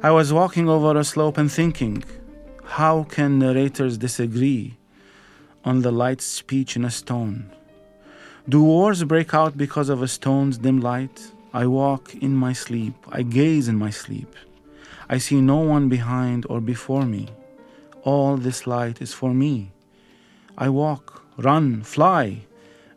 I 0.00 0.12
was 0.12 0.32
walking 0.32 0.68
over 0.68 0.96
a 0.96 1.02
slope 1.02 1.38
and 1.38 1.50
thinking, 1.50 2.04
how 2.64 3.02
can 3.02 3.40
narrators 3.40 3.98
disagree 3.98 4.78
on 5.64 5.82
the 5.82 5.90
light 5.90 6.20
speech 6.20 6.76
in 6.76 6.84
a 6.84 6.90
stone? 6.90 7.50
Do 8.48 8.62
wars 8.62 9.02
break 9.02 9.34
out 9.34 9.56
because 9.56 9.88
of 9.88 10.02
a 10.02 10.08
stone's 10.08 10.58
dim 10.58 10.80
light? 10.80 11.32
I 11.52 11.66
walk 11.66 12.14
in 12.14 12.36
my 12.36 12.52
sleep, 12.52 12.94
I 13.08 13.22
gaze 13.22 13.66
in 13.66 13.76
my 13.76 13.90
sleep. 13.90 14.36
I 15.08 15.18
see 15.18 15.40
no 15.40 15.56
one 15.56 15.88
behind 15.88 16.46
or 16.48 16.60
before 16.60 17.04
me. 17.04 17.28
All 18.08 18.38
this 18.38 18.66
light 18.66 19.02
is 19.02 19.12
for 19.12 19.34
me. 19.34 19.70
I 20.56 20.70
walk, 20.70 21.24
run, 21.36 21.82
fly, 21.82 22.46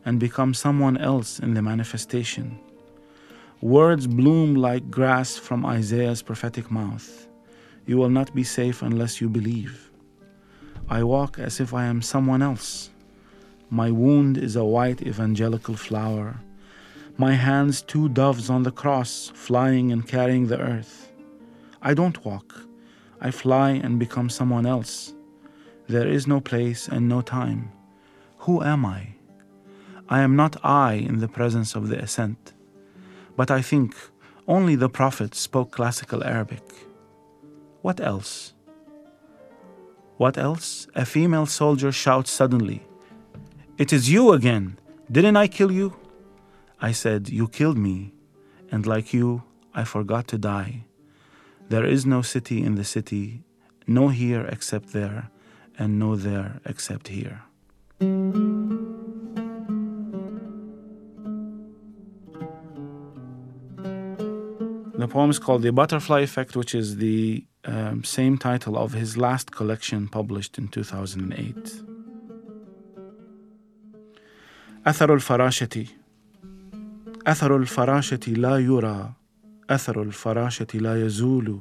and 0.06 0.18
become 0.18 0.54
someone 0.54 0.96
else 0.96 1.38
in 1.38 1.52
the 1.52 1.60
manifestation. 1.60 2.58
Words 3.60 4.06
bloom 4.06 4.54
like 4.54 4.90
grass 4.90 5.36
from 5.36 5.66
Isaiah's 5.66 6.22
prophetic 6.22 6.70
mouth. 6.70 7.28
You 7.84 7.98
will 7.98 8.08
not 8.08 8.34
be 8.34 8.42
safe 8.42 8.80
unless 8.80 9.20
you 9.20 9.28
believe. 9.28 9.90
I 10.88 11.02
walk 11.02 11.38
as 11.38 11.60
if 11.60 11.74
I 11.74 11.84
am 11.84 12.00
someone 12.00 12.40
else. 12.40 12.88
My 13.68 13.90
wound 13.90 14.38
is 14.38 14.56
a 14.56 14.64
white 14.64 15.02
evangelical 15.02 15.76
flower. 15.76 16.40
My 17.18 17.34
hands, 17.34 17.82
two 17.82 18.08
doves 18.08 18.48
on 18.48 18.62
the 18.62 18.76
cross, 18.82 19.30
flying 19.34 19.92
and 19.92 20.08
carrying 20.08 20.46
the 20.46 20.58
earth. 20.58 21.12
I 21.82 21.92
don't 21.92 22.24
walk. 22.24 22.71
I 23.24 23.30
fly 23.30 23.70
and 23.70 24.00
become 24.00 24.28
someone 24.28 24.66
else. 24.66 25.14
There 25.86 26.08
is 26.08 26.26
no 26.26 26.40
place 26.40 26.88
and 26.88 27.08
no 27.08 27.22
time. 27.22 27.70
Who 28.38 28.64
am 28.64 28.84
I? 28.84 29.14
I 30.08 30.22
am 30.22 30.34
not 30.34 30.56
I 30.64 30.94
in 30.94 31.20
the 31.20 31.28
presence 31.28 31.76
of 31.76 31.86
the 31.86 31.98
ascent. 32.02 32.52
But 33.36 33.48
I 33.48 33.62
think 33.62 33.94
only 34.48 34.74
the 34.74 34.88
Prophet 34.88 35.36
spoke 35.36 35.70
classical 35.70 36.24
Arabic. 36.24 36.64
What 37.80 38.00
else? 38.00 38.54
What 40.16 40.36
else? 40.36 40.88
A 40.96 41.04
female 41.04 41.46
soldier 41.46 41.92
shouts 41.92 42.30
suddenly, 42.30 42.82
It 43.78 43.92
is 43.92 44.10
you 44.10 44.32
again! 44.32 44.78
Didn't 45.10 45.36
I 45.36 45.46
kill 45.46 45.70
you? 45.70 45.94
I 46.80 46.90
said, 46.90 47.28
You 47.28 47.46
killed 47.46 47.78
me, 47.78 48.14
and 48.72 48.84
like 48.84 49.14
you, 49.14 49.44
I 49.74 49.84
forgot 49.84 50.26
to 50.28 50.38
die. 50.38 50.86
There 51.71 51.85
is 51.85 52.05
no 52.05 52.21
city 52.21 52.63
in 52.63 52.75
the 52.75 52.83
city, 52.83 53.43
no 53.85 54.07
here 54.09 54.45
except 54.45 54.93
there, 54.93 55.29
and 55.77 55.99
no 55.99 56.15
there 56.15 56.59
except 56.65 57.09
here. 57.09 57.41
The 65.01 65.07
poem 65.07 65.29
is 65.29 65.39
called 65.39 65.61
The 65.61 65.71
Butterfly 65.71 66.21
Effect, 66.21 66.55
which 66.55 66.73
is 66.73 66.97
the 66.97 67.45
um, 67.65 68.03
same 68.03 68.37
title 68.37 68.77
of 68.77 68.93
his 68.93 69.15
last 69.17 69.51
collection 69.51 70.07
published 70.07 70.57
in 70.57 70.67
2008. 70.67 71.83
أثر 74.87 75.13
الفراشة 75.13 75.85
أثر 77.27 77.55
الفراشة 77.55 78.33
لا 78.37 78.57
يرى 78.57 79.13
أثر 79.70 80.02
الفراشة 80.02 80.66
لا 80.74 81.06
يزول. 81.06 81.60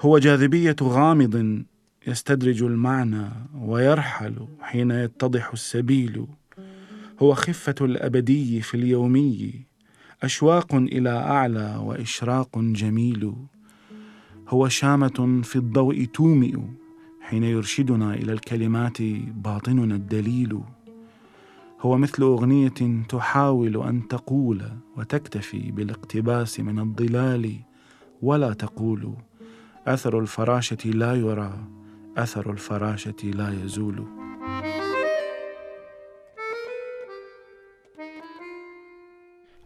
هو 0.00 0.18
جاذبية 0.18 0.76
غامض 0.82 1.62
يستدرج 2.06 2.62
المعنى 2.62 3.28
ويرحل 3.60 4.46
حين 4.60 4.90
يتضح 4.90 5.50
السبيل. 5.52 6.26
هو 7.22 7.34
خفة 7.34 7.74
الأبدي 7.80 8.60
في 8.60 8.74
اليومي 8.74 9.52
أشواق 10.22 10.74
إلى 10.74 11.10
أعلى 11.10 11.80
وإشراق 11.82 12.58
جميل. 12.58 13.32
هو 14.48 14.68
شامة 14.68 15.40
في 15.44 15.56
الضوء 15.56 16.04
تومئ 16.04 16.56
حين 17.20 17.44
يرشدنا 17.44 18.14
إلى 18.14 18.32
الكلمات 18.32 19.02
باطننا 19.34 19.94
الدليل. 19.94 20.60
هو 21.80 21.98
مثل 21.98 22.22
أغنية 22.22 23.04
تحاول 23.08 23.82
أن 23.82 24.08
تقول 24.08 24.62
وتكتفي 24.96 25.70
بالاقتباس 25.70 26.60
من 26.60 26.78
الظلال 26.78 27.54
ولا 28.22 28.52
تقول 28.52 29.14
أثر 29.86 30.18
الفراشة 30.18 30.90
لا 30.90 31.14
يرى 31.14 31.64
أثر 32.16 32.50
الفراشة 32.50 33.24
لا 33.24 33.64
يزول 33.64 34.04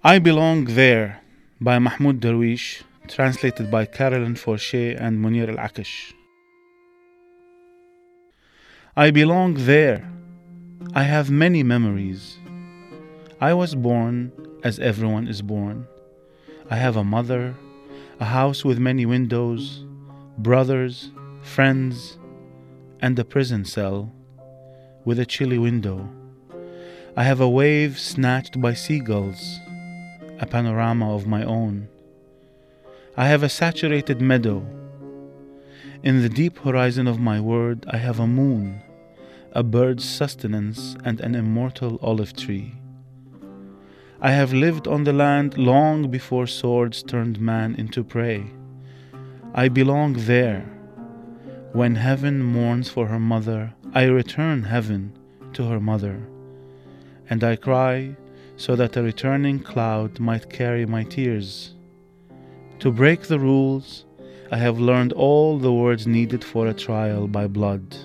I 0.07 0.19
Belong 0.19 0.67
There 0.67 1.23
by 1.59 1.79
Mahmoud 1.79 2.21
Darwish, 2.21 2.83
translated 3.09 3.71
by 3.71 3.87
Carolyn 3.87 4.35
Forche 4.35 4.95
and 5.05 5.19
Munir 5.19 5.49
Al 5.49 5.57
Akash. 5.57 6.12
I 8.95 9.11
belong 9.11 9.55
there. 9.55 10.15
I 10.93 11.05
have 11.05 11.30
many 11.30 11.62
memories. 11.62 12.39
I 13.41 13.55
was 13.55 13.74
born 13.74 14.32
as 14.62 14.78
everyone 14.78 15.28
is 15.28 15.43
born. 15.43 15.87
I 16.70 16.76
have 16.76 16.97
a 16.97 17.05
mother, 17.05 17.55
a 18.20 18.26
house 18.26 18.64
with 18.64 18.78
many 18.78 19.07
windows, 19.07 19.85
brothers, 20.39 21.11
friends, 21.43 22.18
and 23.01 23.18
a 23.18 23.24
prison 23.24 23.64
cell 23.64 24.12
with 25.05 25.18
a 25.18 25.26
chilly 25.26 25.59
window. 25.59 26.09
I 27.16 27.24
have 27.24 27.41
a 27.41 27.49
wave 27.49 27.99
snatched 27.99 28.61
by 28.61 28.74
seagulls 28.74 29.61
a 30.41 30.47
panorama 30.47 31.14
of 31.14 31.26
my 31.26 31.45
own. 31.45 31.89
I 33.16 33.28
have 33.28 33.43
a 33.43 33.49
saturated 33.49 34.20
meadow. 34.20 34.66
In 36.03 36.22
the 36.22 36.28
deep 36.28 36.59
horizon 36.59 37.07
of 37.07 37.20
my 37.20 37.41
world, 37.41 37.87
I 37.89 37.99
have 37.99 38.18
a 38.18 38.26
moon, 38.26 38.82
a 39.57 39.62
bird's 39.62 40.05
sustenance, 40.05 40.96
and 41.05 41.20
an 41.20 41.36
immortal 41.36 41.96
olive 42.02 42.34
tree. 42.34 42.74
I 44.20 44.32
have 44.32 44.52
lived 44.52 44.88
on 44.88 45.05
the 45.05 45.12
land 45.12 45.57
long 45.57 46.11
before 46.11 46.48
swords 46.48 47.05
turned 47.05 47.38
man 47.40 47.76
into 47.76 48.02
prey. 48.02 48.50
I 49.55 49.68
belong 49.68 50.14
there. 50.14 50.64
When 51.72 51.94
heaven 51.94 52.42
mourns 52.42 52.88
for 52.88 53.07
her 53.07 53.20
mother, 53.20 53.72
I 53.92 54.05
return 54.07 54.64
heaven 54.64 55.16
to 55.52 55.62
her 55.68 55.78
mother. 55.78 56.26
And 57.30 57.44
I 57.44 57.55
cry, 57.55 58.16
so 58.57 58.74
that 58.74 58.96
a 58.96 59.02
returning 59.05 59.61
cloud 59.61 60.18
might 60.18 60.50
carry 60.50 60.84
my 60.84 61.05
tears. 61.05 61.74
To 62.80 62.90
break 62.90 63.22
the 63.22 63.38
rules, 63.38 64.05
I 64.50 64.57
have 64.57 64.80
learned 64.80 65.12
all 65.12 65.61
the 65.61 65.72
words 65.72 66.09
needed 66.09 66.42
for 66.42 66.66
a 66.66 66.74
trial 66.74 67.28
by 67.28 67.46
blood. 67.46 67.96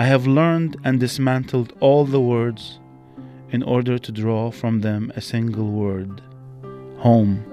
I 0.00 0.04
have 0.04 0.26
learned 0.26 0.78
and 0.82 0.98
dismantled 0.98 1.74
all 1.78 2.06
the 2.06 2.22
words 2.22 2.80
in 3.50 3.62
order 3.62 3.98
to 3.98 4.10
draw 4.10 4.50
from 4.50 4.80
them 4.80 5.12
a 5.14 5.20
single 5.20 5.70
word 5.70 6.22
home. 6.96 7.44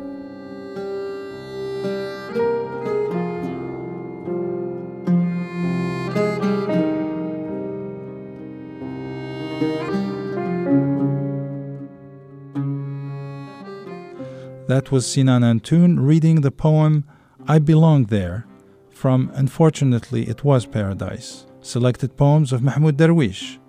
That 14.67 14.89
was 14.89 15.05
Sinan 15.05 15.43
Antoon 15.43 15.99
reading 15.99 16.39
the 16.39 16.51
poem 16.51 17.03
I 17.45 17.59
Belong 17.59 18.05
There 18.05 18.47
from 18.89 19.31
Unfortunately 19.33 20.29
It 20.29 20.45
Was 20.45 20.65
Paradise, 20.65 21.46
selected 21.67 22.15
poems 22.15 22.53
of 22.53 22.63
Mahmoud 22.63 22.97
Darwish. 22.97 23.59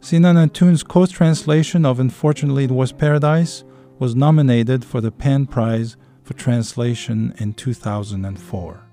Sinan 0.00 0.36
Antoon's 0.36 0.82
co 0.82 1.06
translation 1.06 1.84
of 1.84 1.98
Unfortunately 1.98 2.64
It 2.64 2.70
Was 2.70 2.92
Paradise 2.92 3.64
was 3.98 4.14
nominated 4.14 4.84
for 4.84 5.00
the 5.00 5.10
PEN 5.10 5.46
Prize 5.46 5.96
for 6.22 6.34
Translation 6.34 7.34
in 7.38 7.54
2004. 7.54 8.87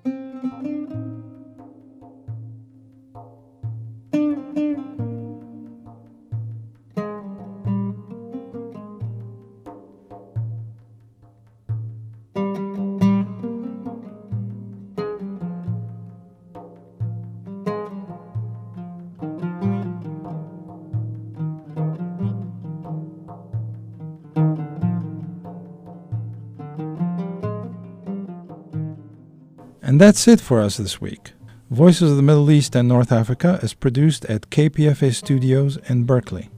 And 29.96 30.02
that's 30.02 30.28
it 30.28 30.42
for 30.42 30.60
us 30.60 30.76
this 30.76 31.00
week. 31.00 31.32
Voices 31.72 32.12
of 32.12 32.18
the 32.18 32.22
Middle 32.22 32.52
East 32.52 32.76
and 32.76 32.86
North 32.86 33.14
Africa 33.14 33.62
is 33.64 33.74
produced 33.74 34.26
at 34.26 34.50
KPFA 34.50 35.16
Studios 35.16 35.78
in 35.88 36.04
Berkeley. 36.04 36.50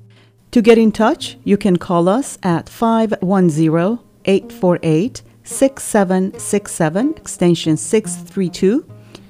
To 0.50 0.60
get 0.60 0.80
in 0.80 0.92
touch, 0.92 1.38
you 1.44 1.56
can 1.56 1.78
call 1.78 2.10
us 2.10 2.40
at 2.42 2.68
510 2.68 4.00
848 4.26 5.22
6767, 5.44 7.14
extension 7.16 7.78
632, 7.78 8.84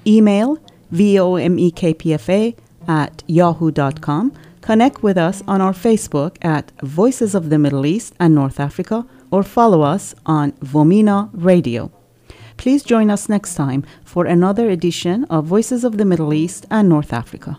email 0.08 0.58
vomekpfa 0.94 2.56
at 2.88 3.24
yahoo.com. 3.28 4.32
Connect 4.62 5.04
with 5.04 5.18
us 5.18 5.44
on 5.50 5.60
our 5.60 5.74
Facebook 5.74 6.38
at 6.42 6.72
Voices 6.82 7.36
of 7.36 7.50
the 7.50 7.60
Middle 7.60 7.86
East 7.86 8.14
and 8.22 8.34
North 8.34 8.62
Africa 8.62 9.06
or 9.32 9.44
follow 9.44 9.82
us 9.82 10.16
on 10.26 10.54
VOMENA 10.64 11.30
Radio. 11.34 11.92
Please 12.68 12.84
join 12.84 13.10
us 13.10 13.30
next 13.30 13.56
time 13.56 13.86
for 14.04 14.26
another 14.26 14.70
edition 14.70 15.24
of 15.30 15.46
Voices 15.46 15.86
of 15.86 15.96
the 15.96 16.04
Middle 16.04 16.34
East 16.34 16.66
and 16.70 16.90
North 16.90 17.14
Africa. 17.14 17.58